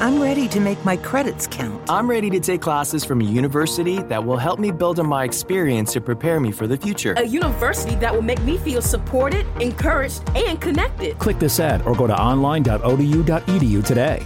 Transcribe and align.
I'm 0.00 0.22
ready 0.22 0.46
to 0.48 0.60
make 0.60 0.84
my 0.84 0.96
credits 0.96 1.48
count. 1.48 1.82
I'm 1.90 2.08
ready 2.08 2.30
to 2.30 2.38
take 2.38 2.62
classes 2.62 3.04
from 3.04 3.20
a 3.20 3.24
university 3.24 4.00
that 4.04 4.24
will 4.24 4.36
help 4.36 4.60
me 4.60 4.70
build 4.70 5.00
on 5.00 5.08
my 5.08 5.24
experience 5.24 5.92
to 5.94 6.00
prepare 6.00 6.38
me 6.38 6.52
for 6.52 6.68
the 6.68 6.76
future. 6.76 7.14
A 7.16 7.24
university 7.24 7.96
that 7.96 8.14
will 8.14 8.22
make 8.22 8.40
me 8.42 8.58
feel 8.58 8.80
supported, 8.80 9.44
encouraged, 9.60 10.22
and 10.36 10.60
connected. 10.60 11.18
Click 11.18 11.40
this 11.40 11.58
ad 11.58 11.82
or 11.82 11.96
go 11.96 12.06
to 12.06 12.16
online.odu.edu 12.16 13.84
today. 13.84 14.24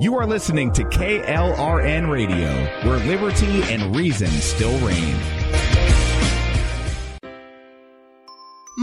You 0.00 0.16
are 0.16 0.26
listening 0.26 0.72
to 0.74 0.84
KLRN 0.84 2.10
Radio, 2.10 2.48
where 2.88 2.98
liberty 3.08 3.62
and 3.72 3.96
reason 3.96 4.28
still 4.28 4.78
reign. 4.86 5.16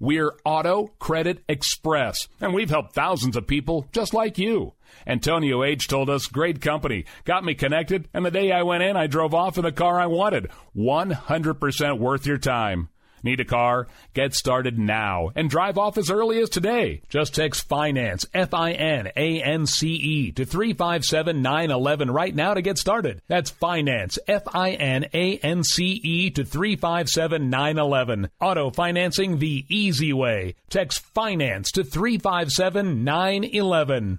We're 0.00 0.32
Auto 0.44 0.92
Credit 1.00 1.42
Express, 1.48 2.28
and 2.40 2.54
we've 2.54 2.70
helped 2.70 2.94
thousands 2.94 3.36
of 3.36 3.48
people 3.48 3.88
just 3.92 4.14
like 4.14 4.38
you. 4.38 4.74
Antonio 5.08 5.64
H. 5.64 5.88
told 5.88 6.08
us, 6.08 6.28
great 6.28 6.60
company, 6.60 7.04
got 7.24 7.44
me 7.44 7.54
connected, 7.54 8.08
and 8.14 8.24
the 8.24 8.30
day 8.30 8.52
I 8.52 8.62
went 8.62 8.84
in, 8.84 8.96
I 8.96 9.08
drove 9.08 9.34
off 9.34 9.58
in 9.58 9.64
the 9.64 9.72
car 9.72 9.98
I 9.98 10.06
wanted. 10.06 10.50
100% 10.76 11.98
worth 11.98 12.26
your 12.26 12.38
time. 12.38 12.90
Need 13.22 13.40
a 13.40 13.44
car? 13.44 13.88
Get 14.14 14.34
started 14.34 14.78
now 14.78 15.30
and 15.34 15.50
drive 15.50 15.78
off 15.78 15.98
as 15.98 16.10
early 16.10 16.40
as 16.40 16.48
today. 16.48 17.02
Just 17.08 17.34
text 17.34 17.68
finance, 17.68 18.26
F 18.34 18.54
I 18.54 18.72
N 18.72 19.10
A 19.16 19.42
N 19.42 19.66
C 19.66 19.88
E, 19.88 20.32
to 20.32 20.44
357 20.44 21.42
911 21.42 22.10
right 22.10 22.34
now 22.34 22.54
to 22.54 22.62
get 22.62 22.78
started. 22.78 23.22
That's 23.28 23.50
finance, 23.50 24.18
F 24.26 24.42
I 24.54 24.72
N 24.72 25.06
A 25.14 25.38
N 25.38 25.64
C 25.64 26.00
E, 26.02 26.30
to 26.30 26.44
357 26.44 27.50
911. 27.50 28.30
Auto 28.40 28.70
financing 28.70 29.38
the 29.38 29.64
easy 29.68 30.12
way. 30.12 30.54
Text 30.70 31.00
finance 31.00 31.70
to 31.72 31.84
357 31.84 33.04
911. 33.04 34.18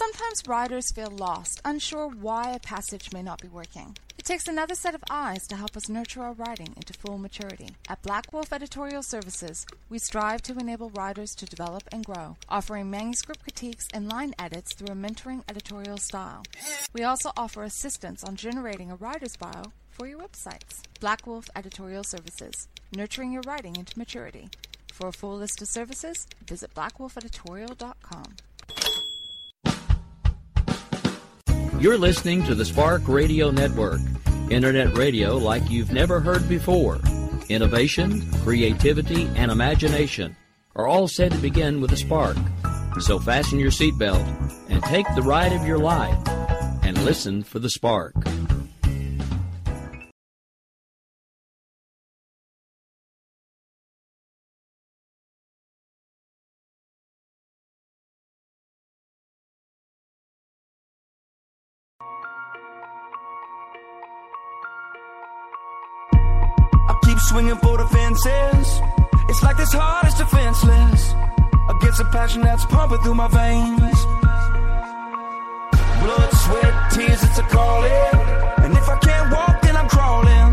Sometimes 0.02 0.48
riders 0.48 0.92
feel 0.92 1.12
lost, 1.12 1.62
unsure 1.64 2.08
why 2.08 2.54
a 2.54 2.60
passage 2.60 3.14
may 3.14 3.22
not 3.22 3.40
be 3.40 3.48
working. 3.48 3.96
It 4.18 4.26
takes 4.26 4.48
another 4.48 4.74
set 4.74 4.96
of 4.96 5.04
eyes 5.12 5.46
to 5.46 5.56
help 5.56 5.78
us 5.78 5.90
nurture 5.90 6.24
our 6.24 6.34
writing 6.34 6.74
into 6.76 6.94
full 6.94 7.20
maturity. 7.20 7.76
At 7.88 8.02
Black 8.02 8.34
Wolf 8.34 8.52
Editorial 8.52 9.04
Services, 9.04 9.64
we 9.92 10.00
strive 10.00 10.42
to 10.44 10.58
enable 10.58 10.90
writers 10.90 11.36
to 11.36 11.46
develop 11.46 11.84
and 11.92 12.04
grow, 12.04 12.36
offering 12.50 12.90
manuscript 12.90 13.44
critiques 13.44 13.88
and 13.94 14.10
line 14.10 14.34
edits 14.40 14.74
through 14.74 14.92
a 14.92 14.98
mentoring 14.98 15.44
editorial 15.48 15.98
style. 15.98 16.46
We 16.94 17.04
also 17.04 17.30
offer 17.38 17.62
assistance 17.62 18.24
on 18.24 18.38
generating 18.38 18.90
a 18.90 18.96
writer's 18.96 19.38
bio 19.38 19.72
for 19.92 20.08
your 20.08 20.18
websites. 20.18 20.82
Black 21.00 21.28
Wolf 21.28 21.48
Editorial 21.56 22.04
Services, 22.04 22.68
nurturing 22.92 23.32
your 23.34 23.44
writing 23.46 23.76
into 23.76 24.00
maturity. 24.00 24.50
For 24.92 25.10
a 25.10 25.14
full 25.14 25.38
list 25.38 25.62
of 25.62 25.68
services, 25.68 26.26
visit 26.48 26.74
blackwolfeditorial.com. 26.74 28.38
You're 31.82 31.98
listening 31.98 32.44
to 32.44 32.54
the 32.54 32.64
Spark 32.64 33.08
Radio 33.08 33.50
Network, 33.50 34.02
internet 34.52 34.96
radio 34.96 35.36
like 35.36 35.68
you've 35.68 35.92
never 35.92 36.20
heard 36.20 36.48
before. 36.48 37.00
Innovation, 37.50 38.22
creativity, 38.44 39.24
and 39.36 39.52
imagination 39.52 40.38
are 40.76 40.86
all 40.86 41.08
said 41.08 41.32
to 41.32 41.40
begin 41.40 41.82
with 41.82 41.92
a 41.92 41.98
spark. 41.98 42.38
So 43.00 43.18
fasten 43.18 43.58
your 43.58 43.72
seatbelt 43.72 44.24
and 44.70 44.84
take 44.84 45.08
the 45.16 45.24
ride 45.24 45.54
of 45.54 45.66
your 45.66 45.80
life 45.80 46.20
and 46.84 47.04
listen 47.04 47.42
for 47.42 47.58
the 47.58 47.72
spark. 47.72 48.14
Swinging 67.32 67.56
for 67.58 67.78
the 67.78 67.86
fences. 67.88 68.82
It's 69.30 69.42
like 69.42 69.56
this 69.56 69.72
heart 69.72 70.06
is 70.06 70.16
defenseless 70.16 71.14
against 71.70 72.02
a 72.02 72.06
passion 72.06 72.42
that's 72.42 72.66
pumping 72.66 73.00
through 73.04 73.16
my 73.16 73.30
veins. 73.30 73.98
Blood, 76.04 76.32
sweat, 76.44 76.76
tears, 76.92 77.24
it's 77.24 77.40
a 77.40 77.44
calling. 77.44 78.16
And 78.64 78.74
if 78.76 78.88
I 78.90 78.98
can't 79.00 79.32
walk, 79.32 79.62
then 79.62 79.78
I'm 79.78 79.88
crawling. 79.88 80.52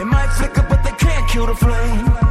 It 0.00 0.06
might 0.06 0.30
flicker, 0.38 0.64
but 0.70 0.82
they 0.84 0.92
can't 0.92 1.28
kill 1.28 1.46
the 1.46 1.54
flame. 1.54 2.29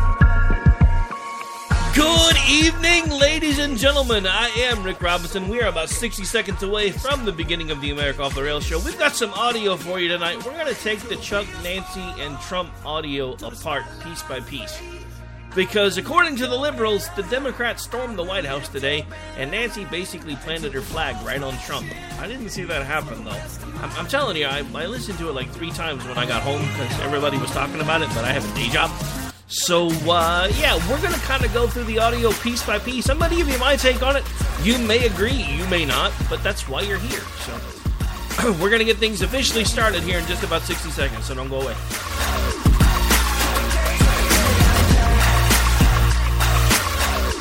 Good 2.00 2.38
evening, 2.50 3.10
ladies 3.10 3.60
and 3.60 3.78
gentlemen. 3.78 4.25
I 4.25 4.48
am 4.56 4.84
Rick 4.84 5.01
Robinson. 5.01 5.50
We 5.50 5.62
are 5.62 5.68
about 5.68 5.90
60 5.90 6.24
seconds 6.24 6.63
away 6.63 6.92
from 6.92 7.25
the 7.25 7.34
beginning 7.34 7.72
of 7.72 7.81
the 7.81 7.92
America 7.92 8.24
Off 8.24 8.36
the 8.36 8.42
Rails 8.42 8.66
show. 8.66 8.80
We've 8.80 8.98
got 8.98 9.18
some 9.18 9.34
audio 9.34 9.75
for 9.75 10.00
you 10.00 10.07
tonight. 10.07 10.38
We're 10.46 10.54
going 10.54 10.74
to 10.74 10.81
take 10.81 11.00
the 11.01 11.18
Chuck, 11.18 11.46
Nancy, 11.62 12.00
and 12.19 12.40
Trump 12.40 12.72
audio 12.86 13.34
apart 13.34 13.84
piece 14.01 14.24
by 14.24 14.40
piece. 14.40 14.81
Because 15.54 15.98
according 15.98 16.38
to 16.38 16.48
the 16.48 16.56
liberals, 16.56 17.10
the 17.18 17.24
Democrats 17.24 17.84
stormed 17.84 18.18
the 18.18 18.24
White 18.24 18.46
House 18.46 18.69
today, 18.69 19.06
and 19.36 19.51
Nancy 19.51 19.84
basically 19.84 20.38
planted 20.38 20.72
her 20.72 20.81
flag 20.81 21.18
right 21.25 21.44
on 21.44 21.57
Trump. 21.66 21.86
I 22.18 22.28
didn't 22.28 22.48
see 22.48 22.63
that 22.63 22.86
happen, 22.86 23.25
though. 23.25 23.42
I'm, 23.84 23.92
I'm 23.98 24.07
telling 24.07 24.38
you, 24.38 24.46
I, 24.46 24.60
I 24.74 24.86
listened 24.86 25.19
to 25.19 25.28
it 25.28 25.34
like 25.34 25.50
three 25.50 25.72
times 25.72 26.06
when 26.06 26.18
I 26.18 26.25
got 26.25 26.44
home 26.44 26.62
because 26.62 27.01
everybody 27.01 27.38
was 27.38 27.51
talking 27.51 27.81
about 27.81 28.01
it, 28.01 28.07
but 28.16 28.24
I 28.24 28.31
have 28.31 28.50
a 28.50 28.56
day 28.56 28.69
job. 28.69 28.90
So, 29.51 29.88
uh, 30.07 30.48
yeah, 30.60 30.75
we're 30.88 31.01
going 31.01 31.13
to 31.13 31.19
kind 31.22 31.44
of 31.44 31.51
go 31.56 31.66
through 31.66 31.86
the 31.86 31.98
audio 31.98 32.31
piece 32.34 32.63
by 32.63 32.78
piece. 32.78 33.10
I'm 33.10 33.18
going 33.18 33.31
to 33.31 33.36
give 33.36 33.50
you 33.50 33.57
my 33.57 33.75
take 33.75 34.04
on 34.04 34.16
it. 34.16 34.24
You 34.62 34.78
may 34.78 35.07
agree, 35.07 35.31
you 35.31 35.66
may 35.69 35.86
not, 35.86 36.13
but 36.30 36.44
that's 36.44 36.69
why 36.69 36.81
you're 36.81 37.00
here. 37.00 37.22
So, 37.40 38.51
we're 38.62 38.69
going 38.69 38.78
to 38.78 38.86
get 38.86 38.98
things 38.98 39.24
officially 39.24 39.66
started 39.66 40.04
here 40.04 40.19
in 40.19 40.25
just 40.28 40.44
about 40.44 40.62
60 40.62 40.92
seconds, 40.92 41.25
so 41.25 41.34
don't 41.34 41.50
go 41.50 41.62
away. 41.62 41.74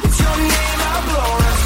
It's 0.04 1.57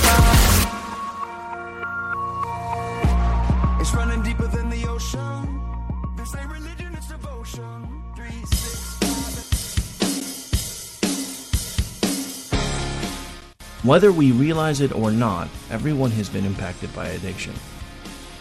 Whether 13.82 14.12
we 14.12 14.30
realize 14.30 14.80
it 14.80 14.94
or 14.94 15.10
not, 15.10 15.48
everyone 15.68 16.12
has 16.12 16.28
been 16.28 16.44
impacted 16.44 16.94
by 16.94 17.08
addiction. 17.08 17.52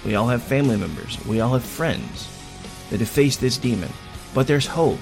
We 0.05 0.13
all 0.13 0.27
have 0.27 0.43
family 0.43 0.77
members, 0.77 1.17
we 1.25 1.41
all 1.41 1.53
have 1.53 1.63
friends 1.63 2.29
that 2.91 2.99
have 2.99 3.09
faced 3.09 3.41
this 3.41 3.57
demon. 3.57 3.89
But 4.35 4.45
there's 4.45 4.67
hope. 4.67 4.99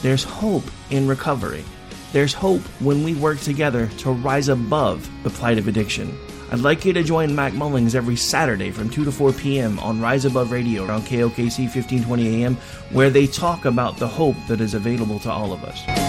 There's 0.00 0.24
hope 0.24 0.64
in 0.88 1.06
recovery. 1.06 1.64
There's 2.12 2.32
hope 2.32 2.62
when 2.80 3.04
we 3.04 3.14
work 3.14 3.40
together 3.40 3.88
to 3.98 4.12
rise 4.12 4.48
above 4.48 5.06
the 5.22 5.30
plight 5.30 5.58
of 5.58 5.68
addiction. 5.68 6.18
I'd 6.50 6.60
like 6.60 6.86
you 6.86 6.94
to 6.94 7.02
join 7.02 7.34
Mac 7.34 7.52
Mullings 7.52 7.94
every 7.94 8.16
Saturday 8.16 8.70
from 8.70 8.88
2 8.88 9.04
to 9.04 9.12
4 9.12 9.34
p.m. 9.34 9.78
on 9.80 10.00
Rise 10.00 10.24
Above 10.24 10.50
Radio 10.50 10.84
on 10.84 11.02
KOKC 11.02 11.64
1520 11.64 12.42
AM, 12.42 12.54
where 12.90 13.10
they 13.10 13.26
talk 13.26 13.66
about 13.66 13.98
the 13.98 14.08
hope 14.08 14.36
that 14.48 14.62
is 14.62 14.72
available 14.72 15.18
to 15.18 15.30
all 15.30 15.52
of 15.52 15.62
us. 15.62 16.07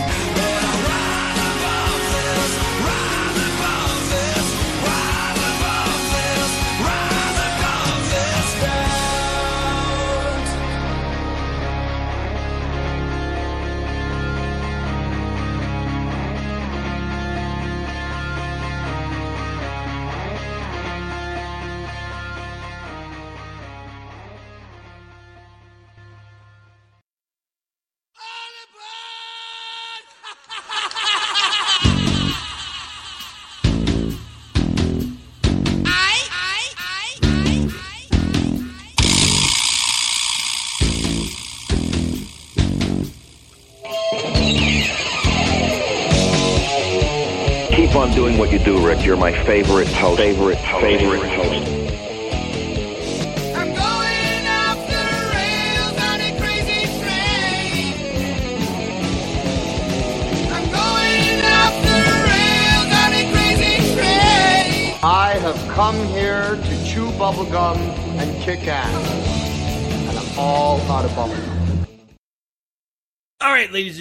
Favorite, 49.59 49.88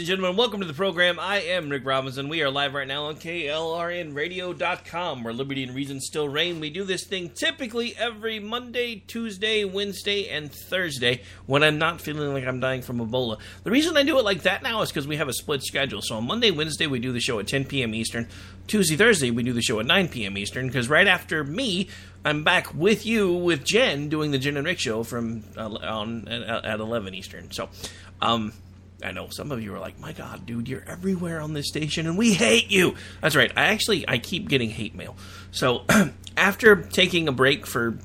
gentlemen, 0.08 0.36
welcome 0.38 0.58
to 0.58 0.66
the 0.66 0.72
program. 0.72 1.20
I 1.20 1.40
am 1.40 1.68
Rick 1.68 1.84
Robinson. 1.84 2.30
We 2.30 2.40
are 2.40 2.48
live 2.48 2.72
right 2.72 2.88
now 2.88 3.08
on 3.08 3.16
KLRNradio.com, 3.16 5.22
where 5.22 5.34
liberty 5.34 5.62
and 5.62 5.74
reason 5.74 6.00
still 6.00 6.30
reign. 6.30 6.60
We 6.60 6.70
do 6.70 6.84
this 6.84 7.06
thing 7.06 7.28
typically 7.28 7.94
every 7.94 8.40
Monday, 8.40 9.02
Tuesday, 9.06 9.66
Wednesday, 9.66 10.30
and 10.30 10.50
Thursday 10.50 11.20
when 11.44 11.62
I'm 11.62 11.76
not 11.76 12.00
feeling 12.00 12.32
like 12.32 12.46
I'm 12.46 12.58
dying 12.58 12.80
from 12.80 13.06
Ebola. 13.06 13.38
The 13.64 13.70
reason 13.70 13.98
I 13.98 14.02
do 14.02 14.18
it 14.18 14.24
like 14.24 14.44
that 14.44 14.62
now 14.62 14.80
is 14.80 14.88
because 14.88 15.06
we 15.06 15.18
have 15.18 15.28
a 15.28 15.34
split 15.34 15.62
schedule. 15.62 16.00
So 16.00 16.16
on 16.16 16.26
Monday, 16.26 16.52
Wednesday, 16.52 16.86
we 16.86 17.00
do 17.00 17.12
the 17.12 17.20
show 17.20 17.38
at 17.38 17.46
10 17.46 17.66
p.m. 17.66 17.94
Eastern. 17.94 18.28
Tuesday, 18.66 18.96
Thursday, 18.96 19.30
we 19.30 19.42
do 19.42 19.52
the 19.52 19.60
show 19.60 19.78
at 19.78 19.84
9 19.84 20.08
p.m. 20.08 20.38
Eastern, 20.38 20.68
because 20.68 20.88
right 20.88 21.06
after 21.06 21.44
me, 21.44 21.90
I'm 22.24 22.44
back 22.44 22.72
with 22.72 23.04
you, 23.04 23.34
with 23.34 23.62
Jen, 23.62 24.08
doing 24.08 24.30
the 24.30 24.38
Jen 24.38 24.56
and 24.56 24.66
Rick 24.66 24.78
show 24.78 25.02
from 25.02 25.44
uh, 25.54 25.68
on 25.68 26.26
at 26.28 26.80
11 26.80 27.12
Eastern. 27.12 27.50
So, 27.50 27.68
um, 28.22 28.54
I 29.02 29.12
know 29.12 29.28
some 29.30 29.52
of 29.52 29.62
you 29.62 29.74
are 29.74 29.78
like, 29.78 29.98
"My 30.00 30.12
God, 30.12 30.44
dude, 30.46 30.68
you're 30.68 30.84
everywhere 30.86 31.40
on 31.40 31.52
this 31.52 31.68
station, 31.68 32.06
and 32.06 32.18
we 32.18 32.32
hate 32.32 32.70
you." 32.70 32.94
That's 33.20 33.36
right. 33.36 33.52
I 33.56 33.66
actually 33.66 34.08
I 34.08 34.18
keep 34.18 34.48
getting 34.48 34.70
hate 34.70 34.94
mail. 34.94 35.16
So 35.50 35.84
after 36.36 36.76
taking 36.76 37.28
a 37.28 37.32
break 37.32 37.66
for 37.66 37.98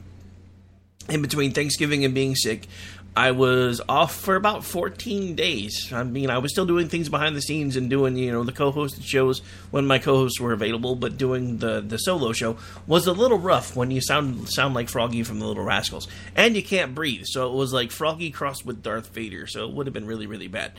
in 1.10 1.22
between 1.22 1.52
Thanksgiving 1.52 2.06
and 2.06 2.14
being 2.14 2.36
sick, 2.36 2.68
I 3.16 3.32
was 3.32 3.80
off 3.88 4.16
for 4.16 4.36
about 4.36 4.64
14 4.64 5.36
days. 5.36 5.94
I 5.94 6.04
mean, 6.04 6.32
I 6.32 6.40
was 6.40 6.52
still 6.52 6.66
doing 6.66 6.90
things 6.90 7.10
behind 7.10 7.36
the 7.36 7.42
scenes 7.42 7.76
and 7.76 7.88
doing, 7.88 8.16
you 8.16 8.32
know, 8.32 8.44
the 8.44 8.52
co-hosted 8.52 9.04
shows 9.04 9.40
when 9.70 9.86
my 9.86 10.00
co-hosts 10.00 10.40
were 10.40 10.52
available, 10.52 10.96
but 10.96 11.18
doing 11.18 11.60
the 11.60 11.80
the 11.82 11.98
solo 11.98 12.34
show 12.34 12.58
was 12.88 13.06
a 13.06 13.14
little 13.14 13.38
rough 13.38 13.76
when 13.76 13.92
you 13.92 14.02
sound 14.02 14.50
sound 14.50 14.74
like 14.74 14.90
Froggy 14.90 15.22
from 15.22 15.40
the 15.40 15.46
Little 15.46 15.64
Rascals, 15.64 16.08
and 16.36 16.56
you 16.56 16.64
can't 16.64 16.96
breathe. 16.96 17.26
So 17.26 17.48
it 17.48 17.54
was 17.54 17.72
like 17.72 17.92
Froggy 17.92 18.32
crossed 18.32 18.66
with 18.66 18.82
Darth 18.82 19.10
Vader. 19.10 19.46
So 19.46 19.68
it 19.68 19.74
would 19.76 19.86
have 19.86 19.94
been 19.94 20.08
really 20.08 20.26
really 20.26 20.48
bad. 20.48 20.72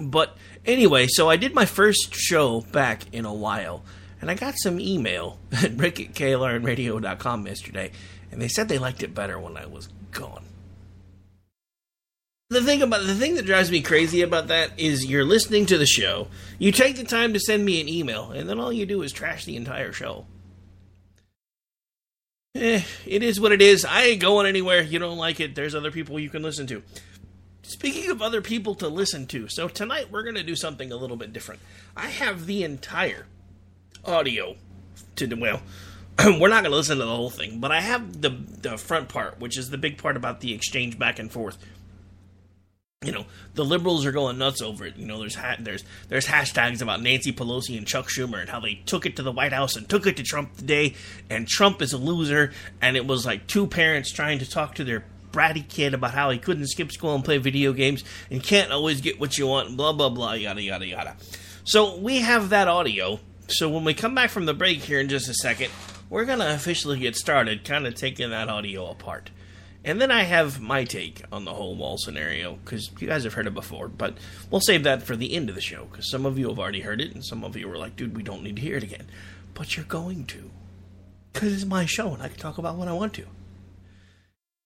But 0.00 0.38
anyway, 0.64 1.06
so 1.06 1.28
I 1.28 1.36
did 1.36 1.54
my 1.54 1.66
first 1.66 2.14
show 2.14 2.62
back 2.62 3.02
in 3.12 3.26
a 3.26 3.34
while, 3.34 3.84
and 4.22 4.30
I 4.30 4.34
got 4.34 4.54
some 4.56 4.80
email 4.80 5.38
at 5.52 5.76
rick 5.76 6.00
at 6.00 6.14
klrnradio.com 6.14 7.46
yesterday, 7.46 7.90
and 8.30 8.40
they 8.40 8.48
said 8.48 8.70
they 8.70 8.78
liked 8.78 9.02
it 9.02 9.14
better 9.14 9.38
when 9.38 9.58
I 9.58 9.66
was 9.66 9.90
gone 10.12 10.44
the 12.52 12.62
thing 12.62 12.82
about 12.82 13.04
the 13.06 13.14
thing 13.14 13.34
that 13.34 13.46
drives 13.46 13.70
me 13.70 13.80
crazy 13.80 14.22
about 14.22 14.48
that 14.48 14.78
is 14.78 15.06
you're 15.06 15.24
listening 15.24 15.66
to 15.66 15.78
the 15.78 15.86
show, 15.86 16.28
you 16.58 16.70
take 16.70 16.96
the 16.96 17.04
time 17.04 17.32
to 17.32 17.40
send 17.40 17.64
me 17.64 17.80
an 17.80 17.88
email, 17.88 18.30
and 18.30 18.48
then 18.48 18.60
all 18.60 18.72
you 18.72 18.86
do 18.86 19.02
is 19.02 19.12
trash 19.12 19.44
the 19.44 19.56
entire 19.56 19.92
show. 19.92 20.26
Eh, 22.54 22.82
it 23.06 23.22
is 23.22 23.40
what 23.40 23.52
it 23.52 23.62
is. 23.62 23.84
I 23.84 24.02
ain't 24.04 24.20
going 24.20 24.46
anywhere. 24.46 24.82
You 24.82 24.98
don't 24.98 25.18
like 25.18 25.40
it. 25.40 25.54
There's 25.54 25.74
other 25.74 25.90
people 25.90 26.20
you 26.20 26.28
can 26.28 26.42
listen 26.42 26.66
to. 26.68 26.82
Speaking 27.62 28.10
of 28.10 28.20
other 28.20 28.42
people 28.42 28.74
to 28.76 28.88
listen 28.88 29.26
to, 29.28 29.48
so 29.48 29.68
tonight 29.68 30.10
we're 30.10 30.22
going 30.22 30.34
to 30.34 30.42
do 30.42 30.56
something 30.56 30.92
a 30.92 30.96
little 30.96 31.16
bit 31.16 31.32
different. 31.32 31.60
I 31.96 32.08
have 32.08 32.46
the 32.46 32.62
entire 32.64 33.26
audio 34.04 34.56
to 35.16 35.26
the 35.26 35.36
well, 35.36 35.62
we're 36.18 36.48
not 36.48 36.62
going 36.62 36.72
to 36.72 36.76
listen 36.76 36.98
to 36.98 37.04
the 37.04 37.16
whole 37.16 37.30
thing, 37.30 37.60
but 37.60 37.72
I 37.72 37.80
have 37.80 38.20
the 38.20 38.30
the 38.30 38.76
front 38.76 39.08
part, 39.08 39.40
which 39.40 39.56
is 39.56 39.70
the 39.70 39.78
big 39.78 39.96
part 39.96 40.16
about 40.16 40.40
the 40.40 40.52
exchange 40.52 40.98
back 40.98 41.18
and 41.18 41.30
forth 41.30 41.56
you 43.02 43.12
know 43.12 43.26
the 43.54 43.64
liberals 43.64 44.06
are 44.06 44.12
going 44.12 44.38
nuts 44.38 44.62
over 44.62 44.84
it. 44.86 44.96
You 44.96 45.06
know, 45.06 45.18
there's 45.18 45.34
ha- 45.34 45.56
there's 45.58 45.84
there's 46.08 46.26
hashtags 46.26 46.82
about 46.82 47.02
Nancy 47.02 47.32
Pelosi 47.32 47.76
and 47.76 47.86
Chuck 47.86 48.08
Schumer 48.08 48.40
and 48.40 48.48
how 48.48 48.60
they 48.60 48.74
took 48.86 49.06
it 49.06 49.16
to 49.16 49.22
the 49.22 49.32
White 49.32 49.52
House 49.52 49.76
and 49.76 49.88
took 49.88 50.06
it 50.06 50.16
to 50.16 50.22
Trump 50.22 50.56
today, 50.56 50.94
and 51.28 51.46
Trump 51.48 51.82
is 51.82 51.92
a 51.92 51.98
loser. 51.98 52.52
And 52.80 52.96
it 52.96 53.06
was 53.06 53.26
like 53.26 53.46
two 53.46 53.66
parents 53.66 54.12
trying 54.12 54.38
to 54.38 54.48
talk 54.48 54.74
to 54.76 54.84
their 54.84 55.04
bratty 55.32 55.66
kid 55.66 55.94
about 55.94 56.12
how 56.12 56.30
he 56.30 56.38
couldn't 56.38 56.66
skip 56.68 56.92
school 56.92 57.14
and 57.14 57.24
play 57.24 57.38
video 57.38 57.72
games 57.72 58.04
and 58.30 58.42
can't 58.42 58.70
always 58.70 59.00
get 59.00 59.18
what 59.18 59.38
you 59.38 59.46
want. 59.46 59.76
Blah 59.76 59.92
blah 59.92 60.08
blah. 60.10 60.34
Yada 60.34 60.62
yada 60.62 60.86
yada. 60.86 61.16
So 61.64 61.96
we 61.96 62.20
have 62.20 62.50
that 62.50 62.68
audio. 62.68 63.20
So 63.48 63.68
when 63.68 63.84
we 63.84 63.94
come 63.94 64.14
back 64.14 64.30
from 64.30 64.46
the 64.46 64.54
break 64.54 64.78
here 64.78 65.00
in 65.00 65.08
just 65.08 65.28
a 65.28 65.34
second, 65.34 65.70
we're 66.08 66.24
gonna 66.24 66.48
officially 66.54 66.98
get 66.98 67.16
started, 67.16 67.64
kind 67.64 67.86
of 67.86 67.94
taking 67.94 68.30
that 68.30 68.48
audio 68.48 68.86
apart. 68.90 69.30
And 69.84 70.00
then 70.00 70.12
I 70.12 70.22
have 70.22 70.60
my 70.60 70.84
take 70.84 71.22
on 71.32 71.44
the 71.44 71.54
whole 71.54 71.74
wall 71.74 71.98
scenario, 71.98 72.54
because 72.54 72.90
you 73.00 73.08
guys 73.08 73.24
have 73.24 73.34
heard 73.34 73.48
it 73.48 73.54
before, 73.54 73.88
but 73.88 74.16
we'll 74.50 74.60
save 74.60 74.84
that 74.84 75.02
for 75.02 75.16
the 75.16 75.34
end 75.34 75.48
of 75.48 75.56
the 75.56 75.60
show, 75.60 75.86
because 75.90 76.08
some 76.08 76.24
of 76.24 76.38
you 76.38 76.48
have 76.48 76.58
already 76.58 76.82
heard 76.82 77.00
it, 77.00 77.12
and 77.12 77.24
some 77.24 77.42
of 77.42 77.56
you 77.56 77.68
were 77.68 77.78
like, 77.78 77.96
dude, 77.96 78.16
we 78.16 78.22
don't 78.22 78.44
need 78.44 78.56
to 78.56 78.62
hear 78.62 78.76
it 78.76 78.84
again. 78.84 79.06
But 79.54 79.76
you're 79.76 79.84
going 79.84 80.26
to. 80.26 80.50
Because 81.32 81.52
it's 81.52 81.64
my 81.64 81.84
show, 81.84 82.14
and 82.14 82.22
I 82.22 82.28
can 82.28 82.38
talk 82.38 82.58
about 82.58 82.76
what 82.76 82.86
I 82.88 82.92
want 82.92 83.14
to. 83.14 83.26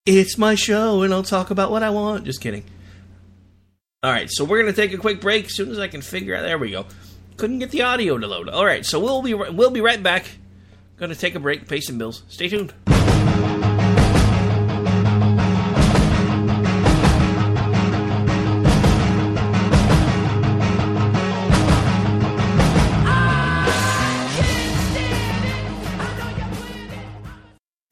It's 0.05 0.37
my 0.37 0.55
show, 0.55 1.03
and 1.03 1.15
I'll 1.15 1.23
talk 1.23 1.51
about 1.51 1.71
what 1.71 1.83
I 1.83 1.91
want. 1.91 2.25
Just 2.25 2.41
kidding. 2.41 2.65
All 4.03 4.13
right, 4.13 4.29
so 4.31 4.45
we're 4.45 4.61
going 4.61 4.73
to 4.73 4.81
take 4.81 4.93
a 4.93 4.99
quick 4.99 5.21
break. 5.21 5.47
As 5.47 5.57
soon 5.57 5.71
as 5.71 5.79
I 5.79 5.89
can 5.89 6.03
figure 6.03 6.37
out, 6.37 6.43
there 6.43 6.59
we 6.59 6.73
go. 6.73 6.87
Couldn't 7.39 7.59
get 7.59 7.71
the 7.71 7.83
audio 7.83 8.19
to 8.19 8.27
load. 8.27 8.49
All 8.49 8.67
right, 8.67 8.85
so 8.85 9.01
we'll 9.01 9.23
be 9.23 9.35
we'll 9.35 9.71
be 9.71 9.81
right 9.81 10.03
back. 10.03 10.27
Going 10.97 11.11
to 11.11 11.17
take 11.17 11.35
a 11.35 11.41
break, 11.41 11.67
pay 11.69 11.81
some 11.81 11.99
bills. 11.99 12.23
Stay 12.29 12.49
tuned. 12.49 12.73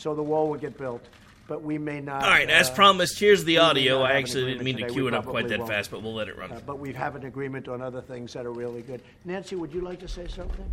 So 0.00 0.14
the 0.14 0.22
wall 0.22 0.48
will 0.48 0.58
get 0.58 0.78
built. 0.78 1.04
But 1.46 1.62
we 1.62 1.78
may 1.78 2.00
not. 2.00 2.22
All 2.22 2.30
right, 2.30 2.48
uh, 2.48 2.52
as 2.52 2.70
promised, 2.70 3.18
here's 3.18 3.44
the 3.44 3.58
audio. 3.58 4.02
I 4.02 4.12
actually 4.12 4.44
didn't 4.44 4.64
mean 4.64 4.76
to 4.76 4.88
cue 4.88 5.08
it 5.08 5.14
up 5.14 5.26
quite 5.26 5.48
that 5.48 5.58
won't. 5.58 5.70
fast, 5.70 5.90
but 5.90 6.00
we'll 6.00 6.14
let 6.14 6.28
it 6.28 6.38
run. 6.38 6.52
Uh, 6.52 6.60
but 6.64 6.78
we 6.78 6.92
have 6.92 7.16
an 7.16 7.26
agreement 7.26 7.68
on 7.68 7.82
other 7.82 8.00
things 8.00 8.32
that 8.34 8.46
are 8.46 8.52
really 8.52 8.82
good. 8.82 9.02
Nancy, 9.24 9.56
would 9.56 9.72
you 9.74 9.80
like 9.80 9.98
to 10.00 10.08
say 10.08 10.28
something? 10.28 10.64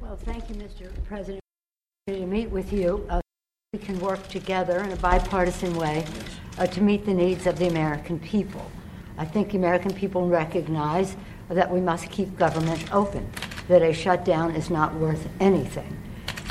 Well, 0.00 0.16
thank 0.16 0.50
you, 0.50 0.56
Mr. 0.56 0.90
President, 1.04 1.40
to 2.08 2.26
meet 2.26 2.50
with 2.50 2.74
you. 2.74 3.06
Uh, 3.08 3.22
we 3.72 3.78
can 3.78 3.98
work 4.00 4.28
together 4.28 4.80
in 4.80 4.92
a 4.92 4.96
bipartisan 4.96 5.74
way 5.76 6.04
uh, 6.58 6.66
to 6.66 6.82
meet 6.82 7.06
the 7.06 7.14
needs 7.14 7.46
of 7.46 7.58
the 7.58 7.66
American 7.66 8.20
people. 8.20 8.70
I 9.16 9.24
think 9.24 9.52
the 9.52 9.56
American 9.56 9.94
people 9.94 10.28
recognize 10.28 11.16
that 11.48 11.70
we 11.70 11.80
must 11.80 12.10
keep 12.10 12.36
government 12.36 12.92
open, 12.92 13.30
that 13.68 13.80
a 13.80 13.94
shutdown 13.94 14.54
is 14.54 14.68
not 14.68 14.94
worth 14.94 15.26
anything 15.40 16.03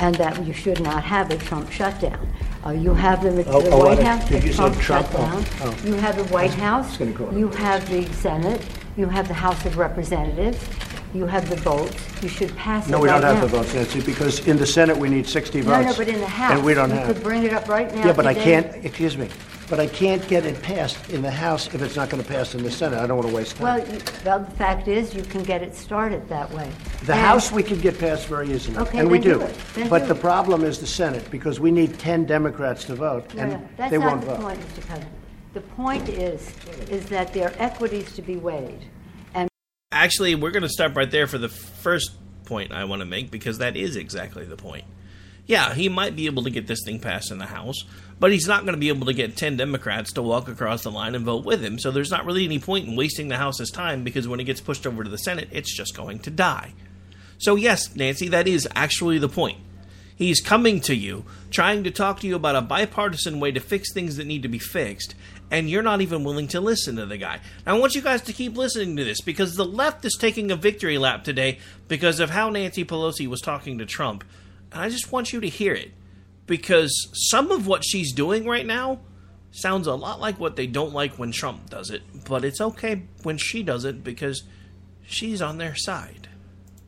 and 0.04 0.16
that 0.16 0.46
you 0.46 0.52
should 0.52 0.82
not 0.82 1.02
have 1.02 1.32
a 1.32 1.38
Trump 1.38 1.72
shutdown. 1.72 2.28
Uh, 2.66 2.72
you 2.72 2.94
have 2.94 3.24
the, 3.24 3.30
Oh, 3.48 3.62
the 3.62 3.70
oh, 3.72 3.78
White 3.78 3.98
what- 3.98 4.04
House, 4.04 4.28
did 4.28 4.42
the 4.42 4.48
you 4.48 4.54
Trump, 4.54 4.78
Trump? 4.80 5.08
Oh, 5.14 5.42
shutdown. 5.42 5.46
oh. 5.62 5.88
You 5.88 5.94
have 5.96 6.16
the 6.18 6.26
White 6.26 6.54
House. 6.54 6.90
It's 6.90 6.98
gonna 6.98 7.12
go. 7.12 7.32
You 7.32 7.48
have 7.50 7.90
the 7.90 8.04
Senate. 8.14 8.62
You 8.98 9.08
have 9.08 9.28
the 9.30 9.34
House 9.34 9.66
of 9.66 9.78
Representatives. 9.78 10.60
You 11.14 11.26
have 11.26 11.50
the 11.50 11.56
votes. 11.56 11.96
You 12.22 12.28
should 12.28 12.54
pass 12.58 12.88
No, 12.90 12.98
it 12.98 13.00
No, 13.00 13.04
we 13.04 13.10
right 13.10 13.22
don't 13.22 13.36
have 13.38 13.50
the 13.50 13.56
now. 13.58 13.64
votes, 13.64 13.74
Nancy, 13.76 14.02
because 14.02 14.46
in 14.46 14.58
the 14.58 14.66
Senate 14.66 14.98
we 14.98 15.10
need 15.10 15.26
60 15.28 15.62
No, 15.62 15.72
votes. 15.72 15.86
no, 15.92 15.96
but 16.06 16.08
in 16.14 16.20
the 16.20 16.28
House, 16.28 16.52
And 16.54 16.66
we 16.66 16.74
don't 16.74 16.90
you 16.90 16.96
have. 16.98 17.08
could 17.08 17.24
bring 17.24 17.44
it 17.44 17.54
up 17.54 17.70
right 17.70 17.94
now. 17.96 18.06
Yeah, 18.08 18.14
but 18.14 18.26
I 18.28 18.34
can't, 18.34 18.68
excuse 18.84 19.16
me, 19.18 19.30
but 19.70 19.80
I 19.80 19.88
can't 19.88 20.26
get 20.28 20.46
it 20.46 20.62
passed 20.62 21.10
in 21.10 21.22
the 21.22 21.32
House 21.32 21.74
if 21.74 21.82
it's 21.82 21.96
not 21.96 22.10
going 22.10 22.22
to 22.22 22.28
pass 22.30 22.54
in 22.54 22.64
the 22.64 22.72
Senate. 22.72 23.00
I 23.00 23.08
don't 23.08 23.18
want 23.18 23.30
to 23.30 23.36
waste 23.36 23.56
time. 23.58 23.64
Well, 23.80 23.94
you, 23.94 24.02
well, 24.26 24.40
the 24.40 24.52
fact 24.52 24.88
is, 24.88 25.14
you 25.16 25.24
can 25.24 25.44
get 25.44 25.62
it 25.62 25.76
started 25.76 26.28
that 26.30 26.52
way. 26.52 26.70
The 27.06 27.14
And- 27.14 27.22
House, 27.22 27.52
we 27.52 27.64
could 27.64 27.82
get 27.82 27.98
passed 28.00 28.28
very 28.28 28.52
easily. 28.52 28.78
Okay, 28.78 29.00
And 29.00 29.10
we 29.10 29.20
then 29.20 29.28
do. 29.34 29.40
do 29.40 29.46
it. 29.46 29.56
Then 29.76 29.90
But 29.90 30.00
do 30.04 30.08
the 30.10 30.16
it. 30.16 30.22
problem 30.22 30.64
is 30.64 30.80
the 30.80 30.88
Senate, 30.88 31.30
because 31.32 31.60
we 31.60 31.72
need 31.72 31.98
10 32.00 32.26
Democrats 32.26 32.84
to 32.86 32.96
vote, 32.96 33.34
No, 33.34 33.46
no, 33.46 33.54
and 33.56 33.70
that's 33.78 33.92
they 33.92 33.98
not 33.98 34.08
won't 34.08 34.22
the 34.22 34.28
vote. 34.28 34.40
point, 34.42 34.60
Mr. 34.60 34.82
President. 34.86 35.12
The 35.54 35.62
point 35.62 36.10
is, 36.10 36.52
is 36.90 37.06
that 37.08 37.34
there 37.34 37.48
are 37.50 37.54
equities 37.60 38.12
to 38.16 38.22
be 38.22 38.36
weighed. 38.38 38.86
And 39.36 39.48
Actually, 39.92 40.34
we're 40.36 40.52
going 40.52 40.64
to 40.64 40.70
stop 40.70 40.96
right 40.96 41.10
there 41.12 41.28
for 41.28 41.38
the 41.38 41.50
first 41.50 42.12
point 42.46 42.72
I 42.74 42.84
want 42.86 43.00
to 43.02 43.06
make 43.06 43.30
because 43.32 43.60
that 43.60 43.78
is 43.78 43.96
exactly 43.96 44.46
the 44.46 44.58
point. 44.58 44.84
Yeah, 45.46 45.74
he 45.74 45.90
might 45.90 46.16
be 46.16 46.26
able 46.26 46.44
to 46.44 46.50
get 46.50 46.68
this 46.68 46.80
thing 46.86 47.00
passed 47.00 47.30
in 47.32 47.38
the 47.38 47.46
House, 47.46 47.84
but 48.20 48.32
he's 48.32 48.48
not 48.48 48.62
going 48.62 48.74
to 48.74 48.80
be 48.80 48.90
able 48.90 49.06
to 49.08 49.14
get 49.14 49.36
10 49.36 49.58
Democrats 49.58 50.14
to 50.14 50.22
walk 50.22 50.48
across 50.48 50.84
the 50.84 50.92
line 50.92 51.16
and 51.16 51.26
vote 51.26 51.46
with 51.46 51.64
him. 51.64 51.80
So 51.80 51.92
there's 51.92 52.12
not 52.12 52.26
really 52.26 52.46
any 52.46 52.60
point 52.60 52.88
in 52.88 52.96
wasting 52.96 53.28
the 53.28 53.38
House's 53.38 53.72
time 53.72 54.04
because 54.04 54.28
when 54.28 54.40
it 54.40 54.46
gets 54.46 54.62
pushed 54.62 54.88
over 54.88 55.04
to 55.04 55.10
the 55.10 55.18
Senate, 55.18 55.50
it's 55.52 55.76
just 55.76 55.96
going 55.96 56.20
to 56.20 56.32
die. 56.32 56.74
So, 57.38 57.56
yes, 57.56 57.96
Nancy, 57.96 58.30
that 58.30 58.48
is 58.48 58.68
actually 58.76 59.18
the 59.18 59.30
point. 59.30 59.58
He's 60.16 60.40
coming 60.40 60.80
to 60.82 60.96
you, 60.96 61.26
trying 61.50 61.84
to 61.84 61.92
talk 61.92 62.20
to 62.20 62.28
you 62.28 62.36
about 62.36 62.56
a 62.56 62.62
bipartisan 62.62 63.40
way 63.40 63.52
to 63.52 63.60
fix 63.60 63.92
things 63.92 64.18
that 64.18 64.28
need 64.28 64.44
to 64.44 64.48
be 64.48 64.60
fixed, 64.60 65.16
and 65.50 65.70
you're 65.70 65.84
not 65.84 66.02
even 66.02 66.24
willing 66.24 66.48
to 66.50 66.62
listen 66.62 66.96
to 66.98 67.06
the 67.06 67.18
guy. 67.18 67.40
Now, 67.66 67.76
I 67.76 67.80
want 67.80 67.96
you 67.96 68.02
guys 68.02 68.22
to 68.24 68.34
keep 68.34 68.56
listening 68.56 68.96
to 68.96 69.04
this 69.04 69.22
because 69.22 69.56
the 69.56 69.66
left 69.66 70.06
is 70.06 70.16
taking 70.18 70.52
a 70.52 70.56
victory 70.56 70.98
lap 70.98 71.24
today 71.24 71.60
because 71.88 72.20
of 72.20 72.30
how 72.30 72.50
Nancy 72.50 72.86
Pelosi 72.86 73.28
was 73.28 73.42
talking 73.42 73.80
to 73.80 73.86
Trump. 73.86 74.24
And 74.72 74.82
I 74.82 74.90
just 74.90 75.12
want 75.12 75.34
you 75.34 75.42
to 75.42 75.50
hear 75.50 75.74
it 75.74 75.92
because 76.46 77.10
some 77.14 77.52
of 77.52 77.68
what 77.68 77.84
she's 77.86 78.14
doing 78.14 78.46
right 78.46 78.66
now 78.66 79.00
sounds 79.52 79.88
a 79.88 79.94
lot 79.94 80.20
like 80.20 80.40
what 80.40 80.56
they 80.56 80.68
don't 80.68 80.94
like 80.94 81.14
when 81.20 81.32
Trump 81.32 81.70
does 81.70 81.90
it, 81.90 82.02
but 82.28 82.44
it's 82.44 82.60
okay 82.60 83.04
when 83.22 83.38
she 83.38 83.64
does 83.64 83.86
it 83.86 84.04
because 84.04 84.44
she's 85.06 85.42
on 85.42 85.58
their 85.58 85.76
side. 85.76 86.28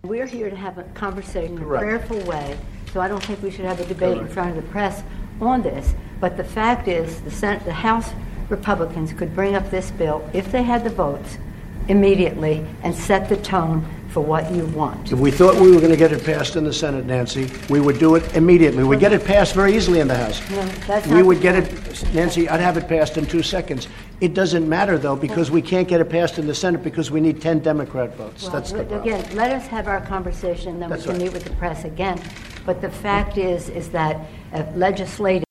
We're 0.03 0.27
here 0.27 0.49
to 0.49 0.55
have 0.55 0.77
a 0.77 0.83
conversation 0.83 1.57
in 1.57 1.63
a 1.63 1.65
prayerful 1.65 2.21
way, 2.21 2.57
so 2.93 3.01
I 3.01 3.07
don't 3.07 3.23
think 3.23 3.41
we 3.41 3.51
should 3.51 3.65
have 3.65 3.79
a 3.79 3.85
debate 3.85 4.17
in 4.17 4.27
front 4.27 4.55
of 4.57 4.63
the 4.63 4.69
press 4.71 5.03
on 5.41 5.61
this. 5.61 5.95
But 6.19 6.37
the 6.37 6.43
fact 6.43 6.87
is, 6.87 7.21
the 7.21 7.31
Senate, 7.31 7.65
the 7.65 7.73
House 7.73 8.11
Republicans 8.49 9.13
could 9.13 9.33
bring 9.35 9.55
up 9.55 9.69
this 9.69 9.91
bill 9.91 10.27
if 10.33 10.51
they 10.51 10.63
had 10.63 10.83
the 10.83 10.89
votes 10.89 11.37
immediately 11.87 12.65
and 12.83 12.93
set 12.93 13.29
the 13.29 13.37
tone 13.37 13.85
for 14.09 14.21
what 14.21 14.49
you 14.49 14.65
want. 14.67 15.11
If 15.11 15.19
we 15.19 15.29
thought 15.29 15.55
we 15.55 15.71
were 15.71 15.79
going 15.81 15.91
to 15.91 15.97
get 15.97 16.13
it 16.13 16.23
passed 16.23 16.55
in 16.55 16.63
the 16.63 16.71
Senate, 16.71 17.05
Nancy, 17.05 17.51
we 17.69 17.81
would 17.81 17.99
do 17.99 18.15
it 18.15 18.33
immediately. 18.33 18.81
We'd 18.85 19.01
get 19.01 19.11
it 19.11 19.25
passed 19.25 19.53
very 19.53 19.75
easily 19.75 19.99
in 19.99 20.07
the 20.07 20.15
House. 20.15 20.39
No, 20.51 20.65
that's 20.87 21.05
We 21.07 21.15
not 21.15 21.25
would 21.25 21.41
get 21.41 21.61
point. 21.61 22.01
it, 22.01 22.13
Nancy, 22.13 22.47
I'd 22.47 22.61
have 22.61 22.77
it 22.77 22.87
passed 22.87 23.17
in 23.17 23.25
two 23.25 23.43
seconds. 23.43 23.89
It 24.21 24.33
doesn't 24.33 24.69
matter, 24.69 24.97
though, 24.97 25.17
because 25.17 25.51
we 25.51 25.61
can't 25.61 25.85
get 25.85 25.99
it 25.99 26.09
passed 26.09 26.39
in 26.39 26.47
the 26.47 26.55
Senate 26.55 26.81
because 26.81 27.11
we 27.11 27.19
need 27.19 27.41
10 27.41 27.59
Democrat 27.59 28.15
votes. 28.15 28.43
Well, 28.43 28.53
That's 28.53 28.71
the 28.71 28.85
problem. 28.85 29.01
Again, 29.01 29.35
let 29.35 29.51
us 29.51 29.67
have 29.67 29.89
our 29.89 29.99
conversation, 29.99 30.79
then 30.79 30.91
we 30.91 30.97
can 30.97 31.09
right. 31.09 31.19
meet 31.19 31.33
with 31.33 31.43
the 31.43 31.53
press 31.55 31.83
again. 31.83 32.21
But 32.65 32.79
the 32.79 32.89
fact 32.89 33.37
is, 33.37 33.67
is 33.67 33.89
that 33.89 34.27
uh, 34.53 34.63
legislative 34.75 35.43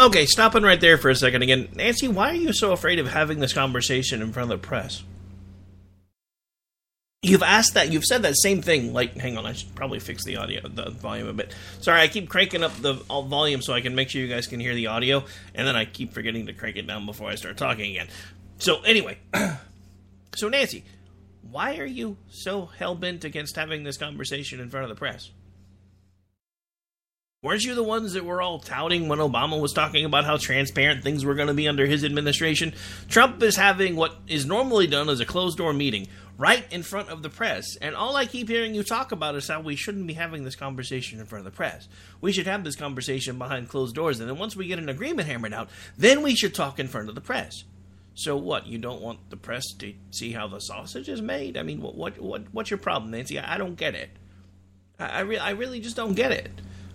Okay, 0.00 0.26
stopping 0.26 0.64
right 0.64 0.80
there 0.80 0.98
for 0.98 1.10
a 1.10 1.14
second 1.14 1.42
again. 1.42 1.68
Nancy, 1.74 2.08
why 2.08 2.30
are 2.30 2.34
you 2.34 2.52
so 2.52 2.72
afraid 2.72 2.98
of 2.98 3.06
having 3.06 3.38
this 3.38 3.52
conversation 3.52 4.20
in 4.20 4.32
front 4.32 4.50
of 4.50 4.60
the 4.60 4.66
press? 4.66 5.04
You've 7.24 7.44
asked 7.44 7.74
that. 7.74 7.92
You've 7.92 8.04
said 8.04 8.22
that 8.22 8.34
same 8.36 8.62
thing. 8.62 8.92
Like, 8.92 9.16
hang 9.16 9.38
on, 9.38 9.46
I 9.46 9.52
should 9.52 9.72
probably 9.76 10.00
fix 10.00 10.24
the 10.24 10.38
audio, 10.38 10.66
the 10.66 10.90
volume 10.90 11.28
a 11.28 11.32
bit. 11.32 11.54
Sorry, 11.80 12.00
I 12.00 12.08
keep 12.08 12.28
cranking 12.28 12.64
up 12.64 12.74
the 12.74 12.94
volume 12.94 13.62
so 13.62 13.72
I 13.72 13.80
can 13.80 13.94
make 13.94 14.10
sure 14.10 14.20
you 14.20 14.26
guys 14.26 14.48
can 14.48 14.58
hear 14.58 14.74
the 14.74 14.88
audio, 14.88 15.24
and 15.54 15.64
then 15.64 15.76
I 15.76 15.84
keep 15.84 16.12
forgetting 16.12 16.46
to 16.46 16.52
crank 16.52 16.76
it 16.76 16.86
down 16.88 17.06
before 17.06 17.30
I 17.30 17.36
start 17.36 17.56
talking 17.56 17.92
again. 17.92 18.08
So 18.58 18.82
anyway, 18.82 19.18
so 20.34 20.48
Nancy, 20.48 20.84
why 21.48 21.76
are 21.76 21.86
you 21.86 22.16
so 22.28 22.66
hell 22.66 22.96
bent 22.96 23.24
against 23.24 23.54
having 23.54 23.84
this 23.84 23.96
conversation 23.96 24.58
in 24.58 24.68
front 24.68 24.82
of 24.82 24.88
the 24.88 24.96
press? 24.96 25.30
Weren't 27.40 27.64
you 27.64 27.74
the 27.74 27.82
ones 27.82 28.12
that 28.12 28.24
were 28.24 28.40
all 28.40 28.60
touting 28.60 29.08
when 29.08 29.18
Obama 29.18 29.60
was 29.60 29.72
talking 29.72 30.04
about 30.04 30.24
how 30.24 30.36
transparent 30.36 31.02
things 31.02 31.24
were 31.24 31.34
going 31.34 31.48
to 31.48 31.54
be 31.54 31.66
under 31.66 31.86
his 31.86 32.04
administration? 32.04 32.72
Trump 33.08 33.42
is 33.42 33.56
having 33.56 33.96
what 33.96 34.16
is 34.28 34.46
normally 34.46 34.86
done 34.86 35.08
as 35.08 35.18
a 35.18 35.26
closed 35.26 35.58
door 35.58 35.72
meeting 35.72 36.06
right 36.38 36.64
in 36.72 36.82
front 36.82 37.08
of 37.08 37.22
the 37.22 37.30
press. 37.30 37.76
And 37.80 37.94
all 37.94 38.16
I 38.16 38.26
keep 38.26 38.48
hearing 38.48 38.74
you 38.74 38.82
talk 38.82 39.12
about 39.12 39.34
is 39.34 39.48
how 39.48 39.60
we 39.60 39.76
shouldn't 39.76 40.06
be 40.06 40.14
having 40.14 40.44
this 40.44 40.56
conversation 40.56 41.20
in 41.20 41.26
front 41.26 41.46
of 41.46 41.52
the 41.52 41.56
press. 41.56 41.88
We 42.20 42.32
should 42.32 42.46
have 42.46 42.64
this 42.64 42.76
conversation 42.76 43.38
behind 43.38 43.68
closed 43.68 43.94
doors. 43.94 44.20
And 44.20 44.28
then 44.28 44.38
once 44.38 44.56
we 44.56 44.66
get 44.66 44.78
an 44.78 44.88
agreement 44.88 45.28
hammered 45.28 45.52
out, 45.52 45.68
then 45.96 46.22
we 46.22 46.34
should 46.34 46.54
talk 46.54 46.78
in 46.78 46.88
front 46.88 47.08
of 47.08 47.14
the 47.14 47.20
press. 47.20 47.64
So 48.14 48.36
what? 48.36 48.66
You 48.66 48.78
don't 48.78 49.00
want 49.00 49.30
the 49.30 49.36
press 49.36 49.64
to 49.78 49.94
see 50.10 50.32
how 50.32 50.48
the 50.48 50.60
sausage 50.60 51.08
is 51.08 51.22
made? 51.22 51.56
I 51.56 51.62
mean, 51.62 51.80
what 51.80 51.94
what, 51.94 52.18
what 52.20 52.42
what's 52.52 52.70
your 52.70 52.78
problem, 52.78 53.10
Nancy? 53.10 53.38
I, 53.38 53.54
I 53.54 53.58
don't 53.58 53.76
get 53.76 53.94
it. 53.94 54.10
I 54.98 55.06
I, 55.06 55.20
re- 55.20 55.38
I 55.38 55.50
really 55.50 55.80
just 55.80 55.96
don't 55.96 56.14
get 56.14 56.30
it. 56.30 56.50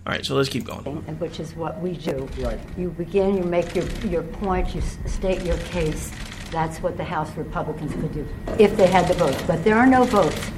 All 0.06 0.12
right, 0.12 0.24
so 0.24 0.36
let's 0.36 0.48
keep 0.48 0.64
going. 0.64 0.86
and 1.06 1.20
which 1.20 1.38
is 1.38 1.54
what 1.54 1.80
we 1.82 1.92
do. 1.92 2.28
Right. 2.38 2.58
You 2.78 2.90
begin, 2.90 3.36
you 3.36 3.42
make 3.42 3.74
your, 3.74 3.84
your 4.06 4.22
point, 4.22 4.74
you 4.74 4.80
state 5.06 5.42
your 5.42 5.58
case. 5.58 6.10
That's 6.50 6.82
what 6.82 6.96
the 6.96 7.04
House 7.04 7.30
Republicans 7.36 7.92
could 7.92 8.12
do 8.12 8.26
if 8.58 8.76
they 8.76 8.86
had 8.86 9.06
the 9.08 9.14
votes. 9.14 9.42
But 9.46 9.64
there 9.64 9.76
are 9.76 9.86
no 9.86 10.04
votes 10.04 10.50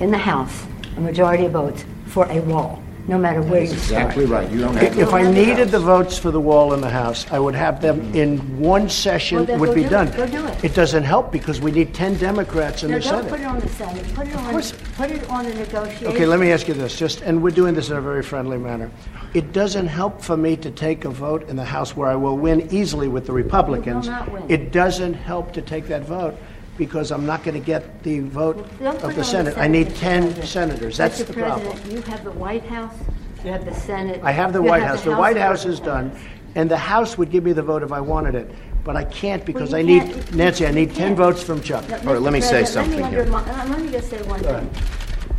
in 0.00 0.10
the 0.10 0.18
House, 0.18 0.64
a 0.96 1.00
majority 1.00 1.46
of 1.46 1.52
votes, 1.52 1.84
for 2.06 2.26
a 2.30 2.40
wall, 2.40 2.82
no 3.08 3.18
matter 3.18 3.42
where 3.42 3.62
you 3.62 3.74
start. 3.76 4.16
If 4.16 4.96
if 4.98 5.12
I 5.12 5.22
needed 5.30 5.70
the 5.70 5.78
votes 5.80 6.16
for 6.18 6.30
the 6.30 6.40
wall 6.40 6.72
in 6.72 6.80
the 6.80 6.88
House, 6.90 7.26
I 7.30 7.38
would 7.38 7.54
have 7.54 7.82
them 7.82 8.14
in 8.14 8.38
one 8.60 8.88
session, 8.88 9.38
Well, 9.38 9.46
then 9.46 9.60
would 9.60 9.66
go 9.70 9.74
be 9.74 9.80
do 9.82 9.86
it. 9.86 9.90
done. 9.90 10.10
Go 10.12 10.26
do 10.26 10.46
it. 10.46 10.64
It 10.64 10.74
doesn't 10.74 11.02
help 11.02 11.32
because 11.32 11.60
we 11.60 11.72
need 11.72 11.94
10 11.94 12.16
Democrats 12.16 12.82
in 12.84 12.90
No, 12.90 12.98
the 12.98 13.04
don't 13.04 13.24
Senate. 13.24 13.30
put 13.30 13.40
it 13.40 13.46
on 13.46 13.60
the 13.60 13.68
Senate. 13.68 14.14
Put 14.14 14.28
it 14.28 14.36
on, 14.36 14.62
put 14.96 15.10
it 15.10 15.30
on 15.30 15.44
the 15.44 15.54
negotiation. 15.54 16.06
Okay, 16.08 16.26
let 16.26 16.38
me 16.38 16.52
ask 16.52 16.68
you 16.68 16.74
this, 16.74 16.96
just, 16.96 17.22
and 17.22 17.42
we're 17.42 17.50
doing 17.50 17.74
this 17.74 17.90
in 17.90 17.96
a 17.96 18.00
very 18.00 18.22
friendly 18.22 18.58
manner. 18.58 18.90
It 19.34 19.52
doesn't 19.52 19.86
help 19.86 20.20
for 20.20 20.36
me 20.36 20.56
to 20.58 20.70
take 20.70 21.04
a 21.04 21.10
vote 21.10 21.48
in 21.48 21.56
the 21.56 21.64
House 21.64 21.96
where 21.96 22.08
I 22.08 22.14
will 22.14 22.36
win 22.36 22.68
easily 22.70 23.08
with 23.08 23.26
the 23.26 23.32
Republicans. 23.32 24.06
not 24.06 24.30
win. 24.30 24.42
It 24.48 24.72
doesn't 24.72 25.14
help 25.14 25.52
to 25.54 25.62
take 25.62 25.86
that 25.88 26.02
vote 26.02 26.36
because 26.78 27.10
I'm 27.12 27.26
not 27.26 27.42
going 27.44 27.58
to 27.58 27.64
get 27.64 28.02
the 28.02 28.20
vote 28.20 28.56
Don't 28.80 28.94
put 28.96 29.04
of 29.04 29.10
it 29.10 29.14
the 29.14 29.18
on 29.20 29.24
Senate. 29.24 29.58
I 29.58 29.68
need 29.68 29.88
Mr. 29.88 30.00
10 30.00 30.42
senators. 30.42 30.96
That's 30.96 31.20
Mr. 31.20 31.26
the 31.26 31.32
problem. 31.34 31.66
President, 31.70 31.92
you 31.92 32.02
have 32.10 32.24
the 32.24 32.30
White 32.32 32.64
House, 32.64 32.94
you 33.44 33.50
have 33.50 33.64
the 33.64 33.74
Senate. 33.74 34.20
I 34.22 34.32
have 34.32 34.52
the 34.52 34.62
you 34.62 34.68
White 34.68 34.82
House. 34.82 35.02
The 35.02 35.14
White 35.16 35.36
House 35.36 35.64
is 35.66 35.80
done, 35.80 36.16
and 36.54 36.70
the 36.70 36.76
House 36.76 37.18
would 37.18 37.30
give 37.30 37.44
me 37.44 37.52
the 37.52 37.62
vote 37.62 37.82
if 37.82 37.92
I 37.92 38.00
wanted 38.00 38.34
it. 38.34 38.50
But 38.84 38.96
I 38.96 39.04
can't 39.04 39.44
because 39.44 39.70
you 39.70 39.76
I 39.78 39.82
need, 39.82 40.02
can't- 40.02 40.34
Nancy, 40.34 40.66
I 40.66 40.70
you 40.70 40.74
need 40.74 40.88
10 40.88 40.96
can't. 40.96 41.16
votes 41.16 41.42
from 41.42 41.60
Chuck. 41.62 41.88
Now, 41.88 41.98
Mr. 41.98 42.02
President, 42.04 42.74
let 42.74 43.12
me 43.12 43.16
undermi- 43.16 43.46
uh, 43.46 43.68
Let 43.68 43.80
me 43.80 43.90
just 43.92 44.10
say 44.10 44.22
one 44.22 44.40
thing. 44.40 44.70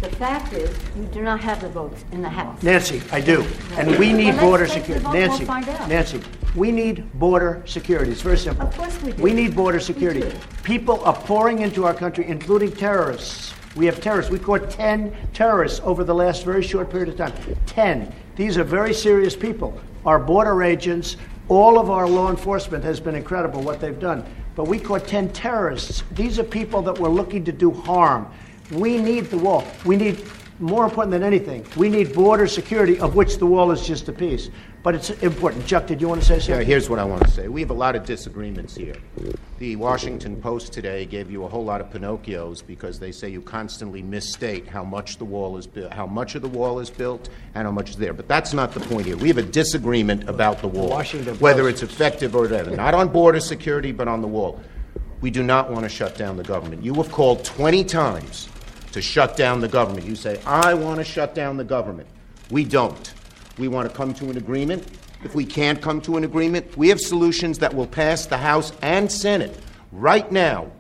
The 0.02 0.10
fact 0.18 0.54
is, 0.54 0.70
you 0.98 1.04
do 1.06 1.22
not 1.22 1.40
have 1.42 1.62
the 1.62 1.70
votes 1.70 2.04
in 2.12 2.22
the 2.22 2.30
House. 2.30 2.62
Nancy, 2.64 3.02
I 3.12 3.20
do. 3.22 3.46
And 3.78 3.98
we 3.98 4.12
need 4.14 4.26
Well, 4.26 4.34
let's 4.36 4.42
border 4.42 4.66
take 4.68 4.86
the 4.86 4.94
security. 5.00 5.04
vote, 5.04 5.14
we'll 5.14 5.28
Nancy, 5.30 5.46
find 5.46 5.70
out. 5.70 5.90
Nancy, 5.90 6.22
we 6.56 6.72
need 6.72 7.12
border 7.20 7.64
security. 7.66 8.12
It's 8.12 8.22
very 8.22 8.38
simple. 8.38 8.68
Of 8.68 8.78
course 8.78 9.02
we 9.02 9.12
do. 9.12 9.24
We 9.24 9.34
need 9.34 9.56
border 9.56 9.80
security. 9.80 10.32
People 10.64 11.04
are 11.04 11.16
pouring 11.16 11.60
into 11.60 11.86
our 11.86 11.94
country, 11.94 12.28
including 12.28 12.72
terrorists. 12.72 13.54
We 13.76 13.88
have 13.88 14.00
terrorists. 14.02 14.32
We 14.32 14.40
caught 14.40 14.70
10 14.70 15.16
terrorists 15.34 15.82
over 15.84 16.04
the 16.04 16.14
last 16.14 16.46
very 16.46 16.62
short 16.62 16.92
period 16.92 17.10
of 17.10 17.18
time. 17.18 17.34
10. 17.66 18.14
These 18.36 18.58
are 18.58 18.64
very 18.64 18.94
serious 18.94 19.36
people. 19.36 19.80
Our 20.06 20.20
border 20.20 20.62
agents, 20.62 21.18
all 21.48 21.80
of 21.80 21.90
our 21.90 22.08
law 22.08 22.30
enforcement 22.30 22.84
has 22.84 23.00
been 23.00 23.16
incredible 23.16 23.62
what 23.62 23.80
they've 23.80 24.00
done. 24.00 24.24
But 24.56 24.68
we 24.68 24.80
caught 24.80 25.08
10 25.08 25.34
terrorists. 25.34 26.04
These 26.12 26.38
are 26.38 26.44
people 26.44 26.84
that 26.84 27.00
were 27.00 27.10
looking 27.10 27.44
to 27.46 27.52
do 27.52 27.72
harm. 27.72 28.32
We 28.72 28.98
need 28.98 29.26
the 29.26 29.38
wall. 29.38 29.66
We 29.86 29.96
need, 29.96 30.24
more 30.64 30.86
important 30.86 31.12
than 31.12 31.24
anything, 31.24 31.66
we 31.76 31.90
need 31.90 32.14
border 32.14 32.48
security, 32.48 33.00
of 33.00 33.16
which 33.16 33.38
the 33.38 33.46
wall 33.46 33.72
is 33.72 33.86
just 33.86 34.08
a 34.10 34.14
piece. 34.14 34.50
But 34.82 34.96
it's 34.96 35.12
important. 35.22 35.66
Chuck, 35.66 35.88
did 35.88 36.02
you 36.02 36.10
want 36.10 36.22
to 36.22 36.28
say 36.28 36.40
something? 36.40 36.56
Yeah, 36.60 36.64
here's 36.64 36.90
what 36.90 37.00
I 37.00 37.06
want 37.06 37.24
to 37.24 37.32
say. 37.32 37.48
We 37.48 37.62
have 37.62 37.70
a 37.70 37.76
lot 37.76 37.96
of 37.96 38.06
disagreements 38.06 38.76
here. 38.76 38.96
The 39.60 39.76
Washington 39.78 40.42
Post 40.42 40.74
today 40.74 41.06
gave 41.06 41.32
you 41.32 41.46
a 41.46 41.48
whole 41.48 41.64
lot 41.64 41.80
of 41.80 41.90
Pinocchios 41.90 42.66
because 42.66 43.00
they 43.00 43.12
say 43.12 43.30
you 43.30 43.42
constantly 43.42 44.02
misstate 44.02 44.68
how 44.68 44.84
much 44.84 45.18
the 45.18 45.26
wall 45.26 45.58
is 45.58 45.68
built, 45.68 45.94
how 45.94 46.06
much 46.06 46.36
of 46.36 46.42
the 46.42 46.50
wall 46.50 46.80
is 46.80 46.90
built, 46.90 47.30
and 47.56 47.66
how 47.66 47.72
much 47.72 47.92
is 47.92 47.96
there. 47.96 48.14
But 48.14 48.28
that's 48.28 48.54
not 48.54 48.74
the 48.74 48.82
point 48.82 49.06
here. 49.06 49.16
We 49.16 49.30
have 49.30 49.38
a 49.38 49.44
disagreement 49.44 50.28
about 50.28 50.60
the 50.60 50.68
wall, 50.68 50.90
Washington 50.90 51.36
whether 51.40 51.64
Post. 51.64 51.84
it's 51.84 51.94
effective 51.94 52.36
or 52.36 52.42
whatever. 52.42 52.72
Not 52.72 52.94
on 52.94 53.08
border 53.08 53.40
security, 53.40 53.94
but 53.94 54.08
on 54.10 54.22
the 54.22 54.28
wall. 54.28 54.62
We 55.22 55.32
do 55.32 55.44
not 55.44 55.72
want 55.72 55.84
to 55.84 55.90
shut 55.90 56.18
down 56.18 56.36
the 56.36 56.44
government. 56.44 56.84
You 56.84 56.94
have 56.96 57.10
called 57.10 57.46
20 57.46 57.86
times 57.86 58.50
to 58.94 59.02
shut 59.02 59.36
down 59.36 59.60
the 59.60 59.68
government. 59.68 60.08
You 60.08 60.16
say, 60.16 60.40
I 60.46 60.74
want 60.74 61.00
to 61.00 61.04
shut 61.04 61.36
down 61.36 61.58
the 61.58 61.64
government. 61.64 62.08
We 62.50 62.64
don't. 62.64 63.14
We 63.58 63.68
want 63.68 63.90
to 63.90 63.96
come 63.96 64.14
to 64.16 64.30
an 64.30 64.38
agreement. 64.38 64.88
If 65.24 65.36
we 65.36 65.46
can't 65.46 65.82
come 65.82 66.02
to 66.02 66.18
an 66.18 66.24
agreement, 66.24 66.78
we 66.78 66.90
have 66.90 67.00
solutions 67.00 67.60
that 67.60 67.74
will 67.74 67.88
pass 67.88 68.26
the 68.26 68.38
House 68.38 68.72
and 68.82 69.12
Senate 69.12 69.58
right 69.92 70.30
now. 70.32 70.72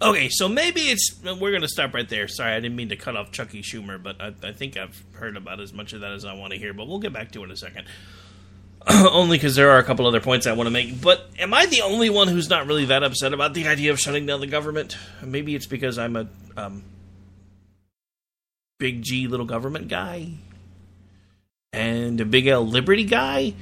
Okay, 0.00 0.28
so 0.30 0.46
maybe 0.46 0.82
it's 0.82 1.18
we're 1.40 1.52
gonna 1.52 1.68
stop 1.68 1.94
right 1.94 2.08
there. 2.08 2.28
Sorry, 2.28 2.52
I 2.52 2.60
didn't 2.60 2.76
mean 2.76 2.90
to 2.90 2.96
cut 2.96 3.16
off 3.16 3.32
Chucky 3.32 3.62
Schumer, 3.62 4.02
but 4.02 4.20
I, 4.20 4.34
I 4.42 4.52
think 4.52 4.76
I've 4.76 5.02
heard 5.12 5.38
about 5.38 5.58
as 5.58 5.72
much 5.72 5.94
of 5.94 6.02
that 6.02 6.12
as 6.12 6.26
I 6.26 6.34
want 6.34 6.52
to 6.52 6.58
hear. 6.58 6.74
But 6.74 6.86
we'll 6.86 6.98
get 6.98 7.14
back 7.14 7.32
to 7.32 7.40
it 7.40 7.44
in 7.44 7.50
a 7.50 7.56
second. 7.56 7.86
Only 8.88 9.38
because 9.38 9.56
there 9.56 9.70
are 9.70 9.78
a 9.78 9.82
couple 9.82 10.06
other 10.06 10.20
points 10.20 10.46
I 10.46 10.52
want 10.52 10.66
to 10.66 10.70
make. 10.70 11.00
But 11.00 11.30
am 11.38 11.54
I 11.54 11.66
the 11.66 11.80
only 11.80 12.08
one 12.08 12.28
who's 12.28 12.48
not 12.48 12.66
really 12.68 12.84
that 12.84 13.02
upset 13.02 13.32
about 13.32 13.52
the 13.52 13.66
idea 13.66 13.90
of 13.90 13.98
shutting 13.98 14.26
down 14.26 14.40
the 14.40 14.46
government? 14.46 14.96
Maybe 15.24 15.56
it's 15.56 15.66
because 15.66 15.98
I'm 15.98 16.14
a 16.14 16.28
um, 16.56 16.84
big 18.78 19.02
G 19.02 19.26
little 19.26 19.46
government 19.46 19.88
guy 19.88 20.32
and 21.72 22.20
a 22.20 22.24
big 22.24 22.46
L 22.46 22.66
liberty 22.66 23.04
guy. 23.04 23.54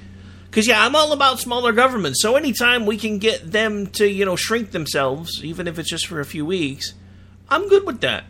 Because 0.47 0.69
yeah, 0.69 0.85
I'm 0.85 0.95
all 0.95 1.13
about 1.13 1.41
smaller 1.41 1.73
governments. 1.73 2.23
So 2.23 2.37
anytime 2.37 2.87
we 2.87 2.97
can 2.97 3.19
get 3.19 3.51
them 3.51 3.89
to 3.89 4.07
you 4.07 4.25
know 4.25 4.37
shrink 4.37 4.71
themselves, 4.71 5.43
even 5.45 5.67
if 5.69 5.79
it's 5.79 5.91
just 5.91 6.07
for 6.07 6.21
a 6.21 6.25
few 6.25 6.47
weeks, 6.47 6.95
I'm 7.49 7.69
good 7.69 7.87
with 7.87 8.01
that. 8.01 8.25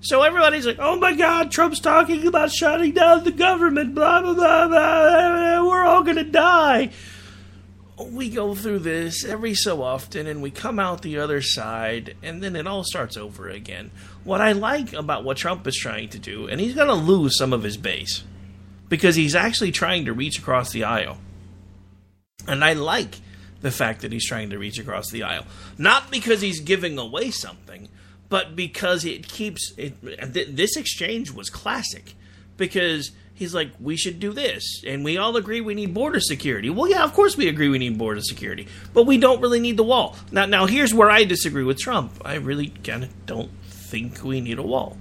So 0.00 0.22
everybody's 0.22 0.66
like, 0.66 0.78
"Oh 0.78 0.96
my 0.96 1.14
God, 1.14 1.50
Trump's 1.50 1.80
talking 1.80 2.26
about 2.26 2.52
shutting 2.52 2.92
down 2.92 3.24
the 3.24 3.32
government." 3.32 3.94
Blah 3.94 4.22
blah 4.22 4.34
blah. 4.34 4.68
blah 4.68 5.64
we're 5.68 5.84
all 5.84 6.02
gonna 6.02 6.24
die. 6.24 6.90
We 8.00 8.30
go 8.30 8.54
through 8.54 8.80
this 8.80 9.24
every 9.24 9.54
so 9.54 9.82
often, 9.82 10.26
and 10.28 10.40
we 10.40 10.50
come 10.52 10.78
out 10.78 11.02
the 11.02 11.18
other 11.18 11.42
side, 11.42 12.16
and 12.22 12.42
then 12.42 12.54
it 12.54 12.66
all 12.66 12.84
starts 12.84 13.16
over 13.16 13.48
again. 13.48 13.90
What 14.22 14.40
I 14.40 14.52
like 14.52 14.92
about 14.92 15.24
what 15.24 15.36
Trump 15.36 15.66
is 15.66 15.76
trying 15.76 16.08
to 16.10 16.18
do, 16.18 16.46
and 16.46 16.60
he's 16.60 16.74
gonna 16.74 16.94
lose 16.94 17.36
some 17.36 17.52
of 17.52 17.62
his 17.64 17.76
base. 17.76 18.22
because 18.88 19.16
he's 19.16 19.34
actually 19.34 19.70
trying 19.70 20.06
to 20.06 20.14
reach 20.14 20.38
across 20.38 20.70
the 20.72 20.82
aisle. 20.82 21.18
And 22.46 22.64
I 22.64 22.72
like 22.72 23.16
the 23.60 23.70
fact 23.70 24.00
that 24.00 24.12
he's 24.12 24.26
trying 24.26 24.48
to 24.48 24.58
reach 24.58 24.78
across 24.78 25.10
the 25.10 25.22
aisle. 25.24 25.44
Not 25.76 26.10
because 26.10 26.40
he's 26.40 26.60
giving 26.60 26.96
away 26.96 27.30
something, 27.30 27.88
but 28.30 28.56
because 28.56 29.04
it 29.04 29.28
keeps 29.28 29.74
it, 29.76 30.00
th- 30.32 30.48
this 30.52 30.74
exchange 30.76 31.30
was 31.32 31.50
classic 31.50 32.14
because 32.56 33.10
he's 33.38 33.54
like 33.54 33.70
we 33.80 33.96
should 33.96 34.18
do 34.18 34.32
this. 34.32 34.82
And 34.84 35.04
we 35.04 35.16
all 35.16 35.36
agree 35.36 35.60
we 35.60 35.74
need 35.74 35.94
border 35.94 36.20
security. 36.20 36.68
Well 36.70 36.90
yeah 36.90 37.04
of 37.04 37.14
course 37.14 37.36
we 37.36 37.48
agree 37.48 37.68
we 37.68 37.78
need 37.78 37.96
border 37.96 38.20
security 38.20 38.66
but 38.92 39.04
we 39.04 39.16
don't 39.16 39.40
really 39.40 39.60
need 39.60 39.76
the 39.76 39.84
wall. 39.84 40.16
Now 40.32 40.44
now 40.46 40.66
here's 40.66 40.92
where 40.92 41.10
i 41.10 41.24
disagree 41.24 41.64
with 41.64 41.78
trump. 41.78 42.20
I 42.24 42.34
really 42.34 42.68
kind 42.68 43.04
of 43.04 43.26
don't 43.26 43.50
think 43.62 44.22
we 44.24 44.40
need 44.40 44.58
a 44.58 44.62
wall. 44.62 44.96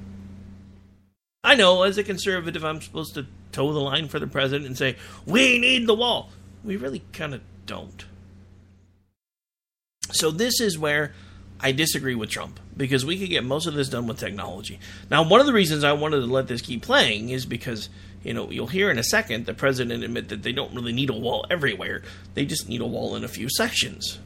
I 1.43 1.55
know 1.55 1.83
as 1.83 1.97
a 1.97 2.03
conservative 2.03 2.63
i'm 2.63 2.81
supposed 2.81 3.15
to 3.15 3.25
toe 3.51 3.73
the 3.73 3.79
line 3.79 4.07
for 4.07 4.19
the 4.19 4.27
president 4.27 4.67
and 4.67 4.77
say 4.77 4.95
we 5.25 5.57
need 5.57 5.87
the 5.87 5.95
wall. 5.95 6.29
We 6.63 6.77
really 6.77 7.01
kind 7.11 7.33
of 7.33 7.41
don't. 7.65 8.05
So 10.11 10.31
this 10.31 10.61
is 10.61 10.77
where 10.77 11.13
I 11.59 11.71
disagree 11.71 12.15
with 12.15 12.29
Trump 12.29 12.59
because 12.75 13.05
we 13.05 13.17
could 13.17 13.29
get 13.29 13.43
most 13.43 13.65
of 13.65 13.73
this 13.73 13.89
done 13.89 14.07
with 14.07 14.19
technology. 14.19 14.79
Now, 15.09 15.27
one 15.27 15.39
of 15.39 15.47
the 15.47 15.53
reasons 15.53 15.83
I 15.83 15.93
wanted 15.93 16.19
to 16.19 16.27
let 16.27 16.47
this 16.47 16.61
keep 16.61 16.83
playing 16.83 17.29
is 17.29 17.45
because, 17.45 17.89
you 18.23 18.33
know, 18.33 18.49
you'll 18.51 18.67
hear 18.67 18.89
in 18.89 18.97
a 18.97 19.03
second 19.03 19.45
the 19.45 19.53
president 19.53 20.03
admit 20.03 20.29
that 20.29 20.43
they 20.43 20.51
don't 20.51 20.73
really 20.73 20.93
need 20.93 21.09
a 21.09 21.13
wall 21.13 21.45
everywhere. 21.49 22.01
They 22.33 22.45
just 22.45 22.67
need 22.67 22.81
a 22.81 22.85
wall 22.85 23.15
in 23.15 23.23
a 23.23 23.29
few 23.29 23.49
sections, 23.49 24.19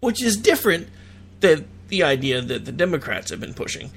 which 0.00 0.22
is 0.22 0.36
different 0.36 0.88
than 1.40 1.66
the 1.88 2.02
idea 2.02 2.40
that 2.40 2.64
the 2.64 2.72
Democrats 2.72 3.30
have 3.30 3.40
been 3.40 3.54
pushing. 3.54 3.90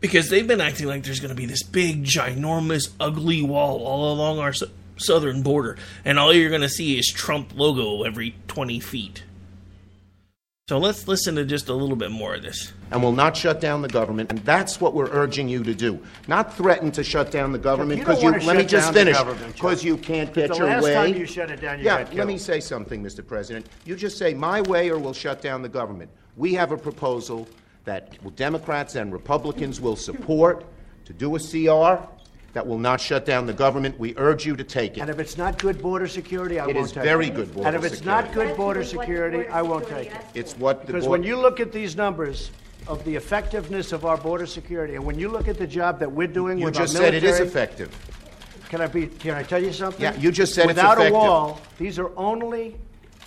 Because 0.00 0.28
they've 0.28 0.46
been 0.46 0.60
acting 0.60 0.86
like 0.86 1.04
there's 1.04 1.20
going 1.20 1.30
to 1.30 1.34
be 1.34 1.46
this 1.46 1.62
big, 1.62 2.04
ginormous, 2.04 2.90
ugly 3.00 3.42
wall 3.42 3.82
all 3.84 4.12
along 4.12 4.38
our 4.38 4.52
southern 4.98 5.42
border, 5.42 5.76
and 6.04 6.18
all 6.18 6.32
you're 6.32 6.50
going 6.50 6.60
to 6.62 6.68
see 6.68 6.98
is 6.98 7.06
Trump 7.06 7.52
logo 7.54 8.02
every 8.02 8.34
20 8.48 8.80
feet. 8.80 9.24
So 10.68 10.78
let's 10.78 11.06
listen 11.06 11.36
to 11.36 11.44
just 11.44 11.68
a 11.68 11.72
little 11.72 11.94
bit 11.94 12.10
more 12.10 12.34
of 12.34 12.42
this. 12.42 12.72
And 12.90 13.00
will 13.00 13.12
not 13.12 13.36
shut 13.36 13.60
down 13.60 13.82
the 13.82 13.88
government, 13.88 14.30
and 14.30 14.40
that's 14.40 14.80
what 14.80 14.94
we're 14.94 15.08
urging 15.12 15.48
you 15.48 15.62
to 15.62 15.72
do. 15.72 16.02
Not 16.26 16.56
threaten 16.56 16.90
to 16.90 17.04
shut 17.04 17.30
down 17.30 17.52
the 17.52 17.58
government 17.58 18.00
you 18.00 18.04
don't 18.04 18.14
because 18.16 18.22
you, 18.24 18.32
wanna 18.32 18.44
let 18.44 18.56
me 18.56 18.62
shut 18.62 18.70
just 18.70 18.86
down 18.86 18.94
the 18.94 18.98
finish. 18.98 19.16
government, 19.16 19.54
Because 19.54 19.84
you 19.84 19.96
can't 19.96 20.34
get 20.34 20.48
the 20.48 20.56
your 20.56 20.66
last 20.66 20.82
way. 20.82 20.94
time 20.94 21.14
you 21.14 21.24
shut 21.24 21.52
it 21.52 21.60
down, 21.60 21.78
you 21.78 21.84
yeah, 21.84 22.04
let 22.14 22.26
me 22.26 22.36
say 22.36 22.58
something, 22.58 23.00
Mr. 23.00 23.24
President. 23.24 23.68
You 23.84 23.94
just 23.94 24.18
say 24.18 24.34
my 24.34 24.60
way 24.62 24.90
or 24.90 24.98
we'll 24.98 25.12
shut 25.12 25.40
down 25.40 25.62
the 25.62 25.68
government. 25.68 26.10
We 26.36 26.54
have 26.54 26.72
a 26.72 26.76
proposal 26.76 27.46
that 27.84 28.34
Democrats 28.34 28.96
and 28.96 29.12
Republicans 29.12 29.80
will 29.80 29.94
support 29.94 30.64
to 31.04 31.12
do 31.12 31.36
a 31.36 31.38
CR 31.38 32.04
that 32.56 32.66
will 32.66 32.78
not 32.78 32.98
shut 33.02 33.26
down 33.26 33.44
the 33.46 33.52
government. 33.52 33.98
We 33.98 34.14
urge 34.16 34.46
you 34.46 34.56
to 34.56 34.64
take 34.64 34.96
it. 34.96 35.00
And 35.02 35.10
if 35.10 35.18
it's 35.18 35.36
not 35.36 35.58
good 35.58 35.82
border 35.82 36.08
security, 36.08 36.58
I 36.58 36.66
It 36.68 36.74
won't 36.74 36.86
is 36.86 36.92
take 36.92 37.04
very 37.04 37.26
it. 37.26 37.34
good 37.34 37.52
border 37.52 37.68
And 37.68 37.76
if 37.76 37.84
it's 37.84 37.98
security. 37.98 38.28
not 38.28 38.34
good 38.34 38.56
border 38.56 38.82
security, 38.82 39.46
I 39.48 39.60
won't 39.60 39.86
take 39.86 40.06
it. 40.10 40.16
It's 40.34 40.56
what 40.56 40.80
the 40.80 40.86
Because 40.86 41.04
board- 41.06 41.20
when 41.20 41.28
you 41.28 41.36
look 41.36 41.60
at 41.60 41.70
these 41.70 41.96
numbers 41.96 42.50
of 42.88 43.04
the 43.04 43.14
effectiveness 43.14 43.92
of 43.92 44.06
our 44.06 44.16
border 44.16 44.46
security, 44.46 44.94
and 44.94 45.04
when 45.04 45.18
you 45.18 45.28
look 45.28 45.48
at 45.48 45.58
the 45.58 45.66
job 45.66 45.98
that 45.98 46.10
we're 46.10 46.26
doing 46.28 46.56
You 46.58 46.64
with 46.64 46.74
just 46.76 46.96
our 46.96 47.02
said 47.02 47.12
it 47.12 47.24
is 47.24 47.38
military- 47.40 47.48
effective. 47.48 47.90
Can 48.70 48.80
I 48.80 48.86
be? 48.86 49.06
Can 49.06 49.34
I 49.34 49.42
tell 49.42 49.62
you 49.62 49.72
something? 49.74 50.00
Yeah, 50.02 50.16
you 50.16 50.32
just 50.32 50.54
said 50.54 50.62
it's 50.62 50.68
without 50.76 50.92
effective. 50.96 51.14
a 51.14 51.18
wall, 51.18 51.60
these 51.78 51.98
are 51.98 52.10
only 52.16 52.76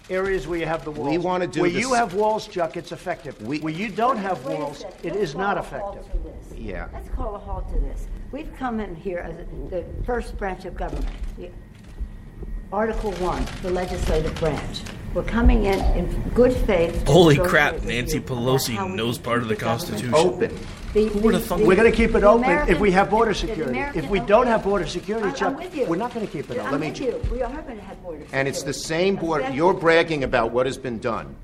areas 0.10 0.48
where 0.48 0.58
you 0.58 0.65
have 0.65 0.84
the 0.84 0.89
walls. 0.92 1.08
We 1.12 1.20
wanna 1.20 1.46
do 1.46 1.62
Where 1.62 1.70
this- 1.70 1.80
you 1.80 1.94
have 1.94 2.15
walls, 2.15 2.48
Chuck, 2.48 2.76
it's 2.78 2.92
effective. 2.92 3.39
where 3.48 3.72
you 3.72 3.89
don't 3.89 4.18
have 4.18 4.44
walls, 4.48 4.84
it 5.04 5.15
is 5.15 5.36
not 5.36 5.56
effective. 5.60 6.04
Yeah. 6.58 6.88
Let's 6.92 7.10
call 7.10 7.36
a 7.36 7.38
halt 7.38 7.70
to 7.74 7.80
this. 7.80 8.08
We've 8.32 8.54
come 8.58 8.80
in 8.80 8.96
here 8.96 9.20
as 9.20 9.36
the 9.72 9.84
first 10.06 10.38
branch 10.38 10.65
of 10.65 10.76
government. 10.76 11.08
Article 12.72 13.12
one, 13.13 13.44
the 13.63 13.72
legislative 13.72 14.36
branch. 14.36 14.82
We're 15.15 15.24
coming 15.24 15.65
in 15.65 15.80
in 15.98 16.30
good 16.36 16.54
faith. 16.54 17.08
Holy 17.08 17.36
crap, 17.38 17.82
Nancy 17.82 18.20
Pelosi 18.20 18.74
about 18.74 18.82
how 18.82 18.88
we 18.89 18.96
knows 18.96 19.18
part 19.18 19.42
of 19.42 19.48
the 19.48 19.56
Constitution. 19.56 20.13
Open. 20.13 20.56
The- 20.94 21.08
Who 21.08 21.20
would've 21.20 21.42
the- 21.42 21.48
thunk 21.48 21.62
the- 21.62 21.68
We're 21.68 21.76
going 21.76 21.89
to 21.92 21.98
keep 21.98 22.12
it 22.13 22.20
the 22.20 22.28
open 22.28 22.70
if 22.70 22.80
we 22.80 22.92
have 22.92 23.10
border 23.10 23.34
security. 23.34 23.72
American 23.72 24.04
If 24.04 24.10
we 24.12 24.20
don't 24.20 24.46
have 24.46 24.63
border 24.63 24.86
security, 24.86 25.26
I'm- 25.26 25.58
I'm 25.58 25.70
Chuck, 25.72 25.88
we're 25.89 25.96
not 25.96 26.13
going 26.13 26.28
to 26.28 26.32
keep 26.32 26.52
it 26.52 26.60
I'm 26.60 26.68
open. 26.76 26.80
with 26.82 27.00
you. 27.02 27.20
We 27.32 27.42
are 27.42 27.52
going 27.52 27.78
to 27.78 27.84
have 27.84 28.02
border 28.04 28.24
And 28.32 28.48
it's 28.48 28.62
the 28.62 28.74
same 28.74 29.15
board, 29.15 29.42
Effective- 29.42 29.58
you're 29.58 29.74
bragging 29.74 30.24
about 30.24 30.52
what 30.52 30.68
has 30.68 30.78
been 30.78 31.00
done. 31.00 31.36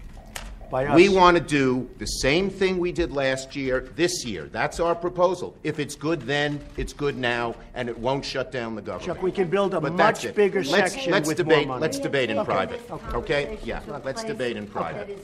By 0.75 0.88
us. 0.88 0.95
We 0.97 1.07
want 1.07 1.38
to 1.38 1.41
do 1.43 1.89
the 1.99 2.05
same 2.05 2.49
thing 2.49 2.79
we 2.79 2.91
did 2.91 3.13
last 3.13 3.55
year, 3.55 3.88
this 3.95 4.25
year. 4.25 4.49
That's 4.51 4.81
our 4.81 4.93
proposal. 4.93 5.55
If 5.63 5.79
it's 5.79 5.95
good 5.95 6.23
then, 6.23 6.59
it's 6.75 6.91
good 6.91 7.15
now, 7.17 7.55
and 7.75 7.88
it 7.88 7.97
won't 7.97 8.25
shut 8.25 8.51
down 8.51 8.75
the 8.75 8.81
government. 8.81 9.05
Chuck, 9.05 9.23
we 9.23 9.31
can 9.31 9.47
build 9.49 9.73
a 9.73 9.79
But 9.79 9.95
that's 9.95 10.19
much 10.25 10.31
it. 10.31 10.35
bigger 10.35 10.65
let's, 10.65 10.91
section 10.93 11.13
let's 11.13 11.29
with 11.29 11.38
debate, 11.38 11.67
more 11.67 11.77
money. 11.77 11.81
Let's 11.81 11.97
debate 11.97 12.29
in 12.29 12.39
Okay. 12.39 12.45
private. 12.45 12.81
Okay. 12.91 13.15
Okay? 13.17 13.57
Yeah, 13.63 13.79
let's 14.03 14.25
debate 14.25 14.57
in 14.57 14.67
private. 14.67 15.17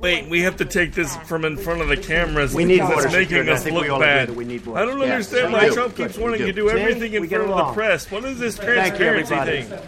Wait, 0.00 0.28
we 0.28 0.40
have 0.40 0.56
to 0.56 0.64
take 0.64 0.92
this 0.94 1.14
from 1.18 1.44
in 1.44 1.56
front 1.56 1.82
of 1.82 1.86
the 1.88 1.96
cameras. 1.96 2.52
We 2.52 2.64
need 2.64 2.78
because 2.80 2.88
border 2.90 3.06
it's 3.06 3.12
making 3.12 3.28
security. 3.28 3.50
I 3.50 3.54
us 3.54 3.62
think 3.62 3.76
look 3.76 3.88
all 3.90 3.96
agree 4.02 4.06
bad. 4.08 4.28
that 4.30 4.34
we 4.34 4.44
need 4.44 4.64
border 4.64 4.80
I 4.80 4.84
don't 4.86 4.90
security. 4.94 5.12
understand 5.12 5.52
Yes, 5.52 5.52
why 5.52 5.62
we 5.62 5.68
do. 5.68 5.74
Trump 5.74 5.96
keeps 5.96 6.12
Good, 6.16 6.22
wanting 6.24 6.40
we 6.40 6.46
to 6.46 6.52
do. 6.52 6.62
do 6.62 6.68
See? 6.74 6.80
everything 6.80 7.12
in 7.14 7.20
We 7.22 7.28
front 7.28 7.42
of 7.44 7.48
the 7.50 7.54
along. 7.54 7.74
press. 7.74 8.10
What 8.10 8.24
is 8.24 8.38
this 8.40 8.56
Thank 8.56 8.68
you, 8.68 8.74
transparency 8.74 9.34
everybody. 9.34 9.62
thing? 9.62 9.78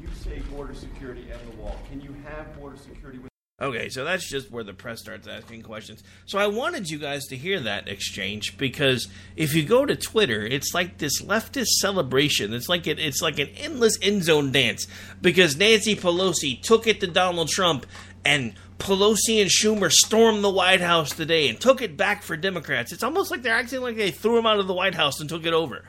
You 0.00 0.08
say 0.24 0.38
border 0.54 0.72
security 0.74 1.26
and 1.30 1.40
the 1.52 1.60
wall. 1.60 1.76
Can 1.90 2.00
you 2.00 2.14
have 2.24 2.58
border 2.58 2.76
security 2.78 3.18
with 3.18 3.30
Okay, 3.62 3.90
so 3.90 4.04
that's 4.04 4.28
just 4.28 4.50
where 4.50 4.64
the 4.64 4.74
press 4.74 4.98
starts 4.98 5.28
asking 5.28 5.62
questions. 5.62 6.02
So 6.26 6.36
I 6.36 6.48
wanted 6.48 6.90
you 6.90 6.98
guys 6.98 7.26
to 7.26 7.36
hear 7.36 7.60
that 7.60 7.86
exchange 7.86 8.58
because 8.58 9.06
if 9.36 9.54
you 9.54 9.62
go 9.62 9.86
to 9.86 9.94
Twitter, 9.94 10.44
it's 10.44 10.74
like 10.74 10.98
this 10.98 11.22
leftist 11.22 11.68
celebration. 11.78 12.52
It's 12.54 12.68
like 12.68 12.88
it, 12.88 12.98
it's 12.98 13.22
like 13.22 13.38
an 13.38 13.50
endless 13.56 13.96
end 14.02 14.24
zone 14.24 14.50
dance 14.50 14.88
because 15.20 15.56
Nancy 15.56 15.94
Pelosi 15.94 16.60
took 16.60 16.88
it 16.88 16.98
to 17.00 17.06
Donald 17.06 17.50
Trump 17.50 17.86
and 18.24 18.54
Pelosi 18.78 19.40
and 19.40 19.48
Schumer 19.48 19.92
stormed 19.92 20.42
the 20.42 20.50
White 20.50 20.80
House 20.80 21.10
today 21.10 21.48
and 21.48 21.60
took 21.60 21.82
it 21.82 21.96
back 21.96 22.24
for 22.24 22.36
Democrats. 22.36 22.92
It's 22.92 23.04
almost 23.04 23.30
like 23.30 23.42
they're 23.42 23.54
acting 23.54 23.80
like 23.80 23.96
they 23.96 24.10
threw 24.10 24.38
him 24.38 24.46
out 24.46 24.58
of 24.58 24.66
the 24.66 24.74
White 24.74 24.96
House 24.96 25.20
and 25.20 25.28
took 25.28 25.46
it 25.46 25.54
over. 25.54 25.84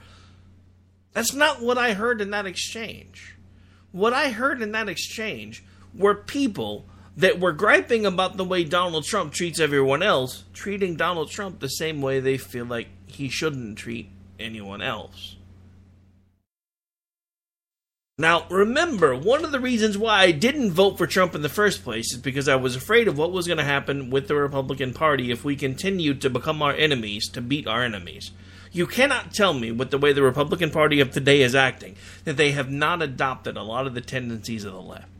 That's 1.13 1.33
not 1.33 1.59
what 1.59 1.79
I 1.79 1.93
heard 1.93 2.21
in 2.21 2.29
that 2.29 2.45
exchange. 2.45 3.35
What 3.91 4.13
I 4.13 4.29
heard 4.29 4.61
in 4.61 4.73
that 4.73 4.89
exchange 4.89 5.63
were 5.95 6.13
people 6.13 6.85
that 7.17 7.39
were 7.39 7.51
griping 7.51 8.05
about 8.05 8.37
the 8.37 8.45
way 8.45 8.63
Donald 8.63 9.05
Trump 9.05 9.33
treats 9.33 9.59
everyone 9.59 10.01
else, 10.01 10.43
treating 10.53 10.95
Donald 10.95 11.29
Trump 11.29 11.59
the 11.59 11.67
same 11.67 12.01
way 12.01 12.19
they 12.19 12.37
feel 12.37 12.65
like 12.65 12.87
he 13.05 13.29
shouldn't 13.29 13.77
treat 13.77 14.09
anyone 14.39 14.81
else. 14.81 15.35
Now, 18.17 18.45
remember, 18.49 19.15
one 19.15 19.43
of 19.43 19.51
the 19.51 19.59
reasons 19.59 19.97
why 19.97 20.21
I 20.21 20.31
didn't 20.31 20.71
vote 20.71 20.99
for 20.99 21.07
Trump 21.07 21.33
in 21.33 21.41
the 21.41 21.49
first 21.49 21.83
place 21.83 22.13
is 22.13 22.19
because 22.19 22.47
I 22.47 22.55
was 22.55 22.75
afraid 22.75 23.07
of 23.07 23.17
what 23.17 23.31
was 23.31 23.47
going 23.47 23.57
to 23.57 23.63
happen 23.63 24.11
with 24.11 24.27
the 24.27 24.35
Republican 24.35 24.93
Party 24.93 25.31
if 25.31 25.43
we 25.43 25.55
continued 25.55 26.21
to 26.21 26.29
become 26.29 26.61
our 26.61 26.73
enemies, 26.73 27.27
to 27.29 27.41
beat 27.41 27.65
our 27.65 27.81
enemies. 27.81 28.29
You 28.71 28.85
cannot 28.85 29.33
tell 29.33 29.53
me, 29.53 29.71
with 29.71 29.89
the 29.89 29.97
way 29.97 30.13
the 30.13 30.21
Republican 30.21 30.69
Party 30.69 30.99
of 30.99 31.11
today 31.11 31.41
is 31.41 31.55
acting, 31.55 31.95
that 32.23 32.37
they 32.37 32.51
have 32.51 32.69
not 32.69 33.01
adopted 33.01 33.57
a 33.57 33.63
lot 33.63 33.87
of 33.87 33.95
the 33.95 34.01
tendencies 34.01 34.63
of 34.63 34.73
the 34.73 34.81
left. 34.81 35.12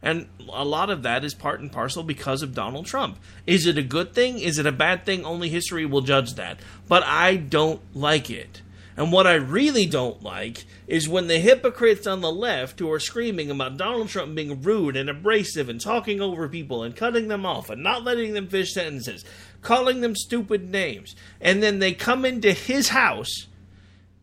And 0.00 0.28
a 0.48 0.64
lot 0.64 0.90
of 0.90 1.02
that 1.02 1.24
is 1.24 1.34
part 1.34 1.60
and 1.60 1.72
parcel 1.72 2.02
because 2.02 2.42
of 2.42 2.54
Donald 2.54 2.86
Trump. 2.86 3.18
Is 3.46 3.66
it 3.66 3.78
a 3.78 3.82
good 3.82 4.14
thing? 4.14 4.38
Is 4.38 4.58
it 4.58 4.66
a 4.66 4.72
bad 4.72 5.04
thing? 5.04 5.24
Only 5.24 5.48
history 5.48 5.84
will 5.84 6.02
judge 6.02 6.34
that. 6.34 6.60
But 6.86 7.02
I 7.02 7.36
don't 7.36 7.80
like 7.94 8.30
it. 8.30 8.62
And 8.96 9.12
what 9.12 9.28
I 9.28 9.34
really 9.34 9.86
don't 9.86 10.24
like 10.24 10.64
is 10.88 11.08
when 11.08 11.28
the 11.28 11.38
hypocrites 11.38 12.04
on 12.08 12.20
the 12.20 12.32
left 12.32 12.80
who 12.80 12.90
are 12.90 12.98
screaming 12.98 13.48
about 13.48 13.76
Donald 13.76 14.08
Trump 14.08 14.34
being 14.34 14.60
rude 14.60 14.96
and 14.96 15.08
abrasive 15.08 15.68
and 15.68 15.80
talking 15.80 16.20
over 16.20 16.48
people 16.48 16.82
and 16.82 16.96
cutting 16.96 17.28
them 17.28 17.46
off 17.46 17.70
and 17.70 17.80
not 17.80 18.02
letting 18.02 18.34
them 18.34 18.48
finish 18.48 18.72
sentences, 18.72 19.24
calling 19.62 20.00
them 20.00 20.16
stupid 20.16 20.68
names, 20.68 21.14
and 21.40 21.62
then 21.62 21.78
they 21.78 21.92
come 21.92 22.24
into 22.24 22.52
his 22.52 22.88
house 22.88 23.46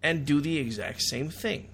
and 0.03 0.25
do 0.25 0.41
the 0.41 0.57
exact 0.57 1.01
same 1.01 1.29
thing. 1.29 1.69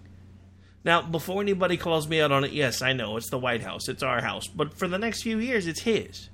Now, 0.84 1.02
before 1.02 1.42
anybody 1.42 1.78
calls 1.78 2.08
me 2.08 2.22
out 2.22 2.32
on 2.32 2.44
it, 2.44 2.54
yes, 2.54 2.82
I 2.82 2.94
know 2.94 3.18
it's 3.18 3.30
the 3.30 3.38
White 3.38 3.62
House, 3.62 3.88
it's 3.88 4.02
our 4.02 4.22
house, 4.22 4.48
but 4.48 4.74
for 4.74 4.88
the 4.88 4.98
next 4.98 5.22
few 5.22 5.38
years, 5.38 5.68
it's 5.68 5.82
his. 5.82 6.30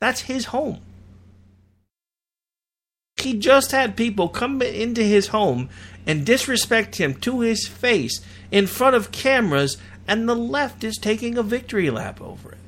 That's 0.00 0.22
his 0.22 0.46
home. 0.46 0.80
He 3.16 3.34
just 3.34 3.70
had 3.70 3.96
people 3.96 4.28
come 4.28 4.60
into 4.60 5.02
his 5.02 5.28
home 5.28 5.70
and 6.06 6.26
disrespect 6.26 6.96
him 6.96 7.14
to 7.14 7.40
his 7.40 7.66
face 7.66 8.20
in 8.50 8.66
front 8.66 8.96
of 8.96 9.12
cameras, 9.12 9.76
and 10.06 10.28
the 10.28 10.36
left 10.36 10.84
is 10.84 10.96
taking 10.96 11.38
a 11.38 11.42
victory 11.42 11.90
lap 11.90 12.20
over 12.20 12.52
it. 12.52 12.58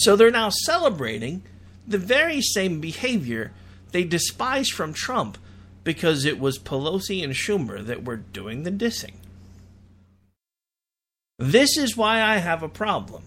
So 0.00 0.16
they're 0.16 0.30
now 0.30 0.50
celebrating 0.50 1.42
the 1.86 1.98
very 1.98 2.40
same 2.42 2.80
behavior 2.80 3.52
they 3.92 4.04
despised 4.04 4.72
from 4.72 4.92
Trump 4.92 5.38
because 5.84 6.24
it 6.24 6.40
was 6.40 6.58
Pelosi 6.58 7.22
and 7.22 7.34
Schumer 7.34 7.84
that 7.84 8.04
were 8.04 8.16
doing 8.16 8.62
the 8.62 8.70
dissing. 8.70 9.14
This 11.38 11.76
is 11.76 11.96
why 11.96 12.22
I 12.22 12.38
have 12.38 12.62
a 12.62 12.68
problem. 12.68 13.24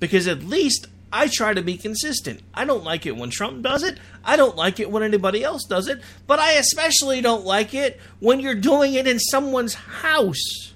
Because 0.00 0.26
at 0.26 0.42
least 0.42 0.88
I 1.12 1.28
try 1.28 1.54
to 1.54 1.62
be 1.62 1.76
consistent. 1.76 2.40
I 2.52 2.64
don't 2.64 2.84
like 2.84 3.06
it 3.06 3.16
when 3.16 3.30
Trump 3.30 3.62
does 3.62 3.84
it. 3.84 3.98
I 4.24 4.36
don't 4.36 4.56
like 4.56 4.80
it 4.80 4.90
when 4.90 5.02
anybody 5.02 5.44
else 5.44 5.64
does 5.64 5.88
it. 5.88 6.02
But 6.26 6.40
I 6.40 6.54
especially 6.54 7.20
don't 7.20 7.44
like 7.44 7.72
it 7.72 8.00
when 8.18 8.40
you're 8.40 8.54
doing 8.54 8.94
it 8.94 9.06
in 9.06 9.20
someone's 9.20 9.74
house. 9.74 10.72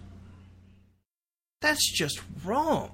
That's 1.61 1.91
just 1.91 2.21
wrong. 2.45 2.93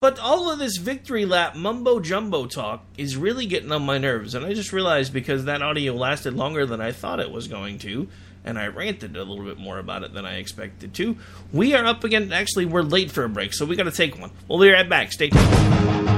But 0.00 0.20
all 0.20 0.48
of 0.48 0.60
this 0.60 0.76
victory 0.76 1.24
lap 1.24 1.56
mumbo 1.56 1.98
jumbo 1.98 2.46
talk 2.46 2.84
is 2.96 3.16
really 3.16 3.46
getting 3.46 3.72
on 3.72 3.82
my 3.82 3.98
nerves, 3.98 4.32
and 4.36 4.46
I 4.46 4.54
just 4.54 4.72
realized 4.72 5.12
because 5.12 5.46
that 5.46 5.60
audio 5.60 5.92
lasted 5.92 6.34
longer 6.34 6.64
than 6.64 6.80
I 6.80 6.92
thought 6.92 7.18
it 7.18 7.32
was 7.32 7.48
going 7.48 7.78
to, 7.78 8.06
and 8.44 8.60
I 8.60 8.68
ranted 8.68 9.16
a 9.16 9.24
little 9.24 9.44
bit 9.44 9.58
more 9.58 9.80
about 9.80 10.04
it 10.04 10.14
than 10.14 10.24
I 10.24 10.36
expected 10.36 10.94
to. 10.94 11.16
We 11.52 11.74
are 11.74 11.84
up 11.84 12.04
again. 12.04 12.32
actually, 12.32 12.66
we're 12.66 12.82
late 12.82 13.10
for 13.10 13.24
a 13.24 13.28
break, 13.28 13.52
so 13.52 13.66
we 13.66 13.74
got 13.74 13.84
to 13.84 13.90
take 13.90 14.16
one. 14.16 14.30
We'll 14.46 14.60
be 14.60 14.70
right 14.70 14.88
back. 14.88 15.10
Stay 15.10 15.30
tuned. 15.30 16.17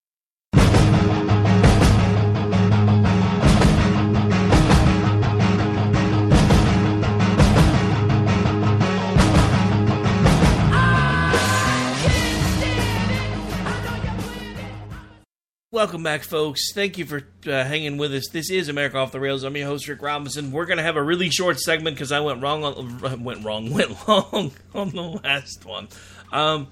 Welcome 15.73 16.03
back, 16.03 16.23
folks. 16.23 16.73
Thank 16.73 16.97
you 16.97 17.05
for 17.05 17.21
uh, 17.47 17.63
hanging 17.63 17.95
with 17.95 18.13
us. 18.13 18.27
This 18.27 18.51
is 18.51 18.67
America 18.67 18.97
Off 18.97 19.13
the 19.13 19.21
Rails. 19.21 19.43
I'm 19.43 19.55
your 19.55 19.67
host, 19.67 19.87
Rick 19.87 20.01
Robinson. 20.01 20.51
We're 20.51 20.65
going 20.65 20.79
to 20.79 20.83
have 20.83 20.97
a 20.97 21.01
really 21.01 21.29
short 21.29 21.61
segment 21.61 21.95
because 21.95 22.11
I 22.11 22.19
went 22.19 22.41
wrong 22.41 22.65
on 22.65 23.23
went 23.23 23.45
wrong 23.45 23.71
went 23.73 24.05
long 24.05 24.51
on 24.75 24.89
the 24.89 25.21
last 25.23 25.65
one. 25.65 25.87
Um, 26.33 26.67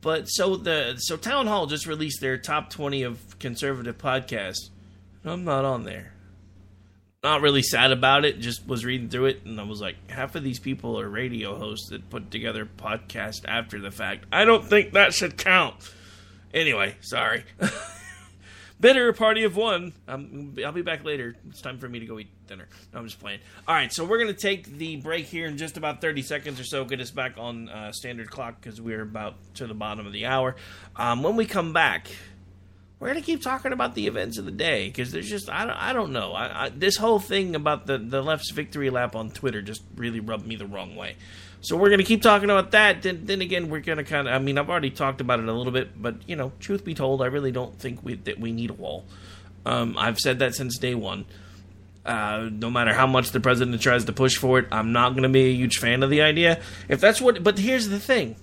but 0.00 0.24
so 0.24 0.56
the 0.56 0.96
so 0.98 1.16
Town 1.16 1.46
Hall 1.46 1.66
just 1.66 1.86
released 1.86 2.20
their 2.20 2.36
top 2.36 2.70
20 2.70 3.04
of 3.04 3.38
conservative 3.38 3.98
podcasts. 3.98 4.70
I'm 5.24 5.44
not 5.44 5.64
on 5.64 5.84
there. 5.84 6.12
Not 7.22 7.40
really 7.40 7.62
sad 7.62 7.92
about 7.92 8.24
it. 8.24 8.40
Just 8.40 8.66
was 8.66 8.84
reading 8.84 9.10
through 9.10 9.26
it 9.26 9.44
and 9.44 9.60
I 9.60 9.62
was 9.62 9.80
like, 9.80 10.10
half 10.10 10.34
of 10.34 10.42
these 10.42 10.58
people 10.58 10.98
are 10.98 11.08
radio 11.08 11.56
hosts 11.56 11.90
that 11.90 12.10
put 12.10 12.32
together 12.32 12.68
podcasts 12.78 13.44
after 13.46 13.78
the 13.78 13.92
fact. 13.92 14.24
I 14.32 14.44
don't 14.44 14.64
think 14.64 14.94
that 14.94 15.14
should 15.14 15.38
count. 15.38 15.76
Anyway, 16.52 16.96
sorry. 17.00 17.44
Bitter 18.80 19.12
party 19.12 19.42
of 19.42 19.56
one. 19.56 19.92
I'll 20.06 20.72
be 20.72 20.82
back 20.82 21.04
later. 21.04 21.34
It's 21.48 21.60
time 21.60 21.78
for 21.78 21.88
me 21.88 21.98
to 21.98 22.06
go 22.06 22.18
eat 22.20 22.28
dinner. 22.46 22.68
No, 22.92 23.00
I'm 23.00 23.06
just 23.06 23.18
playing. 23.18 23.40
All 23.66 23.74
right, 23.74 23.92
so 23.92 24.04
we're 24.04 24.18
going 24.18 24.32
to 24.32 24.40
take 24.40 24.66
the 24.66 24.96
break 24.96 25.26
here 25.26 25.46
in 25.46 25.58
just 25.58 25.76
about 25.76 26.00
30 26.00 26.22
seconds 26.22 26.60
or 26.60 26.64
so. 26.64 26.84
Get 26.84 27.00
us 27.00 27.10
back 27.10 27.34
on 27.38 27.68
uh, 27.68 27.90
standard 27.90 28.30
clock 28.30 28.60
because 28.60 28.80
we're 28.80 29.02
about 29.02 29.34
to 29.54 29.66
the 29.66 29.74
bottom 29.74 30.06
of 30.06 30.12
the 30.12 30.26
hour. 30.26 30.54
Um, 30.94 31.24
when 31.24 31.34
we 31.34 31.44
come 31.44 31.72
back, 31.72 32.08
we're 33.00 33.08
gonna 33.08 33.20
keep 33.20 33.42
talking 33.42 33.72
about 33.72 33.94
the 33.94 34.06
events 34.06 34.38
of 34.38 34.44
the 34.44 34.50
day 34.50 34.86
because 34.88 35.12
there's 35.12 35.28
just 35.28 35.48
I 35.48 35.64
don't, 35.64 35.76
I 35.76 35.92
don't 35.92 36.12
know 36.12 36.32
I, 36.32 36.64
I, 36.64 36.68
this 36.70 36.96
whole 36.96 37.20
thing 37.20 37.54
about 37.54 37.86
the 37.86 37.96
the 37.96 38.22
left's 38.22 38.50
victory 38.50 38.90
lap 38.90 39.14
on 39.14 39.30
Twitter 39.30 39.62
just 39.62 39.82
really 39.94 40.18
rubbed 40.18 40.46
me 40.46 40.56
the 40.56 40.66
wrong 40.66 40.96
way. 40.96 41.14
So 41.60 41.76
we're 41.76 41.90
gonna 41.90 42.04
keep 42.04 42.22
talking 42.22 42.50
about 42.50 42.70
that. 42.72 43.02
Then 43.02 43.22
then 43.24 43.40
again, 43.40 43.68
we're 43.68 43.80
gonna 43.80 44.04
kind 44.04 44.28
of 44.28 44.34
I 44.34 44.38
mean 44.38 44.58
I've 44.58 44.70
already 44.70 44.90
talked 44.90 45.20
about 45.20 45.40
it 45.40 45.48
a 45.48 45.52
little 45.52 45.72
bit, 45.72 46.00
but 46.00 46.16
you 46.28 46.36
know, 46.36 46.52
truth 46.60 46.84
be 46.84 46.94
told, 46.94 47.22
I 47.22 47.26
really 47.26 47.52
don't 47.52 47.78
think 47.78 48.04
we 48.04 48.14
that 48.14 48.38
we 48.38 48.52
need 48.52 48.70
a 48.70 48.74
wall. 48.74 49.04
Um, 49.66 49.96
I've 49.98 50.18
said 50.18 50.38
that 50.38 50.54
since 50.54 50.78
day 50.78 50.94
one. 50.94 51.26
Uh, 52.06 52.48
no 52.50 52.70
matter 52.70 52.94
how 52.94 53.06
much 53.06 53.32
the 53.32 53.40
president 53.40 53.82
tries 53.82 54.06
to 54.06 54.12
push 54.14 54.36
for 54.36 54.58
it, 54.60 54.68
I'm 54.72 54.92
not 54.92 55.10
going 55.10 55.24
to 55.24 55.28
be 55.28 55.42
a 55.50 55.52
huge 55.52 55.76
fan 55.76 56.02
of 56.02 56.08
the 56.08 56.22
idea. 56.22 56.58
If 56.88 57.02
that's 57.02 57.20
what, 57.20 57.44
but 57.44 57.58
here's 57.58 57.88
the 57.88 58.00
thing 58.00 58.36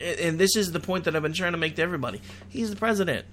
and 0.00 0.38
this 0.38 0.56
is 0.56 0.72
the 0.72 0.80
point 0.80 1.04
that 1.04 1.14
I've 1.14 1.22
been 1.22 1.32
trying 1.32 1.52
to 1.52 1.58
make 1.58 1.76
to 1.76 1.82
everybody. 1.82 2.20
He's 2.48 2.70
the 2.70 2.76
president. 2.76 3.26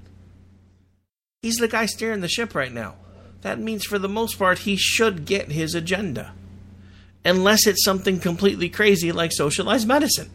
He's 1.41 1.55
the 1.55 1.67
guy 1.67 1.85
steering 1.85 2.21
the 2.21 2.27
ship 2.27 2.53
right 2.53 2.71
now. 2.71 2.95
That 3.41 3.59
means, 3.59 3.83
for 3.85 3.97
the 3.97 4.09
most 4.09 4.37
part, 4.37 4.59
he 4.59 4.77
should 4.77 5.25
get 5.25 5.51
his 5.51 5.73
agenda. 5.73 6.33
Unless 7.23 7.67
it's 7.67 7.83
something 7.83 8.19
completely 8.19 8.69
crazy 8.69 9.11
like 9.11 9.31
socialized 9.31 9.87
medicine. 9.87 10.29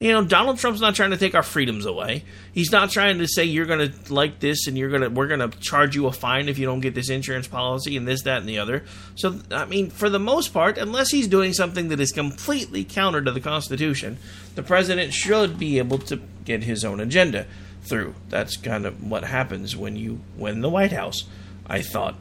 You 0.00 0.12
know, 0.12 0.24
Donald 0.24 0.58
Trump's 0.58 0.80
not 0.80 0.94
trying 0.94 1.10
to 1.10 1.16
take 1.16 1.34
our 1.34 1.42
freedoms 1.42 1.84
away. 1.84 2.22
He's 2.52 2.70
not 2.70 2.90
trying 2.90 3.18
to 3.18 3.26
say 3.26 3.42
you're 3.42 3.66
going 3.66 3.90
to 3.90 4.14
like 4.14 4.38
this 4.38 4.68
and 4.68 4.78
you're 4.78 4.90
going 4.90 5.02
to 5.02 5.08
we're 5.08 5.26
going 5.26 5.40
to 5.40 5.58
charge 5.58 5.96
you 5.96 6.06
a 6.06 6.12
fine 6.12 6.48
if 6.48 6.56
you 6.56 6.66
don't 6.66 6.78
get 6.78 6.94
this 6.94 7.10
insurance 7.10 7.48
policy 7.48 7.96
and 7.96 8.06
this 8.06 8.22
that 8.22 8.38
and 8.38 8.48
the 8.48 8.60
other. 8.60 8.84
So 9.16 9.40
I 9.50 9.64
mean, 9.64 9.90
for 9.90 10.08
the 10.08 10.20
most 10.20 10.52
part, 10.52 10.78
unless 10.78 11.10
he's 11.10 11.26
doing 11.26 11.52
something 11.52 11.88
that 11.88 11.98
is 11.98 12.12
completely 12.12 12.84
counter 12.84 13.20
to 13.20 13.32
the 13.32 13.40
Constitution, 13.40 14.18
the 14.54 14.62
president 14.62 15.14
should 15.14 15.58
be 15.58 15.78
able 15.78 15.98
to 15.98 16.20
get 16.44 16.62
his 16.62 16.84
own 16.84 17.00
agenda 17.00 17.48
through. 17.82 18.14
That's 18.28 18.56
kind 18.56 18.86
of 18.86 19.02
what 19.02 19.24
happens 19.24 19.74
when 19.74 19.96
you 19.96 20.20
win 20.36 20.60
the 20.60 20.70
White 20.70 20.92
House, 20.92 21.24
I 21.66 21.82
thought. 21.82 22.14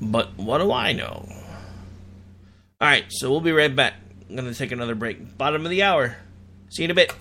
But 0.00 0.36
what 0.36 0.58
do 0.58 0.72
I 0.72 0.90
know? 0.90 1.28
All 2.82 2.88
right, 2.88 3.04
so 3.12 3.30
we'll 3.30 3.42
be 3.42 3.52
right 3.52 3.76
back. 3.76 3.92
I'm 4.26 4.36
going 4.36 4.50
to 4.50 4.54
take 4.54 4.72
another 4.72 4.94
break. 4.94 5.36
Bottom 5.36 5.66
of 5.66 5.70
the 5.70 5.82
hour. 5.82 6.16
See 6.70 6.82
you 6.82 6.86
in 6.86 6.90
a 6.90 6.94
bit. 6.94 7.12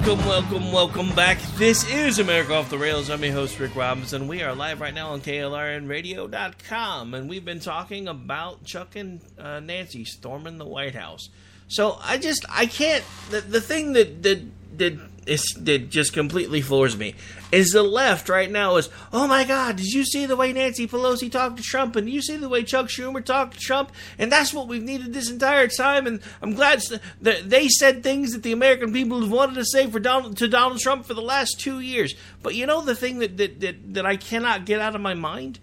Welcome, 0.00 0.26
welcome, 0.26 0.72
welcome 0.72 1.14
back. 1.14 1.38
This 1.56 1.86
is 1.92 2.18
America 2.18 2.54
Off 2.54 2.70
the 2.70 2.78
Rails. 2.78 3.10
I'm 3.10 3.22
your 3.22 3.34
host, 3.34 3.60
Rick 3.60 3.76
Robinson. 3.76 4.28
We 4.28 4.42
are 4.42 4.54
live 4.54 4.80
right 4.80 4.94
now 4.94 5.10
on 5.10 5.20
KLRNradio.com, 5.20 7.12
and 7.12 7.28
we've 7.28 7.44
been 7.44 7.60
talking 7.60 8.08
about 8.08 8.64
Chuck 8.64 8.96
and 8.96 9.20
uh, 9.38 9.60
Nancy 9.60 10.06
storming 10.06 10.56
the 10.56 10.64
White 10.64 10.94
House. 10.94 11.28
So 11.68 11.98
I 12.02 12.16
just, 12.16 12.46
I 12.48 12.64
can't, 12.64 13.04
the, 13.28 13.42
the 13.42 13.60
thing 13.60 13.92
that, 13.92 14.22
that, 14.22 14.42
that, 14.78 15.19
that 15.60 15.90
just 15.90 16.12
completely 16.12 16.60
floors 16.60 16.96
me 16.96 17.14
is 17.52 17.70
the 17.70 17.82
left 17.82 18.28
right 18.28 18.50
now 18.50 18.76
is, 18.76 18.88
oh 19.12 19.26
my 19.26 19.44
God, 19.44 19.76
did 19.76 19.86
you 19.86 20.04
see 20.04 20.26
the 20.26 20.36
way 20.36 20.52
Nancy 20.52 20.86
Pelosi 20.86 21.30
talked 21.30 21.56
to 21.56 21.62
Trump? 21.62 21.96
And 21.96 22.08
you 22.08 22.22
see 22.22 22.36
the 22.36 22.48
way 22.48 22.62
Chuck 22.62 22.86
Schumer 22.86 23.24
talked 23.24 23.54
to 23.54 23.60
Trump? 23.60 23.92
And 24.18 24.30
that's 24.30 24.54
what 24.54 24.68
we've 24.68 24.82
needed 24.82 25.12
this 25.12 25.30
entire 25.30 25.68
time. 25.68 26.06
And 26.06 26.20
I'm 26.42 26.54
glad 26.54 26.82
that 27.22 27.50
they 27.50 27.68
said 27.68 28.02
things 28.02 28.32
that 28.32 28.42
the 28.42 28.52
American 28.52 28.92
people 28.92 29.20
have 29.20 29.30
wanted 29.30 29.56
to 29.56 29.64
say 29.64 29.88
for 29.88 30.00
Donald, 30.00 30.36
to 30.38 30.48
Donald 30.48 30.80
Trump 30.80 31.06
for 31.06 31.14
the 31.14 31.22
last 31.22 31.60
two 31.60 31.80
years. 31.80 32.14
But 32.42 32.54
you 32.54 32.66
know 32.66 32.82
the 32.82 32.94
thing 32.94 33.18
that, 33.18 33.36
that, 33.36 33.60
that, 33.60 33.94
that 33.94 34.06
I 34.06 34.16
cannot 34.16 34.66
get 34.66 34.80
out 34.80 34.94
of 34.94 35.00
my 35.00 35.14
mind? 35.14 35.58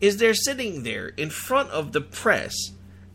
Is 0.00 0.16
they're 0.16 0.32
sitting 0.32 0.82
there 0.82 1.08
in 1.08 1.28
front 1.28 1.68
of 1.70 1.92
the 1.92 2.00
press 2.00 2.54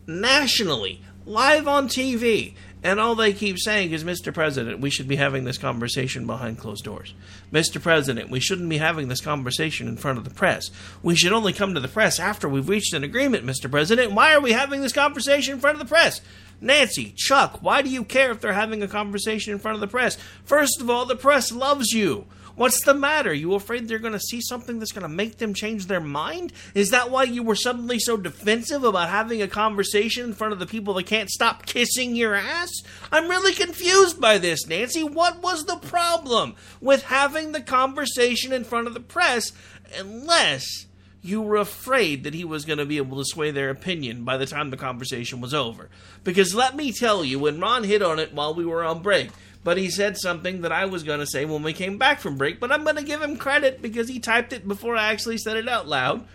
nationally, 0.06 1.02
live 1.24 1.66
on 1.66 1.88
TV 1.88 2.54
and 2.86 3.00
all 3.00 3.16
they 3.16 3.32
keep 3.32 3.58
saying 3.58 3.90
is, 3.90 4.04
Mr. 4.04 4.32
President, 4.32 4.78
we 4.78 4.90
should 4.90 5.08
be 5.08 5.16
having 5.16 5.42
this 5.42 5.58
conversation 5.58 6.24
behind 6.24 6.56
closed 6.56 6.84
doors. 6.84 7.14
Mr. 7.52 7.82
President, 7.82 8.30
we 8.30 8.38
shouldn't 8.38 8.68
be 8.68 8.78
having 8.78 9.08
this 9.08 9.20
conversation 9.20 9.88
in 9.88 9.96
front 9.96 10.18
of 10.18 10.24
the 10.24 10.30
press. 10.30 10.70
We 11.02 11.16
should 11.16 11.32
only 11.32 11.52
come 11.52 11.74
to 11.74 11.80
the 11.80 11.88
press 11.88 12.20
after 12.20 12.48
we've 12.48 12.68
reached 12.68 12.94
an 12.94 13.02
agreement, 13.02 13.44
Mr. 13.44 13.68
President. 13.68 14.12
Why 14.12 14.34
are 14.34 14.40
we 14.40 14.52
having 14.52 14.82
this 14.82 14.92
conversation 14.92 15.54
in 15.54 15.60
front 15.60 15.74
of 15.74 15.80
the 15.80 15.92
press? 15.92 16.20
Nancy, 16.60 17.12
Chuck, 17.16 17.58
why 17.60 17.82
do 17.82 17.90
you 17.90 18.04
care 18.04 18.30
if 18.30 18.40
they're 18.40 18.52
having 18.52 18.84
a 18.84 18.88
conversation 18.88 19.52
in 19.52 19.58
front 19.58 19.74
of 19.74 19.80
the 19.80 19.88
press? 19.88 20.16
First 20.44 20.80
of 20.80 20.88
all, 20.88 21.06
the 21.06 21.16
press 21.16 21.50
loves 21.50 21.90
you. 21.90 22.24
What's 22.56 22.82
the 22.84 22.94
matter? 22.94 23.34
You 23.34 23.54
afraid 23.54 23.86
they're 23.86 23.98
going 23.98 24.14
to 24.14 24.18
see 24.18 24.40
something 24.40 24.78
that's 24.78 24.92
going 24.92 25.02
to 25.02 25.08
make 25.08 25.36
them 25.36 25.52
change 25.52 25.86
their 25.86 26.00
mind? 26.00 26.54
Is 26.74 26.88
that 26.88 27.10
why 27.10 27.24
you 27.24 27.42
were 27.42 27.54
suddenly 27.54 27.98
so 27.98 28.16
defensive 28.16 28.82
about 28.82 29.10
having 29.10 29.42
a 29.42 29.48
conversation 29.48 30.24
in 30.24 30.32
front 30.32 30.54
of 30.54 30.58
the 30.58 30.66
people 30.66 30.94
that 30.94 31.06
can't 31.06 31.28
stop 31.28 31.66
kissing 31.66 32.16
your 32.16 32.34
ass? 32.34 32.72
I'm 33.12 33.28
really 33.28 33.52
confused 33.52 34.20
by 34.20 34.38
this, 34.38 34.66
Nancy. 34.66 35.04
What 35.04 35.42
was 35.42 35.66
the 35.66 35.76
problem 35.76 36.54
with 36.80 37.04
having 37.04 37.52
the 37.52 37.60
conversation 37.60 38.54
in 38.54 38.64
front 38.64 38.86
of 38.86 38.94
the 38.94 39.00
press 39.00 39.52
unless 39.98 40.85
you 41.26 41.42
were 41.42 41.56
afraid 41.56 42.24
that 42.24 42.34
he 42.34 42.44
was 42.44 42.64
going 42.64 42.78
to 42.78 42.86
be 42.86 42.96
able 42.96 43.18
to 43.18 43.24
sway 43.24 43.50
their 43.50 43.70
opinion 43.70 44.24
by 44.24 44.36
the 44.36 44.46
time 44.46 44.70
the 44.70 44.76
conversation 44.76 45.40
was 45.40 45.52
over? 45.54 45.88
Because 46.24 46.54
let 46.54 46.76
me 46.76 46.92
tell 46.92 47.24
you, 47.24 47.38
when 47.38 47.60
Ron 47.60 47.84
hit 47.84 48.02
on 48.02 48.18
it 48.18 48.32
while 48.32 48.54
we 48.54 48.64
were 48.64 48.84
on 48.84 49.02
break, 49.02 49.30
but 49.64 49.78
he 49.78 49.90
said 49.90 50.16
something 50.16 50.60
that 50.62 50.72
I 50.72 50.84
was 50.84 51.02
going 51.02 51.18
to 51.18 51.26
say 51.26 51.44
when 51.44 51.62
we 51.62 51.72
came 51.72 51.98
back 51.98 52.20
from 52.20 52.38
break, 52.38 52.60
but 52.60 52.70
I'm 52.70 52.84
going 52.84 52.96
to 52.96 53.02
give 53.02 53.20
him 53.20 53.36
credit 53.36 53.82
because 53.82 54.08
he 54.08 54.20
typed 54.20 54.52
it 54.52 54.68
before 54.68 54.96
I 54.96 55.10
actually 55.10 55.38
said 55.38 55.56
it 55.56 55.68
out 55.68 55.88
loud. 55.88 56.26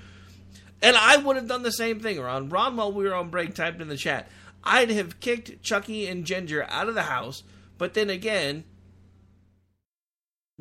And 0.82 0.98
I 0.98 1.18
would 1.18 1.36
have 1.38 1.48
done 1.48 1.64
the 1.64 1.72
same 1.72 2.00
thing, 2.00 2.20
Ron. 2.20 2.50
Ron, 2.50 2.76
while 2.76 2.92
we 2.92 3.06
were 3.06 3.16
on 3.16 3.30
break, 3.30 3.54
typed 3.54 3.82
in 3.82 3.88
the 3.88 3.96
chat. 3.96 4.28
I'd 4.64 4.90
have 4.90 5.20
kicked 5.20 5.64
Chucky 5.64 6.08
and 6.08 6.26
Ginger 6.26 6.66
out 6.70 6.90
of 6.90 6.96
the 6.96 7.04
house, 7.04 7.44
but 7.78 7.94
then 7.94 8.10
again, 8.10 8.64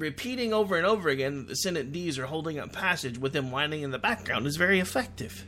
repeating 0.00 0.52
over 0.52 0.76
and 0.76 0.86
over 0.86 1.08
again 1.08 1.38
that 1.38 1.48
the 1.48 1.54
Senate 1.54 1.92
D's 1.92 2.18
are 2.18 2.26
holding 2.26 2.58
up 2.58 2.72
passage 2.72 3.18
with 3.18 3.34
him 3.34 3.50
whining 3.50 3.82
in 3.82 3.90
the 3.90 3.98
background 3.98 4.46
is 4.46 4.56
very 4.56 4.80
effective. 4.80 5.46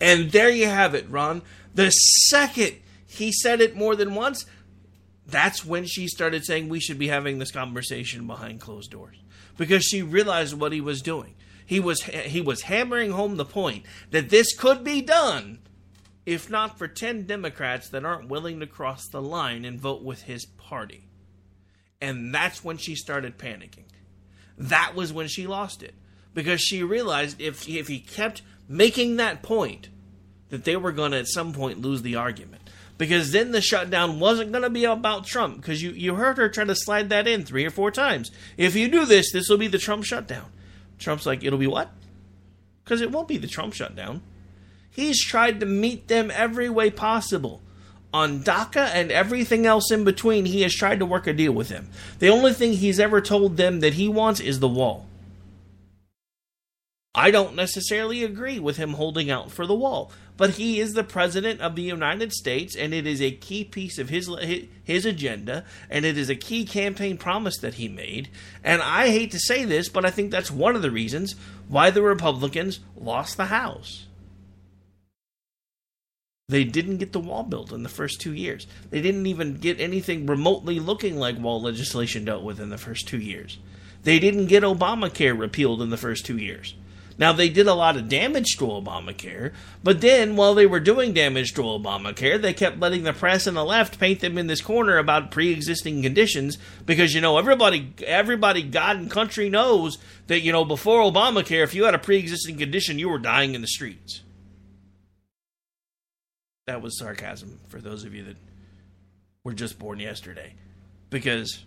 And 0.00 0.30
there 0.30 0.50
you 0.50 0.66
have 0.66 0.94
it, 0.94 1.08
Ron. 1.08 1.42
The 1.74 1.90
second 1.90 2.76
he 3.06 3.30
said 3.30 3.60
it 3.60 3.76
more 3.76 3.94
than 3.94 4.14
once, 4.14 4.46
that's 5.26 5.64
when 5.64 5.84
she 5.84 6.08
started 6.08 6.44
saying 6.44 6.68
we 6.68 6.80
should 6.80 6.98
be 6.98 7.08
having 7.08 7.38
this 7.38 7.50
conversation 7.50 8.26
behind 8.26 8.60
closed 8.60 8.90
doors 8.90 9.16
because 9.56 9.84
she 9.84 10.02
realized 10.02 10.54
what 10.54 10.72
he 10.72 10.80
was 10.80 11.02
doing. 11.02 11.34
He 11.64 11.78
was 11.78 12.02
he 12.02 12.40
was 12.40 12.62
hammering 12.62 13.12
home 13.12 13.36
the 13.36 13.44
point 13.44 13.84
that 14.10 14.30
this 14.30 14.56
could 14.56 14.82
be 14.82 15.00
done 15.00 15.60
if 16.24 16.48
not 16.48 16.78
for 16.78 16.88
10 16.88 17.26
Democrats 17.26 17.88
that 17.88 18.04
aren't 18.04 18.28
willing 18.28 18.60
to 18.60 18.66
cross 18.66 19.08
the 19.08 19.22
line 19.22 19.64
and 19.64 19.80
vote 19.80 20.02
with 20.02 20.22
his 20.22 20.46
party. 20.46 21.08
And 22.02 22.34
that's 22.34 22.64
when 22.64 22.76
she 22.76 22.96
started 22.96 23.38
panicking. 23.38 23.84
That 24.58 24.94
was 24.94 25.12
when 25.12 25.28
she 25.28 25.46
lost 25.46 25.82
it 25.82 25.94
because 26.34 26.60
she 26.60 26.82
realized 26.82 27.40
if 27.40 27.66
if 27.68 27.88
he 27.88 28.00
kept 28.00 28.42
making 28.68 29.16
that 29.16 29.42
point 29.42 29.88
that 30.50 30.64
they 30.64 30.76
were 30.76 30.92
going 30.92 31.12
to 31.12 31.18
at 31.18 31.28
some 31.28 31.52
point 31.52 31.80
lose 31.80 32.02
the 32.02 32.16
argument 32.16 32.68
because 32.98 33.32
then 33.32 33.52
the 33.52 33.60
shutdown 33.60 34.20
wasn't 34.20 34.52
going 34.52 34.62
to 34.62 34.70
be 34.70 34.84
about 34.84 35.26
Trump 35.26 35.56
because 35.56 35.82
you, 35.82 35.90
you 35.92 36.16
heard 36.16 36.38
her 36.38 36.48
try 36.48 36.64
to 36.64 36.74
slide 36.74 37.08
that 37.10 37.26
in 37.26 37.44
three 37.44 37.64
or 37.64 37.70
four 37.70 37.90
times. 37.90 38.30
If 38.56 38.76
you 38.76 38.88
do 38.88 39.06
this, 39.06 39.32
this 39.32 39.48
will 39.48 39.58
be 39.58 39.68
the 39.68 39.78
Trump 39.78 40.04
shutdown. 40.04 40.46
Trump's 40.98 41.26
like, 41.26 41.42
it'll 41.42 41.58
be 41.58 41.66
what? 41.66 41.90
Because 42.84 43.00
it 43.00 43.10
won't 43.10 43.28
be 43.28 43.38
the 43.38 43.48
Trump 43.48 43.74
shutdown. 43.74 44.22
He's 44.90 45.24
tried 45.24 45.60
to 45.60 45.66
meet 45.66 46.08
them 46.08 46.30
every 46.32 46.68
way 46.68 46.90
possible. 46.90 47.62
On 48.12 48.42
DACA 48.42 48.90
and 48.92 49.10
everything 49.10 49.66
else 49.66 49.90
in 49.90 50.04
between, 50.04 50.44
he 50.44 50.62
has 50.62 50.74
tried 50.74 50.98
to 50.98 51.06
work 51.06 51.26
a 51.26 51.32
deal 51.32 51.52
with 51.52 51.68
them. 51.68 51.88
The 52.18 52.28
only 52.28 52.52
thing 52.52 52.74
he's 52.74 53.00
ever 53.00 53.20
told 53.20 53.56
them 53.56 53.80
that 53.80 53.94
he 53.94 54.08
wants 54.08 54.40
is 54.40 54.60
the 54.60 54.68
wall. 54.68 55.06
I 57.14 57.30
don't 57.30 57.54
necessarily 57.54 58.24
agree 58.24 58.58
with 58.58 58.78
him 58.78 58.94
holding 58.94 59.30
out 59.30 59.50
for 59.50 59.66
the 59.66 59.74
wall, 59.74 60.10
but 60.38 60.50
he 60.50 60.80
is 60.80 60.94
the 60.94 61.04
president 61.04 61.60
of 61.60 61.76
the 61.76 61.82
United 61.82 62.32
States, 62.32 62.74
and 62.74 62.94
it 62.94 63.06
is 63.06 63.20
a 63.20 63.30
key 63.30 63.64
piece 63.64 63.98
of 63.98 64.08
his 64.08 64.30
his 64.82 65.04
agenda, 65.04 65.64
and 65.90 66.06
it 66.06 66.16
is 66.16 66.30
a 66.30 66.34
key 66.34 66.64
campaign 66.64 67.18
promise 67.18 67.58
that 67.58 67.74
he 67.74 67.86
made. 67.86 68.30
And 68.64 68.80
I 68.80 69.08
hate 69.08 69.30
to 69.32 69.38
say 69.38 69.66
this, 69.66 69.90
but 69.90 70.06
I 70.06 70.10
think 70.10 70.30
that's 70.30 70.50
one 70.50 70.74
of 70.74 70.80
the 70.80 70.90
reasons 70.90 71.34
why 71.68 71.90
the 71.90 72.02
Republicans 72.02 72.80
lost 72.96 73.36
the 73.36 73.46
House. 73.46 74.06
They 76.52 76.64
didn't 76.64 76.98
get 76.98 77.12
the 77.12 77.18
wall 77.18 77.44
built 77.44 77.72
in 77.72 77.82
the 77.82 77.88
first 77.88 78.20
two 78.20 78.34
years. 78.34 78.66
They 78.90 79.00
didn't 79.00 79.26
even 79.26 79.56
get 79.56 79.80
anything 79.80 80.26
remotely 80.26 80.80
looking 80.80 81.16
like 81.16 81.38
wall 81.38 81.62
legislation 81.62 82.26
dealt 82.26 82.42
with 82.42 82.60
in 82.60 82.68
the 82.68 82.76
first 82.76 83.08
two 83.08 83.18
years. 83.18 83.56
They 84.02 84.18
didn't 84.18 84.48
get 84.48 84.62
Obamacare 84.62 85.38
repealed 85.38 85.80
in 85.80 85.88
the 85.88 85.96
first 85.96 86.26
two 86.26 86.36
years. 86.36 86.74
Now, 87.16 87.32
they 87.32 87.48
did 87.48 87.66
a 87.66 87.72
lot 87.72 87.96
of 87.96 88.10
damage 88.10 88.58
to 88.58 88.66
Obamacare, 88.66 89.54
but 89.82 90.02
then 90.02 90.36
while 90.36 90.54
they 90.54 90.66
were 90.66 90.78
doing 90.78 91.14
damage 91.14 91.54
to 91.54 91.62
Obamacare, 91.62 92.38
they 92.40 92.52
kept 92.52 92.80
letting 92.80 93.04
the 93.04 93.14
press 93.14 93.46
and 93.46 93.56
the 93.56 93.64
left 93.64 93.98
paint 93.98 94.20
them 94.20 94.36
in 94.36 94.46
this 94.46 94.60
corner 94.60 94.98
about 94.98 95.30
pre-existing 95.30 96.02
conditions 96.02 96.58
because 96.84 97.14
you 97.14 97.22
know 97.22 97.38
everybody 97.38 97.94
everybody 98.06 98.60
God 98.60 98.98
and 98.98 99.10
country 99.10 99.48
knows 99.48 99.96
that 100.26 100.40
you 100.40 100.52
know 100.52 100.66
before 100.66 101.00
Obamacare 101.00 101.64
if 101.64 101.74
you 101.74 101.84
had 101.84 101.94
a 101.94 101.98
pre-existing 101.98 102.58
condition 102.58 102.98
you 102.98 103.08
were 103.08 103.18
dying 103.18 103.54
in 103.54 103.62
the 103.62 103.66
streets. 103.68 104.20
That 106.66 106.82
was 106.82 106.98
sarcasm 106.98 107.58
for 107.68 107.80
those 107.80 108.04
of 108.04 108.14
you 108.14 108.24
that 108.24 108.36
were 109.44 109.52
just 109.52 109.78
born 109.78 109.98
yesterday 109.98 110.54
because 111.10 111.64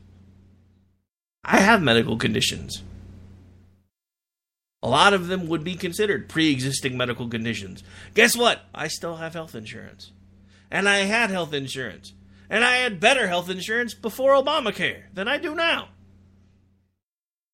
I 1.43 1.59
have 1.59 1.81
medical 1.81 2.17
conditions. 2.17 2.81
A 4.81 4.89
lot 4.89 5.13
of 5.13 5.27
them 5.27 5.47
would 5.47 5.63
be 5.63 5.75
considered 5.75 6.29
pre 6.29 6.51
existing 6.51 6.95
medical 6.95 7.27
conditions. 7.27 7.83
Guess 8.13 8.37
what? 8.37 8.61
I 8.73 8.87
still 8.87 9.17
have 9.17 9.33
health 9.33 9.55
insurance. 9.55 10.11
And 10.71 10.87
I 10.87 10.99
had 10.99 11.29
health 11.29 11.53
insurance. 11.53 12.13
And 12.49 12.63
I 12.63 12.77
had 12.77 12.99
better 12.99 13.27
health 13.27 13.49
insurance 13.49 13.93
before 13.93 14.33
Obamacare 14.33 15.03
than 15.13 15.27
I 15.27 15.37
do 15.37 15.55
now. 15.55 15.89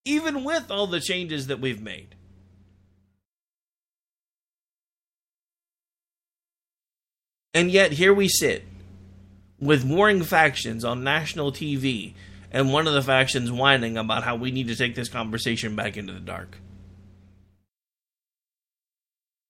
Even 0.03 0.43
with 0.43 0.69
all 0.69 0.87
the 0.87 0.99
changes 0.99 1.47
that 1.47 1.61
we've 1.61 1.81
made. 1.81 2.15
And 7.53 7.69
yet, 7.69 7.93
here 7.93 8.13
we 8.13 8.27
sit 8.27 8.63
with 9.59 9.85
warring 9.85 10.23
factions 10.23 10.83
on 10.83 11.03
national 11.03 11.51
TV, 11.51 12.13
and 12.51 12.73
one 12.73 12.87
of 12.87 12.93
the 12.93 13.01
factions 13.01 13.51
whining 13.51 13.97
about 13.97 14.23
how 14.23 14.35
we 14.35 14.51
need 14.51 14.67
to 14.67 14.75
take 14.75 14.95
this 14.95 15.09
conversation 15.09 15.75
back 15.75 15.97
into 15.97 16.13
the 16.13 16.19
dark. 16.19 16.57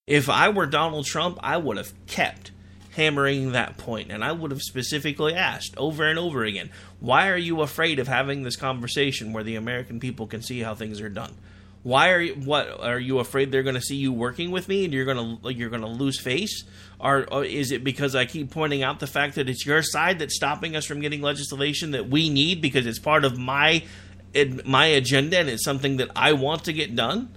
If 0.07 0.29
I 0.29 0.49
were 0.49 0.65
Donald 0.65 1.05
Trump, 1.05 1.39
I 1.41 1.57
would 1.57 1.77
have 1.77 1.93
kept 2.05 2.51
hammering 2.95 3.53
that 3.53 3.77
point 3.77 4.11
and 4.11 4.23
I 4.23 4.33
would 4.33 4.51
have 4.51 4.61
specifically 4.61 5.33
asked 5.33 5.73
over 5.77 6.03
and 6.03 6.19
over 6.19 6.43
again, 6.43 6.69
why 6.99 7.29
are 7.29 7.37
you 7.37 7.61
afraid 7.61 7.99
of 7.99 8.09
having 8.09 8.43
this 8.43 8.57
conversation 8.57 9.31
where 9.31 9.43
the 9.43 9.55
American 9.55 9.99
people 9.99 10.27
can 10.27 10.41
see 10.41 10.59
how 10.59 10.75
things 10.75 10.99
are 10.99 11.07
done? 11.07 11.35
Why 11.83 12.11
are 12.11 12.21
you 12.21 12.35
what 12.35 12.79
are 12.79 12.99
you 12.99 13.19
afraid 13.19 13.51
they're 13.51 13.63
going 13.63 13.75
to 13.75 13.81
see 13.81 13.95
you 13.95 14.13
working 14.13 14.51
with 14.51 14.67
me 14.67 14.85
and 14.85 14.93
you're 14.93 15.05
going 15.05 15.39
to 15.41 15.53
you're 15.53 15.69
going 15.69 15.81
to 15.81 15.87
lose 15.87 16.19
face? 16.19 16.63
Or, 16.99 17.25
or 17.31 17.43
is 17.43 17.71
it 17.71 17.83
because 17.83 18.15
I 18.15 18.25
keep 18.25 18.51
pointing 18.51 18.83
out 18.83 18.99
the 18.99 19.07
fact 19.07 19.35
that 19.35 19.49
it's 19.49 19.65
your 19.65 19.81
side 19.81 20.19
that's 20.19 20.35
stopping 20.35 20.75
us 20.75 20.85
from 20.85 21.01
getting 21.01 21.21
legislation 21.21 21.91
that 21.91 22.07
we 22.07 22.29
need 22.29 22.61
because 22.61 22.85
it's 22.85 22.99
part 22.99 23.25
of 23.25 23.39
my 23.39 23.83
my 24.63 24.85
agenda 24.85 25.39
and 25.39 25.49
it's 25.49 25.63
something 25.63 25.97
that 25.97 26.09
I 26.15 26.33
want 26.33 26.65
to 26.65 26.73
get 26.73 26.95
done? 26.95 27.29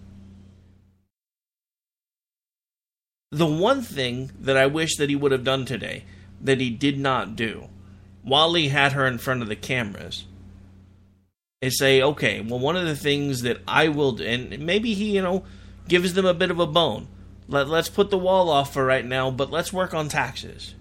The 3.30 3.46
one 3.46 3.80
thing 3.82 4.30
that 4.38 4.56
I 4.56 4.66
wish 4.66 4.96
that 4.96 5.08
he 5.08 5.16
would 5.16 5.32
have 5.32 5.42
done 5.42 5.64
today 5.64 6.04
that 6.40 6.60
he 6.60 6.68
did 6.68 6.98
not 6.98 7.34
do 7.34 7.68
while 8.22 8.52
he 8.52 8.68
had 8.68 8.92
her 8.92 9.06
in 9.06 9.16
front 9.16 9.42
of 9.42 9.48
the 9.48 9.56
cameras 9.56 10.26
is 11.60 11.78
say, 11.78 12.02
okay, 12.02 12.40
well, 12.40 12.58
one 12.58 12.76
of 12.76 12.86
the 12.86 12.96
things 12.96 13.42
that 13.42 13.60
I 13.66 13.88
will 13.88 14.12
do, 14.12 14.24
and 14.24 14.58
maybe 14.60 14.94
he, 14.94 15.14
you 15.14 15.22
know, 15.22 15.44
gives 15.88 16.14
them 16.14 16.26
a 16.26 16.34
bit 16.34 16.50
of 16.50 16.60
a 16.60 16.66
bone. 16.66 17.08
Let, 17.48 17.68
let's 17.68 17.88
put 17.88 18.10
the 18.10 18.18
wall 18.18 18.48
off 18.50 18.72
for 18.72 18.84
right 18.84 19.04
now, 19.04 19.30
but 19.30 19.50
let's 19.50 19.72
work 19.72 19.94
on 19.94 20.08
taxes. 20.08 20.74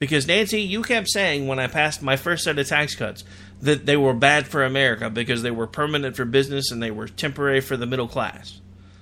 Because, 0.00 0.28
Nancy, 0.28 0.60
you 0.60 0.82
kept 0.82 1.08
saying 1.08 1.48
when 1.48 1.58
I 1.58 1.66
passed 1.66 2.02
my 2.02 2.16
first 2.16 2.44
set 2.44 2.58
of 2.58 2.68
tax 2.68 2.94
cuts 2.94 3.24
that 3.60 3.84
they 3.84 3.96
were 3.96 4.14
bad 4.14 4.46
for 4.46 4.64
America 4.64 5.10
because 5.10 5.42
they 5.42 5.50
were 5.50 5.66
permanent 5.66 6.14
for 6.14 6.24
business 6.24 6.70
and 6.70 6.80
they 6.80 6.92
were 6.92 7.08
temporary 7.08 7.60
for 7.60 7.76
the 7.76 7.86
middle 7.86 8.06
class. 8.06 8.60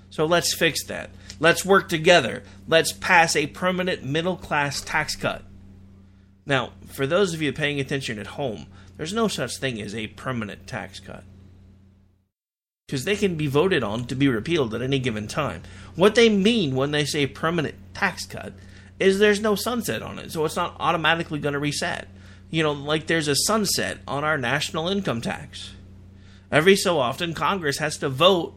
So 0.09 0.25
let's 0.25 0.55
fix 0.55 0.85
that. 0.87 1.11
Let's 1.39 1.67
work 1.67 1.91
together. 1.91 2.43
Let's 2.67 2.93
pass 2.93 3.37
a 3.37 3.49
permanent 3.49 4.05
middle 4.05 4.37
class 4.37 4.81
tax 4.81 5.17
cut. 5.17 5.43
Now, 6.47 6.73
for 6.87 7.07
those 7.07 7.35
of 7.35 7.43
you 7.43 7.53
paying 7.53 7.79
attention 7.81 8.19
at 8.19 8.29
home, 8.29 8.67
there's 8.97 9.13
no 9.13 9.29
such 9.29 9.59
thing 9.59 9.81
as 9.81 9.95
a 9.95 10.09
permanent 10.09 10.67
tax 10.67 11.01
cut. 11.01 11.25
Because 12.87 13.05
they 13.05 13.17
can 13.17 13.37
be 13.37 13.47
voted 13.47 13.83
on 13.83 14.05
to 14.07 14.15
be 14.15 14.29
repealed 14.29 14.75
at 14.75 14.83
any 14.83 14.99
given 14.99 15.27
time. 15.27 15.63
What 15.97 16.15
they 16.15 16.29
mean 16.29 16.77
when 16.77 16.93
they 16.93 17.05
say 17.05 17.27
permanent 17.27 17.75
tax 17.95 18.27
cut 18.27 18.53
is 18.99 19.19
there's 19.19 19.41
no 19.41 19.55
sunset 19.55 20.03
on 20.03 20.19
it, 20.19 20.33
so 20.33 20.45
it's 20.45 20.57
not 20.57 20.77
automatically 20.79 21.39
going 21.39 21.55
to 21.55 21.59
reset. 21.59 22.09
You 22.51 22.63
know, 22.63 22.73
like 22.73 23.07
there's 23.07 23.29
a 23.29 23.35
sunset 23.35 23.99
on 24.07 24.25
our 24.25 24.39
national 24.39 24.89
income 24.89 25.21
tax. 25.21 25.73
Every 26.51 26.77
so 26.77 26.99
often, 26.99 27.35
Congress 27.35 27.79
has 27.79 27.99
to 27.99 28.09
vote 28.09 28.55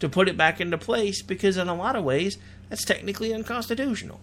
to 0.00 0.08
put 0.08 0.28
it 0.28 0.36
back 0.36 0.60
into 0.60 0.78
place 0.78 1.22
because, 1.22 1.56
in 1.56 1.68
a 1.68 1.74
lot 1.74 1.94
of 1.94 2.04
ways, 2.04 2.38
that's 2.68 2.84
technically 2.84 3.34
unconstitutional. 3.34 4.20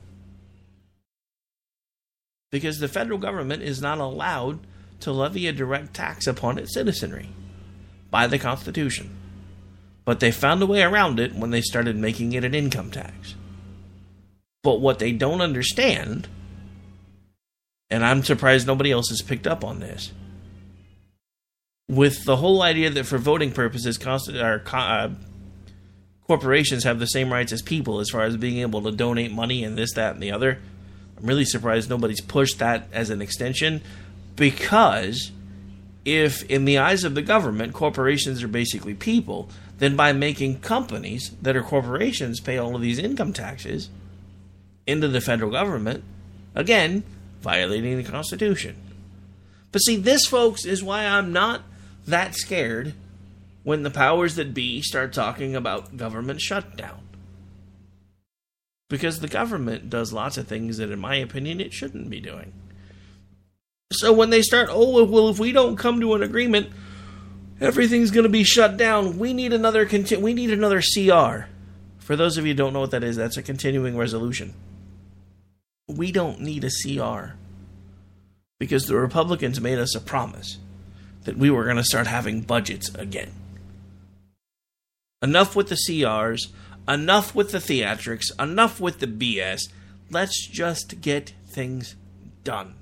Because 2.52 2.80
the 2.80 2.88
federal 2.88 3.20
government 3.20 3.62
is 3.62 3.82
not 3.82 4.00
allowed 4.00 4.60
to 5.06 5.12
levy 5.12 5.48
a 5.48 5.54
direct 5.54 5.94
tax 5.94 6.26
upon 6.26 6.58
its 6.58 6.74
citizenry 6.74 7.30
by 8.10 8.26
the 8.26 8.40
Constitution. 8.40 9.16
But 10.04 10.20
they 10.20 10.32
found 10.32 10.62
a 10.62 10.66
way 10.66 10.82
around 10.82 11.20
it 11.20 11.36
when 11.36 11.52
they 11.52 11.62
started 11.62 11.96
making 11.96 12.34
it 12.34 12.44
an 12.44 12.56
income 12.56 12.90
tax. 12.92 13.36
But 14.64 14.82
what 14.82 14.98
they 14.98 15.12
don't 15.12 15.42
understand, 15.42 16.28
and 17.92 18.04
I'm 18.04 18.24
surprised 18.24 18.66
nobody 18.66 18.92
else 18.92 19.10
has 19.10 19.22
picked 19.22 19.46
up 19.46 19.64
on 19.64 19.80
this, 19.80 20.12
with 21.88 22.26
the 22.26 22.38
whole 22.38 22.64
idea 22.64 22.90
that 22.90 23.06
for 23.06 23.20
voting 23.20 23.52
purposes, 23.52 24.00
uh, 24.04 25.10
corporations 26.28 26.84
have 26.84 26.98
the 27.00 27.06
same 27.06 27.32
rights 27.32 27.52
as 27.52 27.62
people 27.62 28.00
as 28.00 28.10
far 28.10 28.24
as 28.24 28.38
being 28.38 28.58
able 28.58 28.82
to 28.82 28.92
donate 28.92 29.32
money 29.32 29.64
and 29.64 29.78
this, 29.78 29.94
that, 29.94 30.16
and 30.16 30.24
the 30.24 30.32
other. 30.32 30.58
I'm 31.16 31.28
really 31.28 31.46
surprised 31.46 31.92
nobody's 31.92 32.22
pushed 32.22 32.58
that 32.58 32.88
as 32.92 33.12
an 33.12 33.22
extension 33.22 33.84
because 34.36 35.32
if, 36.04 36.44
in 36.44 36.66
the 36.66 36.78
eyes 36.78 37.04
of 37.04 37.16
the 37.16 37.22
government, 37.22 37.74
corporations 37.74 38.44
are 38.44 38.48
basically 38.48 38.94
people, 38.94 39.50
then 39.80 39.96
by 39.96 40.14
making 40.14 40.60
companies 40.60 41.32
that 41.42 41.56
are 41.56 41.64
corporations 41.64 42.40
pay 42.40 42.58
all 42.58 42.76
of 42.76 42.82
these 42.82 43.00
income 43.00 43.34
taxes 43.34 43.90
into 44.88 45.08
the 45.08 45.22
federal 45.22 45.52
government, 45.52 46.04
again, 46.54 47.04
violating 47.42 47.98
the 47.98 48.04
Constitution. 48.04 48.76
But 49.72 49.80
see, 49.80 49.98
this, 49.98 50.26
folks, 50.26 50.64
is 50.66 50.84
why 50.84 51.06
I'm 51.06 51.34
not 51.34 51.64
that 52.08 52.36
scared 52.36 52.94
when 53.64 53.84
the 53.84 53.90
powers 53.90 54.36
that 54.36 54.54
be 54.54 54.82
start 54.82 55.12
talking 55.12 55.56
about 55.56 55.98
government 55.98 56.40
shutdown. 56.40 57.00
Because 58.88 59.20
the 59.20 59.28
government 59.28 59.90
does 59.90 60.14
lots 60.14 60.38
of 60.38 60.48
things 60.48 60.78
that, 60.78 60.92
in 60.92 61.00
my 61.00 61.16
opinion, 61.16 61.60
it 61.60 61.74
shouldn't 61.74 62.10
be 62.10 62.22
doing. 62.22 62.54
So 63.92 64.12
when 64.14 64.30
they 64.30 64.42
start, 64.42 64.70
oh, 64.72 65.04
well, 65.06 65.30
if 65.30 65.40
we 65.40 65.52
don't 65.52 65.78
come 65.78 66.00
to 66.02 66.16
an 66.16 66.24
agreement, 66.24 66.70
everything's 67.62 68.12
going 68.12 68.24
to 68.24 68.30
be 68.30 68.44
shut 68.44 68.78
down. 68.78 69.18
We 69.18 69.34
need 69.34 69.54
another 69.54 69.86
conti- 69.86 70.18
we 70.18 70.34
need 70.34 70.52
another 70.52 70.82
CR. 70.82 71.48
For 72.00 72.16
those 72.16 72.38
of 72.38 72.46
you 72.46 72.54
don't 72.54 72.74
know 72.74 72.82
what 72.82 72.92
that 72.92 73.04
is, 73.04 73.16
that's 73.16 73.38
a 73.38 73.44
continuing 73.44 73.98
resolution. 73.98 74.54
We 75.88 76.12
don't 76.12 76.42
need 76.42 76.64
a 76.64 76.70
CR 76.70 77.34
because 78.60 78.86
the 78.86 78.96
Republicans 78.96 79.62
made 79.62 79.78
us 79.78 79.96
a 79.96 80.02
promise 80.02 80.58
that 81.24 81.38
we 81.38 81.50
were 81.50 81.64
going 81.64 81.78
to 81.78 81.84
start 81.84 82.08
having 82.08 82.42
budgets 82.42 82.94
again. 82.96 83.32
Enough 85.22 85.56
with 85.56 85.70
the 85.70 85.78
CRs, 85.90 86.48
enough 86.88 87.34
with 87.34 87.52
the 87.52 87.58
theatrics, 87.58 88.26
enough 88.40 88.80
with 88.80 89.00
the 89.00 89.08
BS. 89.08 89.62
Let's 90.10 90.48
just 90.48 91.02
get 91.02 91.34
things 91.48 91.96
done. 92.44 92.76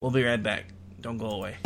We'll 0.00 0.12
be 0.12 0.22
right 0.22 0.40
back. 0.40 0.66
Don't 1.00 1.18
go 1.18 1.26
away. 1.26 1.56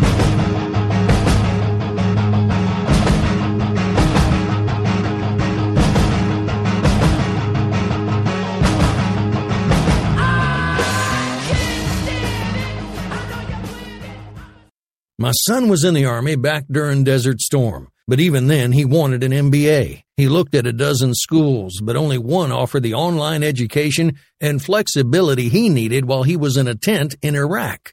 My 15.19 15.33
son 15.47 15.69
was 15.69 15.85
in 15.85 15.93
the 15.93 16.07
Army 16.07 16.37
back 16.37 16.65
during 16.71 17.05
Desert 17.05 17.41
Storm. 17.41 17.89
But 18.09 18.19
even 18.19 18.49
then, 18.49 18.73
he 18.73 18.85
wanted 18.85 19.23
an 19.23 19.31
MBA. 19.33 20.03
He 20.17 20.29
looked 20.29 20.55
at 20.55 20.67
a 20.67 20.73
dozen 20.73 21.15
schools, 21.15 21.81
but 21.83 21.97
only 21.97 22.19
one 22.19 22.51
offered 22.51 22.83
the 22.83 22.95
online 22.95 23.43
education 23.43 24.19
and 24.41 24.61
flexibility 24.61 25.51
he 25.51 25.69
needed 25.69 26.07
while 26.07 26.23
he 26.23 26.37
was 26.37 26.57
in 26.57 26.67
a 26.67 26.75
tent 26.75 27.15
in 27.23 27.37
Iraq. 27.37 27.93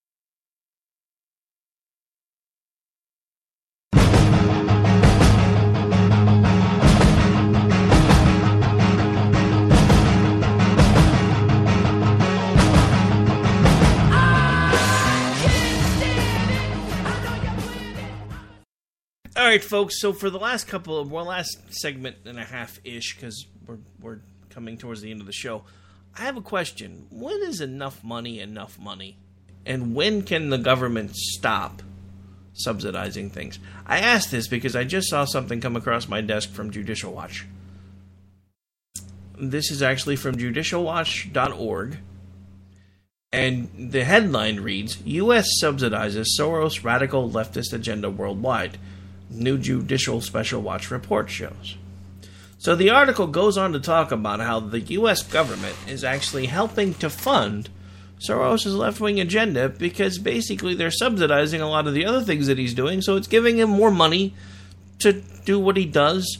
All 19.35 19.45
right, 19.45 19.63
folks. 19.63 20.01
So 20.01 20.11
for 20.11 20.29
the 20.29 20.39
last 20.39 20.67
couple 20.67 20.99
of 20.99 21.09
well, 21.09 21.25
last 21.25 21.57
segment 21.73 22.17
and 22.25 22.37
a 22.37 22.43
half 22.43 22.79
ish, 22.83 23.15
because 23.15 23.45
we're 23.65 23.77
we're 24.01 24.19
coming 24.49 24.77
towards 24.77 25.01
the 25.01 25.09
end 25.09 25.21
of 25.21 25.27
the 25.27 25.33
show. 25.33 25.63
I 26.17 26.23
have 26.23 26.35
a 26.35 26.41
question. 26.41 27.07
When 27.09 27.41
is 27.43 27.61
enough 27.61 28.03
money 28.03 28.41
enough 28.41 28.77
money, 28.77 29.17
and 29.65 29.95
when 29.95 30.23
can 30.23 30.49
the 30.49 30.57
government 30.57 31.15
stop 31.15 31.81
subsidizing 32.53 33.29
things? 33.29 33.57
I 33.85 33.99
ask 33.99 34.29
this 34.29 34.49
because 34.49 34.75
I 34.75 34.83
just 34.83 35.09
saw 35.09 35.23
something 35.23 35.61
come 35.61 35.77
across 35.77 36.09
my 36.09 36.19
desk 36.19 36.49
from 36.49 36.69
Judicial 36.69 37.13
Watch. 37.13 37.45
This 39.39 39.71
is 39.71 39.81
actually 39.81 40.17
from 40.17 40.35
judicialwatch.org. 40.35 41.97
And 43.33 43.91
the 43.93 44.03
headline 44.03 44.59
reads 44.59 45.01
U.S. 45.03 45.47
subsidizes 45.63 46.25
Soros' 46.37 46.83
radical 46.83 47.29
leftist 47.29 47.71
agenda 47.71 48.09
worldwide 48.09 48.77
new 49.31 49.57
Judicial 49.57 50.21
Special 50.21 50.61
Watch 50.61 50.91
report 50.91 51.29
shows. 51.29 51.77
So 52.57 52.75
the 52.75 52.91
article 52.91 53.25
goes 53.25 53.57
on 53.57 53.73
to 53.73 53.79
talk 53.79 54.11
about 54.11 54.39
how 54.39 54.59
the 54.59 54.81
U.S. 54.81 55.23
government 55.23 55.75
is 55.87 56.03
actually 56.03 56.45
helping 56.45 56.93
to 56.95 57.09
fund 57.09 57.69
Soros' 58.19 58.77
left 58.77 58.99
wing 58.99 59.19
agenda 59.19 59.67
because 59.67 60.19
basically 60.19 60.75
they're 60.75 60.91
subsidizing 60.91 61.59
a 61.59 61.69
lot 61.69 61.87
of 61.87 61.95
the 61.95 62.05
other 62.05 62.21
things 62.21 62.47
that 62.47 62.59
he's 62.59 62.75
doing, 62.75 63.01
so 63.01 63.15
it's 63.15 63.27
giving 63.27 63.57
him 63.57 63.69
more 63.69 63.89
money 63.89 64.35
to 64.99 65.13
do 65.43 65.59
what 65.59 65.75
he 65.75 65.85
does. 65.85 66.37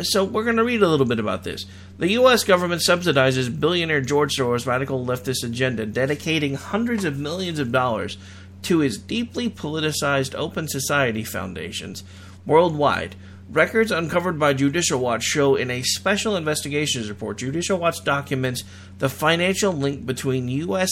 So 0.00 0.24
we're 0.24 0.44
going 0.44 0.56
to 0.56 0.64
read 0.64 0.82
a 0.82 0.88
little 0.88 1.06
bit 1.06 1.18
about 1.18 1.44
this. 1.44 1.66
The 1.98 2.10
U.S. 2.12 2.44
government 2.44 2.82
subsidizes 2.82 3.60
billionaire 3.60 4.00
George 4.00 4.36
Soros' 4.36 4.66
radical 4.66 5.04
leftist 5.04 5.44
agenda, 5.44 5.86
dedicating 5.86 6.54
hundreds 6.54 7.04
of 7.04 7.18
millions 7.18 7.58
of 7.58 7.72
dollars 7.72 8.16
to 8.64 8.78
his 8.78 8.98
deeply 8.98 9.48
politicized 9.48 10.34
Open 10.34 10.68
Society 10.68 11.24
foundations 11.24 12.04
worldwide. 12.46 13.16
Records 13.50 13.90
uncovered 13.90 14.38
by 14.38 14.54
Judicial 14.54 14.98
Watch 14.98 15.22
show 15.22 15.54
in 15.54 15.70
a 15.70 15.82
special 15.82 16.34
investigations 16.34 17.08
report, 17.08 17.38
Judicial 17.38 17.78
Watch 17.78 18.02
documents 18.02 18.64
the 18.98 19.08
financial 19.08 19.72
link 19.72 20.06
between 20.06 20.48
U.S. 20.48 20.90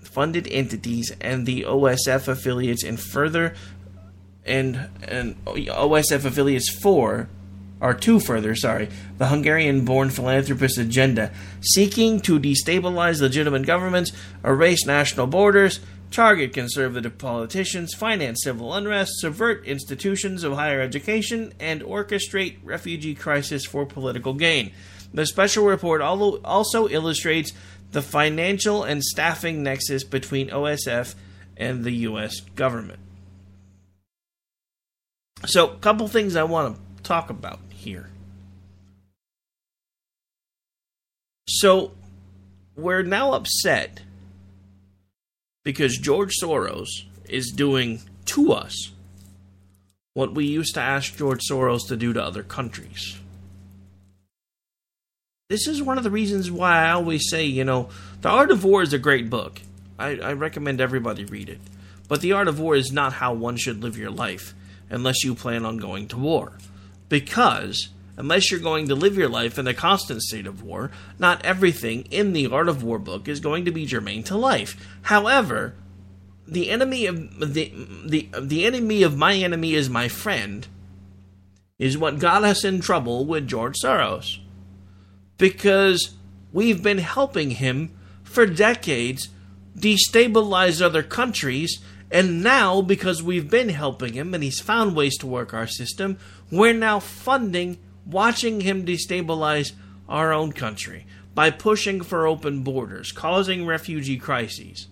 funded 0.00 0.46
entities 0.48 1.12
and 1.20 1.46
the 1.46 1.62
OSF 1.62 2.28
affiliates 2.28 2.84
and 2.84 3.00
further 3.00 3.54
and 4.46 4.88
and 5.02 5.42
OSF 5.44 6.24
affiliates 6.24 6.70
for 6.80 7.28
or 7.80 7.92
two 7.92 8.20
further, 8.20 8.54
sorry, 8.54 8.88
the 9.18 9.26
Hungarian 9.26 9.84
born 9.84 10.08
philanthropist 10.08 10.78
agenda, 10.78 11.30
seeking 11.60 12.20
to 12.20 12.38
destabilize 12.38 13.20
legitimate 13.20 13.66
governments, 13.66 14.12
erase 14.42 14.86
national 14.86 15.26
borders, 15.26 15.80
target 16.14 16.52
conservative 16.52 17.18
politicians, 17.18 17.92
finance 17.92 18.40
civil 18.44 18.72
unrest, 18.72 19.20
subvert 19.20 19.66
institutions 19.66 20.44
of 20.44 20.52
higher 20.52 20.80
education, 20.80 21.52
and 21.58 21.82
orchestrate 21.82 22.56
refugee 22.62 23.14
crisis 23.14 23.66
for 23.66 23.84
political 23.84 24.32
gain. 24.32 24.70
The 25.12 25.26
special 25.26 25.66
report 25.66 26.00
also 26.00 26.88
illustrates 26.88 27.52
the 27.90 28.02
financial 28.02 28.84
and 28.84 29.02
staffing 29.02 29.62
nexus 29.62 30.04
between 30.04 30.50
OSF 30.50 31.14
and 31.56 31.84
the 31.84 31.92
U.S. 31.92 32.40
government. 32.40 33.00
So, 35.46 35.70
a 35.70 35.76
couple 35.76 36.08
things 36.08 36.36
I 36.36 36.44
want 36.44 36.76
to 36.76 37.02
talk 37.02 37.28
about 37.28 37.60
here. 37.70 38.10
So, 41.48 41.92
we're 42.76 43.02
now 43.02 43.34
upset 43.34 44.00
because 45.64 45.98
George 45.98 46.34
Soros 46.40 46.88
is 47.28 47.50
doing 47.50 48.02
to 48.26 48.52
us 48.52 48.92
what 50.12 50.34
we 50.34 50.46
used 50.46 50.74
to 50.74 50.80
ask 50.80 51.16
George 51.16 51.40
Soros 51.50 51.88
to 51.88 51.96
do 51.96 52.12
to 52.12 52.22
other 52.22 52.42
countries. 52.42 53.18
This 55.48 55.66
is 55.66 55.82
one 55.82 55.98
of 55.98 56.04
the 56.04 56.10
reasons 56.10 56.50
why 56.50 56.84
I 56.84 56.92
always 56.92 57.28
say, 57.28 57.44
you 57.44 57.64
know, 57.64 57.88
The 58.20 58.28
Art 58.28 58.50
of 58.50 58.64
War 58.64 58.82
is 58.82 58.92
a 58.92 58.98
great 58.98 59.28
book. 59.28 59.60
I, 59.98 60.18
I 60.18 60.32
recommend 60.32 60.80
everybody 60.80 61.24
read 61.24 61.48
it. 61.48 61.60
But 62.08 62.20
The 62.20 62.32
Art 62.32 62.48
of 62.48 62.60
War 62.60 62.76
is 62.76 62.92
not 62.92 63.14
how 63.14 63.34
one 63.34 63.56
should 63.56 63.82
live 63.82 63.98
your 63.98 64.10
life 64.10 64.54
unless 64.88 65.24
you 65.24 65.34
plan 65.34 65.64
on 65.64 65.78
going 65.78 66.08
to 66.08 66.18
war. 66.18 66.52
Because 67.08 67.88
unless 68.16 68.50
you're 68.50 68.60
going 68.60 68.88
to 68.88 68.94
live 68.94 69.16
your 69.16 69.28
life 69.28 69.58
in 69.58 69.66
a 69.66 69.74
constant 69.74 70.22
state 70.22 70.46
of 70.46 70.62
war, 70.62 70.90
not 71.18 71.44
everything 71.44 72.02
in 72.10 72.32
the 72.32 72.46
Art 72.46 72.68
of 72.68 72.82
War 72.82 72.98
book 72.98 73.28
is 73.28 73.40
going 73.40 73.64
to 73.64 73.70
be 73.70 73.86
germane 73.86 74.22
to 74.24 74.36
life. 74.36 74.76
However, 75.02 75.74
the 76.46 76.70
enemy 76.70 77.06
of 77.06 77.54
the 77.54 77.72
the 78.04 78.28
the 78.38 78.66
enemy 78.66 79.02
of 79.02 79.16
my 79.16 79.34
enemy 79.34 79.74
is 79.74 79.88
my 79.88 80.08
friend 80.08 80.66
is 81.78 81.98
what 81.98 82.18
got 82.18 82.44
us 82.44 82.64
in 82.64 82.80
trouble 82.80 83.24
with 83.24 83.48
George 83.48 83.76
Soros. 83.82 84.38
Because 85.38 86.14
we've 86.52 86.82
been 86.82 86.98
helping 86.98 87.50
him 87.50 87.96
for 88.22 88.46
decades 88.46 89.28
destabilize 89.76 90.80
other 90.80 91.02
countries 91.02 91.80
and 92.10 92.44
now 92.44 92.80
because 92.80 93.22
we've 93.22 93.50
been 93.50 93.70
helping 93.70 94.12
him 94.12 94.34
and 94.34 94.44
he's 94.44 94.60
found 94.60 94.94
ways 94.94 95.16
to 95.18 95.26
work 95.26 95.52
our 95.52 95.66
system, 95.66 96.16
we're 96.50 96.72
now 96.72 97.00
funding 97.00 97.78
watching 98.06 98.60
him 98.60 98.84
destabilize 98.84 99.72
our 100.08 100.32
own 100.32 100.52
country 100.52 101.06
by 101.34 101.50
pushing 101.50 102.00
for 102.00 102.26
open 102.26 102.62
borders, 102.62 103.12
causing 103.12 103.66
refugee 103.66 104.18
crises. 104.18 104.88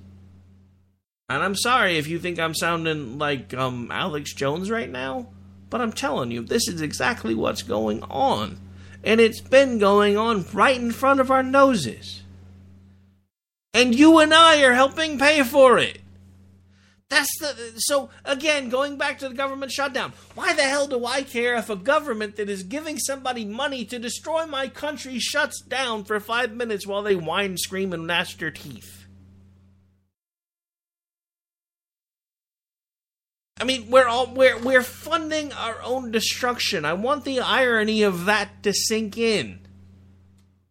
And 1.29 1.43
I'm 1.43 1.57
sorry 1.57 1.97
if 1.97 2.09
you 2.09 2.19
think 2.19 2.39
I'm 2.39 2.55
sounding 2.55 3.19
like 3.19 3.55
um, 3.55 3.89
Alex 3.91 4.35
Jones 4.35 4.71
right 4.71 4.91
now, 4.91 5.29
but 5.71 5.81
I'm 5.81 5.93
telling 5.93 6.31
you, 6.31 6.43
this 6.43 6.69
is 6.69 6.83
exactly 6.83 7.35
what's 7.35 7.63
going 7.63 8.03
on. 8.03 8.59
And 9.03 9.21
it's 9.21 9.41
been 9.41 9.79
going 9.79 10.19
on 10.19 10.45
right 10.53 10.79
in 10.79 10.93
front 10.93 11.21
of 11.21 11.31
our 11.31 11.43
noses. 11.43 12.23
And 13.73 13.95
you 13.95 14.19
and 14.19 14.35
I 14.35 14.63
are 14.63 14.75
helping 14.75 15.19
pay 15.19 15.43
for 15.43 15.79
it. 15.79 16.02
That's 17.13 17.39
the 17.41 17.75
so 17.77 18.09
again 18.25 18.71
going 18.71 18.97
back 18.97 19.19
to 19.19 19.29
the 19.29 19.35
government 19.35 19.71
shutdown. 19.71 20.15
Why 20.35 20.55
the 20.55 20.63
hell 20.63 20.87
do 20.87 21.05
I 21.05 21.23
care 21.23 21.57
if 21.57 21.69
a 21.69 21.77
government 21.77 22.37
that 22.37 22.49
is 22.49 22.63
giving 22.63 22.99
somebody 22.99 23.45
money 23.45 23.85
to 23.85 23.99
destroy 23.99 24.47
my 24.47 24.69
country 24.69 25.19
shuts 25.19 25.61
down 25.61 26.05
for 26.05 26.19
five 26.21 26.55
minutes 26.55 26.87
while 26.87 27.03
they 27.03 27.15
whine, 27.15 27.59
scream, 27.59 27.93
and 27.93 28.07
gnash 28.07 28.39
their 28.39 28.51
teeth? 28.51 29.05
I 33.61 33.65
mean, 33.65 33.91
we're 33.91 34.09
all 34.09 34.33
we're 34.33 34.59
we're 34.59 34.83
funding 34.83 35.53
our 35.53 35.83
own 35.83 36.13
destruction. 36.13 36.87
I 36.87 36.95
want 36.95 37.27
the 37.27 37.41
irony 37.41 38.05
of 38.05 38.25
that 38.25 38.63
to 38.63 38.73
sink 38.73 39.19
in. 39.19 39.61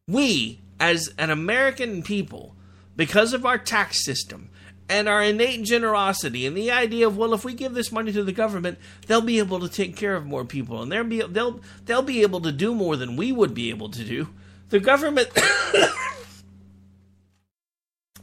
We, 0.07 0.61
as 0.79 1.13
an 1.19 1.29
American 1.29 2.01
people, 2.01 2.55
because 2.95 3.33
of 3.33 3.45
our 3.45 3.59
tax 3.59 4.03
system, 4.03 4.49
and 4.91 5.07
our 5.07 5.23
innate 5.23 5.63
generosity 5.63 6.45
and 6.45 6.55
the 6.55 6.69
idea 6.69 7.07
of 7.07 7.15
well 7.15 7.33
if 7.33 7.45
we 7.45 7.53
give 7.53 7.73
this 7.73 7.93
money 7.93 8.11
to 8.11 8.25
the 8.25 8.33
government 8.33 8.77
they'll 9.07 9.21
be 9.21 9.39
able 9.39 9.61
to 9.61 9.69
take 9.69 9.95
care 9.95 10.17
of 10.17 10.25
more 10.25 10.43
people 10.43 10.81
and 10.81 10.91
they'll 10.91 11.05
be 11.05 11.21
they'll 11.21 11.61
they'll 11.85 12.01
be 12.01 12.21
able 12.21 12.41
to 12.41 12.51
do 12.51 12.75
more 12.75 12.97
than 12.97 13.15
we 13.15 13.31
would 13.31 13.53
be 13.53 13.69
able 13.69 13.89
to 13.89 14.03
do. 14.03 14.27
The 14.67 14.81
government 14.81 15.29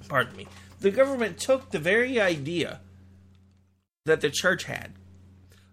pardon 0.08 0.36
me 0.36 0.46
the 0.80 0.90
government 0.90 1.38
took 1.38 1.70
the 1.70 1.78
very 1.78 2.20
idea 2.20 2.80
that 4.04 4.20
the 4.20 4.30
church 4.30 4.64
had 4.64 4.92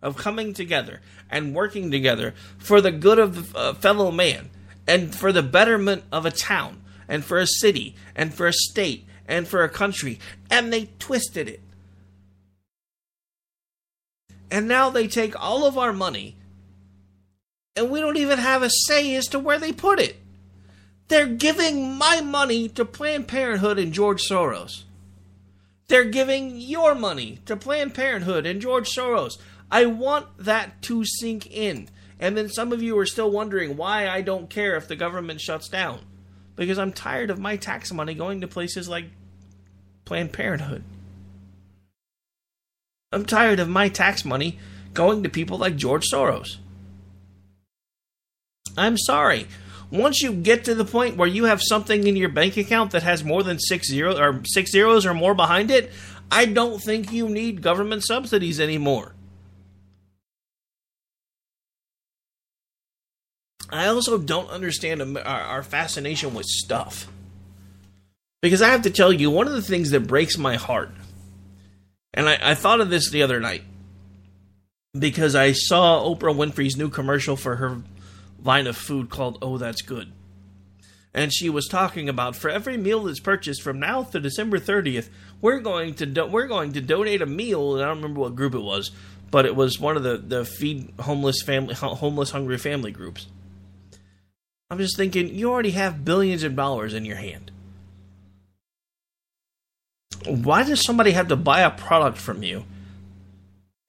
of 0.02 0.16
coming 0.16 0.54
together 0.54 1.02
and 1.30 1.54
working 1.54 1.92
together 1.92 2.34
for 2.58 2.80
the 2.80 2.92
good 2.92 3.20
of 3.20 3.54
uh, 3.54 3.74
fellow 3.74 4.12
man 4.12 4.50
and 4.88 5.14
for 5.14 5.34
the 5.34 5.44
betterment 5.44 6.06
of 6.12 6.26
a 6.26 6.32
town 6.32 6.82
and 7.10 7.26
for 7.26 7.38
a 7.38 7.48
city 7.48 7.96
and 8.16 8.34
for 8.34 8.48
a 8.48 8.54
state 8.54 9.06
and 9.28 9.48
for 9.48 9.64
a 9.64 9.70
country, 9.70 10.20
and 10.50 10.72
they 10.72 10.90
twisted 11.00 11.48
it. 11.48 11.62
And 14.52 14.68
now 14.68 14.90
they 14.90 15.08
take 15.08 15.40
all 15.40 15.66
of 15.66 15.78
our 15.78 15.94
money, 15.94 16.36
and 17.76 17.90
we 17.90 18.00
don't 18.00 18.18
even 18.18 18.40
have 18.40 18.64
a 18.64 18.70
say 18.70 19.16
as 19.16 19.28
to 19.28 19.40
where 19.40 19.60
they 19.60 19.74
put 19.74 20.00
it. 20.00 20.18
They're 21.08 21.28
giving 21.28 21.94
my 21.96 22.22
money 22.22 22.68
to 22.70 22.86
Planned 22.86 23.28
Parenthood 23.28 23.78
and 23.78 23.94
George 23.94 24.24
Soros. 24.28 24.84
They're 25.88 26.06
giving 26.06 26.60
your 26.60 26.96
money 26.96 27.40
to 27.46 27.56
Planned 27.56 27.94
Parenthood 27.94 28.46
and 28.46 28.62
George 28.62 28.90
Soros. 28.90 29.34
I 29.72 29.86
want 29.86 30.26
that 30.40 30.82
to 30.84 31.06
sink 31.06 31.48
in. 31.48 31.90
And 32.20 32.36
then 32.38 32.50
some 32.50 32.72
of 32.72 32.82
you 32.82 32.98
are 32.98 33.06
still 33.06 33.30
wondering 33.30 33.78
why 33.78 34.08
I 34.08 34.22
don't 34.22 34.50
care 34.50 34.76
if 34.76 34.88
the 34.88 34.96
government 34.96 35.42
shuts 35.42 35.70
down. 35.70 36.00
Because 36.56 36.78
I'm 36.78 36.94
tired 36.94 37.30
of 37.30 37.40
my 37.40 37.58
tax 37.58 37.92
money 37.92 38.14
going 38.14 38.42
to 38.42 38.48
places 38.48 38.88
like 38.88 39.06
Planned 40.06 40.34
Parenthood. 40.34 40.84
I'm 43.12 43.26
tired 43.26 43.60
of 43.60 43.70
my 43.70 43.90
tax 43.90 44.24
money 44.26 44.60
going 44.94 45.24
to 45.24 45.30
people 45.30 45.58
like 45.58 45.76
George 45.76 46.06
Soros. 46.12 46.58
I'm 48.78 48.98
sorry. 48.98 49.48
Once 49.92 50.22
you 50.22 50.34
get 50.34 50.66
to 50.66 50.76
the 50.76 50.86
point 50.86 51.16
where 51.16 51.28
you 51.28 51.46
have 51.46 51.62
something 51.62 52.06
in 52.08 52.16
your 52.16 52.30
bank 52.30 52.58
account 52.58 52.92
that 52.92 53.04
has 53.04 53.24
more 53.24 53.44
than 53.44 53.60
six 53.60 53.90
zero 53.90 54.18
or 54.18 54.42
six 54.46 54.72
zeros 54.72 55.06
or 55.06 55.14
more 55.14 55.34
behind 55.34 55.72
it, 55.72 55.92
I 56.32 56.46
don't 56.46 56.82
think 56.82 57.12
you 57.12 57.30
need 57.30 57.62
government 57.62 58.04
subsidies 58.04 58.60
anymore. 58.60 59.15
I 63.70 63.88
also 63.88 64.18
don't 64.18 64.50
understand 64.50 65.18
our, 65.18 65.64
fascination 65.64 66.34
with 66.34 66.46
stuff. 66.46 67.08
Because 68.42 68.62
I 68.62 68.70
have 68.70 68.84
to 68.84 68.92
tell 68.92 69.12
you, 69.12 69.32
one 69.32 69.48
of 69.48 69.54
the 69.54 69.62
things 69.62 69.90
that 69.92 70.08
breaks 70.08 70.38
my 70.38 70.56
heart, 70.56 70.92
and 72.14 72.30
I, 72.30 72.38
I 72.52 72.54
thought 72.54 72.80
of 72.80 72.90
this 72.90 73.10
the 73.10 73.24
other 73.24 73.40
night, 73.40 73.64
because 74.98 75.36
I 75.36 75.52
saw 75.52 76.04
Oprah 76.04 76.36
Winfrey's 76.36 76.78
new 76.78 76.90
commercial 76.90 77.36
for 77.36 77.56
her 77.56 77.82
line 78.44 78.68
of 78.68 78.78
food 78.78 79.10
called 79.10 79.40
Oh 79.42 79.58
That's 79.58 79.82
Good. 79.82 80.12
And 81.14 81.34
she 81.34 81.50
was 81.50 81.68
talking 81.68 82.10
about 82.10 82.36
for 82.36 82.50
every 82.50 82.78
meal 82.78 83.04
that's 83.04 83.22
purchased 83.22 83.62
from 83.62 83.80
now 83.80 84.04
to 84.04 84.20
December 84.20 84.60
30th, 84.60 85.10
we're 85.42 85.60
going 85.60 85.94
to 85.96 86.06
do- 86.06 86.26
we're 86.26 86.48
going 86.48 86.74
to 86.74 86.82
donate 86.82 87.22
a 87.22 87.26
meal. 87.26 87.76
And 87.76 87.84
I 87.84 87.88
don't 87.88 87.98
remember 87.98 88.20
what 88.20 88.36
group 88.36 88.54
it 88.54 88.62
was, 88.62 88.92
but 89.32 89.46
it 89.46 89.56
was 89.56 89.80
one 89.80 89.96
of 89.96 90.04
the 90.04 90.18
the 90.18 90.44
feed 90.44 90.92
homeless 91.00 91.42
family 91.42 91.74
homeless 91.74 92.32
hungry 92.32 92.58
family 92.58 92.92
groups. 92.92 93.28
I'm 94.70 94.78
just 94.80 94.98
thinking 94.98 95.34
you 95.34 95.52
already 95.52 95.72
have 95.72 96.06
billions 96.06 96.44
of 96.44 96.56
dollars 96.56 96.94
in 96.94 97.06
your 97.06 97.18
hand. 97.18 97.52
Why 100.26 100.64
does 100.64 100.82
somebody 100.82 101.12
have 101.12 101.28
to 101.28 101.36
buy 101.36 101.62
a 101.62 101.70
product 101.70 102.18
from 102.18 102.42
you 102.42 102.66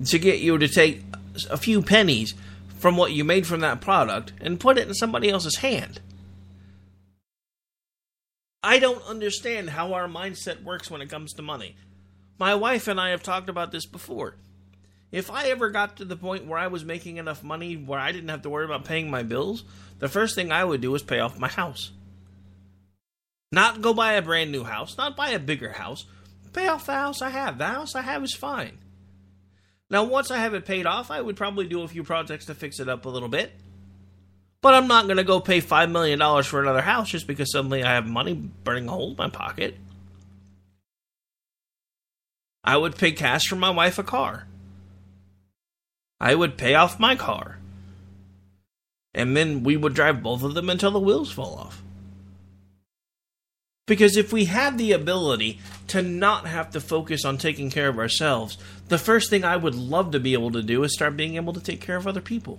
to 0.05 0.19
get 0.19 0.41
you 0.41 0.59
to 0.59 0.69
take 0.69 1.03
a 1.51 1.57
few 1.57 1.83
pennies 1.83 2.35
from 2.79 2.97
what 2.97 3.13
you 3.13 3.25
made 3.25 3.47
from 3.47 3.61
that 3.61 3.81
product 3.81 4.33
and 4.41 4.61
put 4.61 4.79
it 4.79 4.87
in 4.87 4.95
somebody 4.95 5.31
else's 5.31 5.57
hand. 5.57 6.01
I 8.63 8.79
don't 8.79 9.05
understand 9.07 9.71
how 9.71 9.95
our 9.95 10.09
mindset 10.09 10.63
works 10.63 10.91
when 10.91 11.01
it 11.01 11.09
comes 11.09 11.33
to 11.35 11.43
money. 11.43 11.77
My 12.39 12.55
wife 12.55 12.89
and 12.89 13.01
I 13.01 13.11
have 13.11 13.23
talked 13.23 13.49
about 13.49 13.73
this 13.73 13.87
before. 13.87 14.37
If 15.13 15.31
I 15.31 15.47
ever 15.47 15.71
got 15.71 15.97
to 15.97 16.05
the 16.05 16.17
point 16.17 16.47
where 16.47 16.59
I 16.59 16.67
was 16.67 16.85
making 16.85 17.17
enough 17.17 17.43
money 17.43 17.77
where 17.77 18.01
I 18.01 18.13
didn't 18.13 18.29
have 18.29 18.43
to 18.43 18.51
worry 18.51 18.65
about 18.65 18.85
paying 18.85 19.11
my 19.11 19.23
bills, 19.23 19.65
the 19.99 20.09
first 20.09 20.35
thing 20.35 20.51
I 20.51 20.65
would 20.65 20.81
do 20.81 20.95
is 20.95 21.03
pay 21.03 21.21
off 21.21 21.39
my 21.39 21.49
house. 21.49 21.93
Not 23.53 23.81
go 23.81 23.95
buy 23.95 24.15
a 24.15 24.23
brand 24.23 24.51
new 24.51 24.65
house, 24.65 24.99
not 24.99 25.17
buy 25.17 25.31
a 25.31 25.39
bigger 25.39 25.73
house. 25.73 26.07
Pay 26.53 26.69
off 26.69 26.87
the 26.87 26.95
house 26.95 27.23
I 27.23 27.31
have. 27.31 27.59
The 27.59 27.67
house 27.67 27.95
I 27.95 28.03
have 28.03 28.25
is 28.25 28.35
fine. 28.35 28.79
Now, 29.89 30.05
once 30.05 30.31
I 30.31 30.39
have 30.39 30.55
it 30.55 30.65
paid 30.65 30.87
off, 30.87 31.11
I 31.11 31.21
would 31.21 31.37
probably 31.37 31.67
do 31.67 31.83
a 31.83 31.89
few 31.89 32.03
projects 32.03 32.47
to 32.47 32.55
fix 32.55 32.81
it 32.81 32.89
up 32.89 33.05
a 33.05 33.09
little 33.09 33.29
bit. 33.29 33.53
But 34.63 34.75
I'm 34.75 34.89
not 34.89 35.05
going 35.05 35.19
to 35.19 35.25
go 35.25 35.39
pay 35.39 35.61
$5 35.61 35.93
million 35.93 36.19
for 36.43 36.61
another 36.61 36.81
house 36.81 37.11
just 37.11 37.29
because 37.29 37.53
suddenly 37.53 37.85
I 37.85 37.93
have 37.93 38.07
money 38.07 38.35
burning 38.35 38.89
a 38.89 38.91
hole 38.91 39.13
in 39.13 39.17
my 39.17 39.29
pocket. 39.29 39.77
I 42.65 42.77
would 42.77 42.97
pay 42.97 43.13
cash 43.13 43.47
for 43.47 43.55
my 43.55 43.71
wife 43.71 43.99
a 43.99 44.03
car. 44.03 44.49
I 46.21 46.35
would 46.35 46.57
pay 46.57 46.75
off 46.75 47.01
my 47.01 47.17
car. 47.17 47.59
And 49.15 49.37
then 49.37 49.63
we 49.63 49.77
would 49.77 49.95
drive 49.95 50.23
both 50.23 50.43
of 50.43 50.55
them 50.55 50.69
until 50.69 50.91
the 50.91 51.01
wheels 51.01 51.33
fall 51.33 51.57
off. 51.57 51.83
Because 53.87 54.17
if 54.17 54.33
we 54.33 54.47
had 54.47 54.79
the 54.79 54.93
ability 54.93 55.61
to 55.89 56.03
not 56.03 56.47
have 56.47 56.71
to 56.73 56.81
focus 56.81 57.25
on 57.25 57.39
taking 57.39 57.71
care 57.71 57.89
of 57.89 57.99
ourselves, 57.99 58.59
the 58.89 58.99
first 58.99 59.31
thing 59.31 59.45
I 59.45 59.57
would 59.57 59.77
love 59.77 60.11
to 60.11 60.21
be 60.21 60.33
able 60.33 60.51
to 60.53 60.63
do 60.63 60.83
is 60.83 60.93
start 60.93 61.17
being 61.17 61.37
able 61.37 61.53
to 61.53 61.61
take 61.61 61.81
care 61.81 61.97
of 61.97 62.07
other 62.07 62.21
people. 62.21 62.59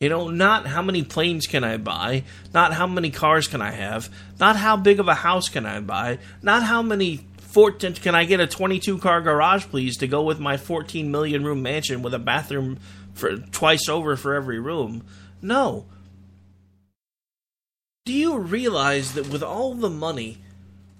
You 0.00 0.08
know, 0.08 0.30
not 0.30 0.66
how 0.66 0.80
many 0.80 1.02
planes 1.02 1.46
can 1.46 1.64
I 1.64 1.76
buy, 1.76 2.24
not 2.54 2.72
how 2.72 2.86
many 2.86 3.10
cars 3.10 3.46
can 3.46 3.60
I 3.60 3.72
have, 3.72 4.08
not 4.38 4.56
how 4.56 4.76
big 4.76 5.00
of 5.00 5.08
a 5.08 5.14
house 5.14 5.48
can 5.48 5.66
I 5.66 5.80
buy, 5.80 6.18
not 6.40 6.62
how 6.62 6.82
many 6.82 7.26
14 7.48 7.94
can 7.94 8.14
I 8.14 8.24
get 8.24 8.40
a 8.40 8.46
22 8.46 8.98
car 8.98 9.22
garage 9.22 9.64
please 9.66 9.96
to 9.96 10.06
go 10.06 10.22
with 10.22 10.38
my 10.38 10.58
14 10.58 11.10
million 11.10 11.44
room 11.44 11.62
mansion 11.62 12.02
with 12.02 12.12
a 12.12 12.18
bathroom 12.18 12.78
for 13.14 13.36
twice 13.38 13.88
over 13.88 14.16
for 14.16 14.34
every 14.34 14.58
room. 14.60 15.02
No, 15.40 15.86
do 18.04 18.12
you 18.12 18.38
realize 18.38 19.14
that 19.14 19.28
with 19.28 19.42
all 19.42 19.74
the 19.74 19.88
money 19.88 20.38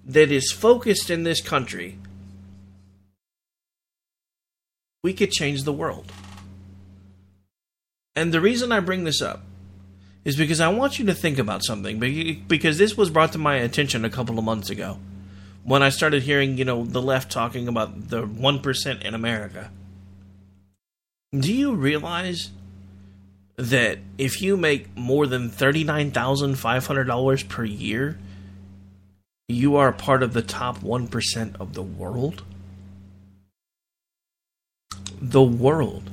that 0.07 0.31
is 0.31 0.51
focused 0.51 1.11
in 1.11 1.23
this 1.23 1.43
country, 1.43 1.99
we 5.03 5.13
could 5.13 5.31
change 5.31 5.65
the 5.65 5.73
world? 5.73 6.11
And 8.17 8.33
the 8.33 8.41
reason 8.41 8.73
I 8.73 8.81
bring 8.81 9.05
this 9.05 9.21
up 9.21 9.43
is 10.25 10.35
because 10.35 10.61
I 10.61 10.69
want 10.69 10.99
you 10.99 11.05
to 11.07 11.15
think 11.15 11.39
about 11.39 11.63
something 11.63 11.99
because 12.49 12.79
this 12.79 12.97
was 12.97 13.11
brought 13.11 13.33
to 13.33 13.39
my 13.39 13.57
attention 13.57 14.05
a 14.05 14.11
couple 14.11 14.39
of 14.39 14.45
months 14.45 14.71
ago 14.71 14.99
when 15.69 15.83
I 15.83 15.91
started 15.91 16.23
hearing, 16.23 16.57
you 16.57 16.65
know, 16.65 16.83
the 16.83 17.03
left 17.03 17.31
talking 17.31 17.69
about 17.69 18.09
the 18.09 18.23
1% 18.27 19.03
in 19.03 19.15
America. 19.15 19.71
Do 21.31 21.53
you 21.53 21.75
realize 21.75 22.51
that 23.57 23.99
if 24.17 24.41
you 24.41 24.57
make 24.57 24.97
more 24.97 25.27
than 25.27 25.51
$39,500 25.51 27.49
per 27.51 27.65
year, 27.65 28.19
you 29.47 29.77
are 29.77 29.93
part 29.93 30.23
of 30.23 30.33
the 30.33 30.41
top 30.41 30.79
1% 30.79 31.61
of 31.61 31.75
the 31.75 31.83
world? 31.83 32.45
The 35.21 35.43
world. 35.43 36.09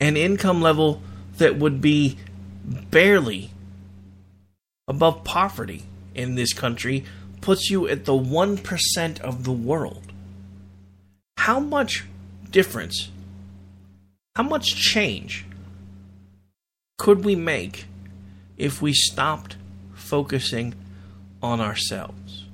An 0.00 0.18
income 0.18 0.60
level 0.60 1.00
that 1.38 1.56
would 1.56 1.80
be 1.80 2.18
barely 2.90 3.52
above 4.86 5.24
poverty 5.24 5.84
in 6.14 6.34
this 6.34 6.52
country 6.52 7.04
puts 7.44 7.70
you 7.70 7.86
at 7.88 8.06
the 8.06 8.12
1% 8.12 9.20
of 9.20 9.44
the 9.44 9.52
world. 9.52 10.12
How 11.36 11.60
much 11.60 12.04
difference 12.50 13.10
how 14.36 14.42
much 14.42 14.74
change 14.74 15.46
could 16.98 17.24
we 17.24 17.36
make 17.36 17.86
if 18.56 18.82
we 18.82 18.92
stopped 18.92 19.56
focusing 19.94 20.74
on 21.40 21.60
ourselves? 21.60 22.44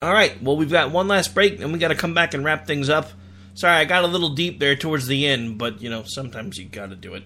All 0.00 0.12
right, 0.12 0.40
well, 0.40 0.56
we've 0.56 0.70
got 0.70 0.92
one 0.92 1.08
last 1.08 1.34
break 1.34 1.60
and 1.60 1.72
we 1.72 1.80
got 1.80 1.88
to 1.88 1.96
come 1.96 2.14
back 2.14 2.32
and 2.32 2.44
wrap 2.44 2.66
things 2.66 2.88
up. 2.88 3.10
Sorry, 3.54 3.74
I 3.74 3.84
got 3.84 4.04
a 4.04 4.08
little 4.08 4.30
deep 4.30 4.60
there 4.60 4.76
towards 4.76 5.08
the 5.08 5.26
end, 5.26 5.58
but 5.58 5.80
you 5.82 5.90
know, 5.90 6.04
sometimes 6.06 6.58
you 6.58 6.66
got 6.66 6.90
to 6.90 6.96
do 6.96 7.14
it. 7.14 7.24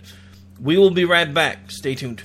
We 0.61 0.76
will 0.76 0.90
be 0.90 1.04
right 1.04 1.32
back. 1.32 1.70
Stay 1.70 1.94
tuned. 1.94 2.22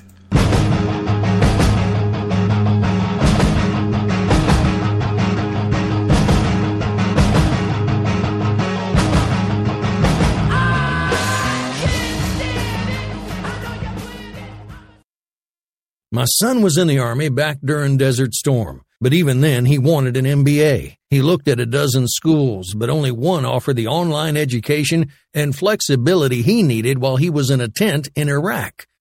My 16.12 16.26
son 16.26 16.62
was 16.62 16.78
in 16.78 16.86
the 16.88 17.00
Army 17.00 17.30
back 17.30 17.58
during 17.66 17.98
Desert 17.98 18.36
Storm, 18.36 18.84
but 19.04 19.14
even 19.14 19.42
then 19.42 19.66
he 19.66 19.78
wanted 19.78 20.16
an 20.16 20.24
MBA. 20.24 20.96
He 21.10 21.22
looked 21.22 21.50
at 21.50 21.60
a 21.60 21.66
dozen 21.66 22.08
schools, 22.08 22.74
but 22.74 22.90
only 22.90 23.12
one 23.12 23.44
offered 23.44 23.76
the 23.76 23.88
online 23.88 24.38
education 24.38 25.12
and 25.34 25.54
flexibility 25.54 26.42
he 26.42 26.64
needed 26.64 27.00
while 27.00 27.18
he 27.18 27.30
was 27.30 27.50
in 27.50 27.60
a 27.60 27.68
tent 27.68 28.08
in 28.16 28.30
Iraq. 28.30 28.88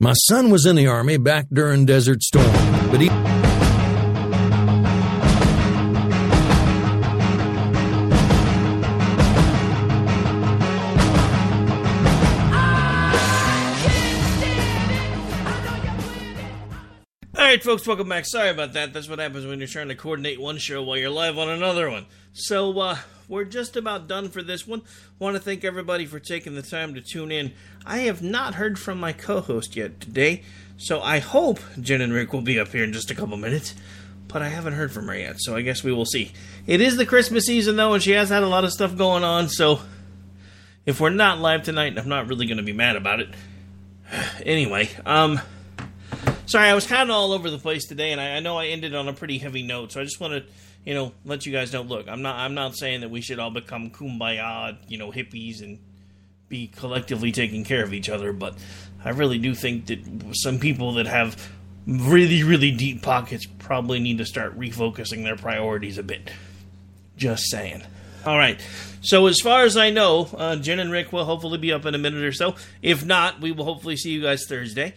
My 0.00 0.12
son 0.28 0.50
was 0.50 0.64
in 0.64 0.76
the 0.76 0.86
Army 0.86 1.16
back 1.16 1.46
during 1.52 1.84
Desert 1.84 2.22
Storm, 2.22 2.46
but 2.92 3.00
he. 3.00 3.08
Right, 17.58 17.64
folks, 17.64 17.88
welcome 17.88 18.08
back. 18.08 18.24
Sorry 18.24 18.50
about 18.50 18.74
that. 18.74 18.92
That's 18.92 19.08
what 19.08 19.18
happens 19.18 19.44
when 19.44 19.58
you're 19.58 19.66
trying 19.66 19.88
to 19.88 19.96
coordinate 19.96 20.40
one 20.40 20.58
show 20.58 20.80
while 20.80 20.96
you're 20.96 21.10
live 21.10 21.38
on 21.38 21.48
another 21.48 21.90
one. 21.90 22.06
So, 22.32 22.78
uh, 22.78 22.98
we're 23.26 23.46
just 23.46 23.76
about 23.76 24.06
done 24.06 24.28
for 24.28 24.44
this 24.44 24.64
one. 24.64 24.82
Want 25.18 25.34
to 25.34 25.42
thank 25.42 25.64
everybody 25.64 26.06
for 26.06 26.20
taking 26.20 26.54
the 26.54 26.62
time 26.62 26.94
to 26.94 27.00
tune 27.00 27.32
in. 27.32 27.52
I 27.84 28.00
have 28.00 28.22
not 28.22 28.54
heard 28.54 28.78
from 28.78 29.00
my 29.00 29.12
co 29.12 29.40
host 29.40 29.74
yet 29.74 30.00
today, 30.00 30.44
so 30.76 31.02
I 31.02 31.18
hope 31.18 31.58
Jen 31.80 32.00
and 32.00 32.12
Rick 32.12 32.32
will 32.32 32.42
be 32.42 32.60
up 32.60 32.68
here 32.68 32.84
in 32.84 32.92
just 32.92 33.10
a 33.10 33.14
couple 33.16 33.36
minutes. 33.36 33.74
But 34.28 34.42
I 34.42 34.50
haven't 34.50 34.74
heard 34.74 34.92
from 34.92 35.08
her 35.08 35.18
yet, 35.18 35.36
so 35.40 35.56
I 35.56 35.62
guess 35.62 35.82
we 35.82 35.92
will 35.92 36.06
see. 36.06 36.32
It 36.64 36.80
is 36.80 36.96
the 36.96 37.06
Christmas 37.06 37.46
season, 37.46 37.74
though, 37.74 37.92
and 37.92 38.00
she 38.00 38.12
has 38.12 38.28
had 38.28 38.44
a 38.44 38.48
lot 38.48 38.62
of 38.62 38.70
stuff 38.70 38.96
going 38.96 39.24
on, 39.24 39.48
so 39.48 39.80
if 40.86 41.00
we're 41.00 41.10
not 41.10 41.40
live 41.40 41.64
tonight, 41.64 41.98
I'm 41.98 42.08
not 42.08 42.28
really 42.28 42.46
going 42.46 42.58
to 42.58 42.62
be 42.62 42.72
mad 42.72 42.94
about 42.94 43.18
it. 43.18 43.30
anyway, 44.44 44.90
um. 45.04 45.40
Sorry, 46.48 46.68
I 46.68 46.74
was 46.74 46.86
kind 46.86 47.10
of 47.10 47.14
all 47.14 47.32
over 47.32 47.50
the 47.50 47.58
place 47.58 47.86
today, 47.86 48.12
and 48.12 48.20
I, 48.20 48.36
I 48.36 48.40
know 48.40 48.58
I 48.58 48.66
ended 48.66 48.94
on 48.94 49.06
a 49.06 49.12
pretty 49.12 49.38
heavy 49.38 49.62
note, 49.62 49.92
so 49.92 50.00
I 50.00 50.04
just 50.04 50.18
want 50.18 50.32
to 50.32 50.50
you 50.88 50.94
know, 50.94 51.12
let 51.26 51.44
you 51.44 51.52
guys 51.52 51.70
know. 51.72 51.82
Look, 51.82 52.08
I'm 52.08 52.22
not 52.22 52.36
I'm 52.36 52.54
not 52.54 52.74
saying 52.74 53.02
that 53.02 53.10
we 53.10 53.20
should 53.20 53.38
all 53.38 53.50
become 53.50 53.90
kumbaya, 53.90 54.76
you 54.88 54.96
know, 54.96 55.12
hippies 55.12 55.62
and 55.62 55.78
be 56.48 56.68
collectively 56.68 57.30
taking 57.30 57.62
care 57.62 57.84
of 57.84 57.92
each 57.92 58.08
other, 58.08 58.32
but 58.32 58.56
I 59.04 59.10
really 59.10 59.36
do 59.36 59.54
think 59.54 59.86
that 59.86 59.98
some 60.32 60.58
people 60.58 60.94
that 60.94 61.06
have 61.06 61.50
really 61.86 62.42
really 62.42 62.70
deep 62.70 63.02
pockets 63.02 63.44
probably 63.58 64.00
need 64.00 64.16
to 64.16 64.24
start 64.24 64.58
refocusing 64.58 65.24
their 65.24 65.36
priorities 65.36 65.98
a 65.98 66.02
bit. 66.02 66.30
Just 67.18 67.50
saying. 67.50 67.82
All 68.24 68.38
right. 68.38 68.58
So 69.00 69.26
as 69.26 69.40
far 69.40 69.64
as 69.64 69.76
I 69.76 69.90
know, 69.90 70.28
uh, 70.36 70.56
Jen 70.56 70.80
and 70.80 70.90
Rick 70.90 71.12
will 71.12 71.24
hopefully 71.26 71.58
be 71.58 71.72
up 71.72 71.84
in 71.84 71.94
a 71.94 71.98
minute 71.98 72.24
or 72.24 72.32
so. 72.32 72.56
If 72.80 73.04
not, 73.04 73.40
we 73.40 73.52
will 73.52 73.64
hopefully 73.64 73.96
see 73.96 74.10
you 74.10 74.22
guys 74.22 74.46
Thursday 74.48 74.94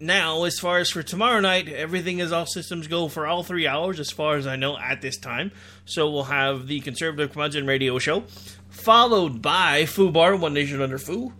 now, 0.00 0.44
as 0.44 0.58
far 0.58 0.78
as 0.78 0.88
for 0.88 1.02
tomorrow 1.02 1.40
night, 1.40 1.68
everything 1.68 2.20
is 2.20 2.32
all 2.32 2.46
systems 2.46 2.86
go 2.86 3.08
for 3.08 3.26
all 3.26 3.42
three 3.42 3.66
hours, 3.66 4.00
as 4.00 4.10
far 4.10 4.36
as 4.36 4.46
I 4.46 4.56
know 4.56 4.78
at 4.78 5.02
this 5.02 5.18
time. 5.18 5.52
So 5.84 6.10
we'll 6.10 6.24
have 6.24 6.66
the 6.66 6.80
Conservative 6.80 7.32
Curmudgeon 7.32 7.66
Radio 7.66 7.98
Show, 7.98 8.24
followed 8.70 9.42
by 9.42 9.84
Foo 9.84 10.10
Bar, 10.10 10.36
One 10.36 10.54
Nation 10.54 10.80
Under 10.80 10.96
Foo, 10.96 11.34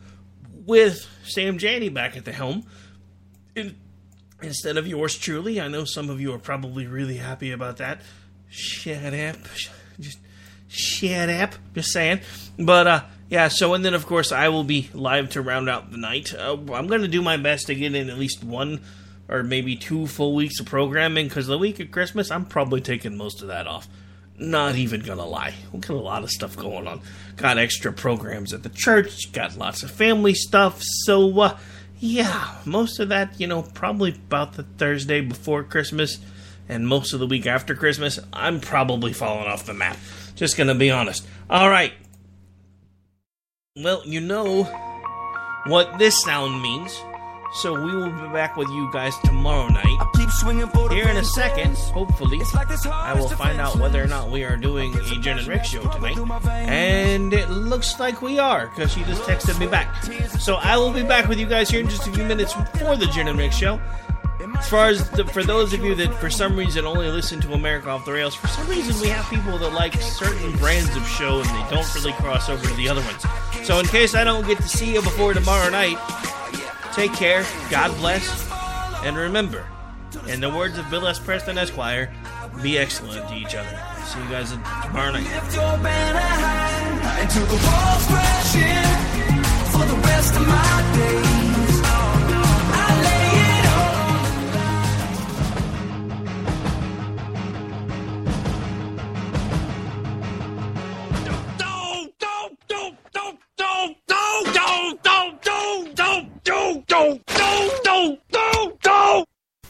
with 0.67 1.07
Sam 1.25 1.57
Janney 1.57 1.89
back 1.89 2.19
at 2.19 2.27
the 2.27 2.33
helm. 2.33 2.67
In, 3.57 3.77
instead 4.43 4.77
of 4.77 4.87
yours 4.87 5.17
truly, 5.17 5.59
I 5.59 5.69
know 5.69 5.85
some 5.85 6.11
of 6.11 6.21
you 6.21 6.35
are 6.35 6.39
probably 6.39 6.87
really 6.87 7.17
happy 7.17 7.53
about 7.53 7.79
that. 7.79 8.03
Shut 8.51 9.15
up. 9.15 9.37
Just 9.99 10.19
shut 10.69 11.31
up. 11.31 11.55
Just 11.75 11.93
saying. 11.93 12.21
But, 12.59 12.87
uh, 12.87 13.05
yeah, 13.31 13.49
so 13.49 13.73
and 13.75 13.85
then 13.85 13.95
of 13.95 14.07
course 14.07 14.33
I 14.33 14.49
will 14.49 14.65
be 14.65 14.91
live 14.93 15.31
to 15.31 15.41
round 15.41 15.69
out 15.71 15.91
the 15.91 15.97
night. 15.97 16.35
Uh, 16.35 16.59
I'm 16.75 16.89
going 16.89 17.03
to 17.03 17.09
do 17.09 17.23
my 17.23 17.37
best 17.37 17.69
to 17.69 17.75
get 17.75 17.95
in 17.95 18.11
at 18.11 18.19
least 18.19 18.45
one 18.45 18.81
or 19.29 19.45
maybe 19.45 19.77
two 19.77 20.09
full 20.09 20.35
weeks 20.35 20.59
of 20.59 20.67
programming 20.67 21.29
because 21.29 21.47
the 21.47 21.57
week 21.57 21.79
of 21.79 21.93
Christmas 21.93 22.31
I'm 22.31 22.45
probably 22.45 22.81
taking 22.81 23.17
most 23.17 23.41
of 23.41 23.49
that 23.49 23.67
off. 23.67 23.89
Not 24.37 24.75
even 24.77 25.03
gonna 25.03 25.27
lie. 25.27 25.55
We 25.71 25.81
got 25.81 25.91
a 25.91 26.01
lot 26.01 26.25
of 26.25 26.31
stuff 26.31 26.57
going 26.57 26.89
on. 26.89 27.03
Got 27.37 27.59
extra 27.59 27.93
programs 27.93 28.53
at 28.53 28.63
the 28.63 28.71
church, 28.71 29.33
got 29.33 29.57
lots 29.57 29.83
of 29.83 29.91
family 29.91 30.35
stuff, 30.35 30.81
so, 30.81 31.41
uh, 31.41 31.59
yeah, 31.99 32.55
most 32.65 32.99
of 32.99 33.11
that, 33.11 33.39
you 33.39 33.47
know, 33.47 33.63
probably 33.63 34.11
about 34.13 34.55
the 34.55 34.63
Thursday 34.63 35.21
before 35.21 35.63
Christmas 35.63 36.19
and 36.71 36.89
most 36.89 37.13
of 37.13 37.21
the 37.21 37.27
week 37.27 37.47
after 37.47 37.75
Christmas, 37.75 38.19
I'm 38.33 38.61
probably 38.61 39.13
falling 39.13 39.47
off 39.47 39.67
the 39.67 39.75
map. 39.75 39.99
Just 40.37 40.57
gonna 40.57 40.75
be 40.75 40.91
honest. 40.91 41.27
Alright. 41.51 41.93
Well, 43.77 44.03
you 44.05 44.21
know 44.21 44.65
what 45.67 45.97
this 45.97 46.21
sound 46.25 46.61
means. 46.61 46.93
So 47.63 47.81
we 47.81 47.95
will 47.95 48.11
be 48.11 48.29
back 48.33 48.57
with 48.57 48.69
you 48.69 48.91
guys 48.93 49.17
tomorrow 49.23 49.69
night. 49.69 49.87
Here 50.91 51.07
in 51.07 51.17
a 51.17 51.25
second, 51.25 51.77
hopefully, 51.77 52.41
I 52.53 53.15
will 53.17 53.29
find 53.29 53.61
out 53.61 53.77
whether 53.77 54.03
or 54.03 54.09
not 54.09 54.29
we 54.29 54.43
are 54.43 54.57
doing 54.57 54.93
a 54.97 55.21
Jen 55.21 55.39
and 55.39 55.47
Rick 55.47 55.65
show 55.65 55.83
tonight. 55.83 56.19
And 56.49 57.33
it 57.33 57.49
looks 57.49 58.01
like 58.01 58.21
we 58.23 58.41
are, 58.41 58.67
because 58.67 58.93
she 58.93 59.05
just 59.05 59.23
texted 59.23 59.57
me 59.61 59.69
back. 59.69 60.03
So 60.41 60.57
I 60.57 60.77
will 60.77 60.93
be 60.93 61.05
back 61.05 61.29
with 61.29 61.39
you 61.39 61.47
guys 61.47 61.71
here 61.71 61.79
in 61.79 61.89
just 61.89 62.09
a 62.09 62.13
few 62.13 62.25
minutes 62.25 62.53
for 62.53 62.97
the 62.97 63.07
Jen 63.07 63.29
and 63.29 63.39
Rick 63.39 63.53
show. 63.53 63.81
As 64.61 64.69
far 64.69 64.89
as 64.89 65.11
the, 65.11 65.25
for 65.25 65.43
those 65.43 65.73
of 65.73 65.83
you 65.83 65.95
that 65.97 66.15
for 66.21 66.29
some 66.29 66.55
reason 66.55 66.85
only 66.85 67.09
listen 67.09 67.41
to 67.41 67.55
America 67.55 67.89
Off 67.89 68.05
the 68.05 68.13
Rails, 68.13 68.35
for 68.35 68.47
some 68.47 68.69
reason 68.69 69.01
we 69.01 69.09
have 69.09 69.29
people 69.29 69.57
that 69.59 69.73
like 69.73 69.95
certain 69.95 70.53
brands 70.59 70.95
of 70.95 71.05
show 71.09 71.41
and 71.41 71.49
they 71.49 71.75
don't 71.75 71.95
really 71.95 72.13
cross 72.13 72.49
over 72.49 72.65
to 72.65 72.75
the 72.75 72.89
other 72.89 73.01
ones. 73.01 73.25
So 73.67 73.81
in 73.81 73.87
case 73.87 74.15
I 74.15 74.23
don't 74.23 74.47
get 74.47 74.59
to 74.59 74.69
see 74.69 74.93
you 74.95 75.01
before 75.03 75.33
tomorrow 75.35 75.71
night, 75.71 75.97
take 76.93 77.13
care, 77.15 77.45
God 77.71 77.97
bless, 77.97 78.49
and 79.03 79.17
remember, 79.17 79.67
in 80.29 80.41
the 80.41 80.51
words 80.51 80.77
of 80.79 80.89
Bill 80.91 81.07
S. 81.09 81.19
Preston 81.19 81.57
Esquire, 81.59 82.13
be 82.63 82.79
excellent 82.79 83.29
to 83.29 83.35
each 83.35 83.55
other. 83.55 83.83
See 84.05 84.21
you 84.21 84.29
guys 84.29 84.53
tomorrow 84.85 85.13
night. 85.13 85.27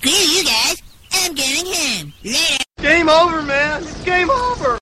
Screw 0.02 0.10
you 0.10 0.44
guys. 0.44 0.82
I'm 1.12 1.34
going 1.34 1.66
home. 1.66 2.12
Later. 2.24 2.64
Game 2.78 3.08
over, 3.08 3.42
man. 3.42 3.82
It's 3.82 4.02
game 4.02 4.30
over. 4.30 4.78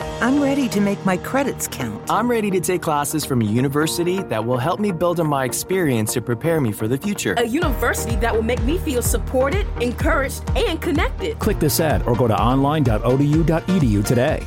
I'm 0.00 0.42
ready 0.42 0.68
to 0.70 0.80
make 0.80 1.04
my 1.06 1.16
credits 1.16 1.68
count. 1.68 2.10
I'm 2.10 2.28
ready 2.28 2.50
to 2.50 2.60
take 2.60 2.82
classes 2.82 3.24
from 3.24 3.42
a 3.42 3.44
university 3.44 4.22
that 4.24 4.44
will 4.44 4.58
help 4.58 4.80
me 4.80 4.90
build 4.90 5.20
on 5.20 5.28
my 5.28 5.44
experience 5.44 6.12
to 6.14 6.20
prepare 6.20 6.60
me 6.60 6.72
for 6.72 6.88
the 6.88 6.98
future. 6.98 7.34
A 7.34 7.44
university 7.44 8.16
that 8.16 8.34
will 8.34 8.42
make 8.42 8.62
me 8.64 8.78
feel 8.78 9.02
supported, 9.02 9.66
encouraged, 9.80 10.42
and 10.56 10.82
connected. 10.82 11.38
Click 11.38 11.60
this 11.60 11.78
ad 11.78 12.02
or 12.06 12.16
go 12.16 12.26
to 12.26 12.38
online.odu.edu 12.38 14.04
today. 14.04 14.46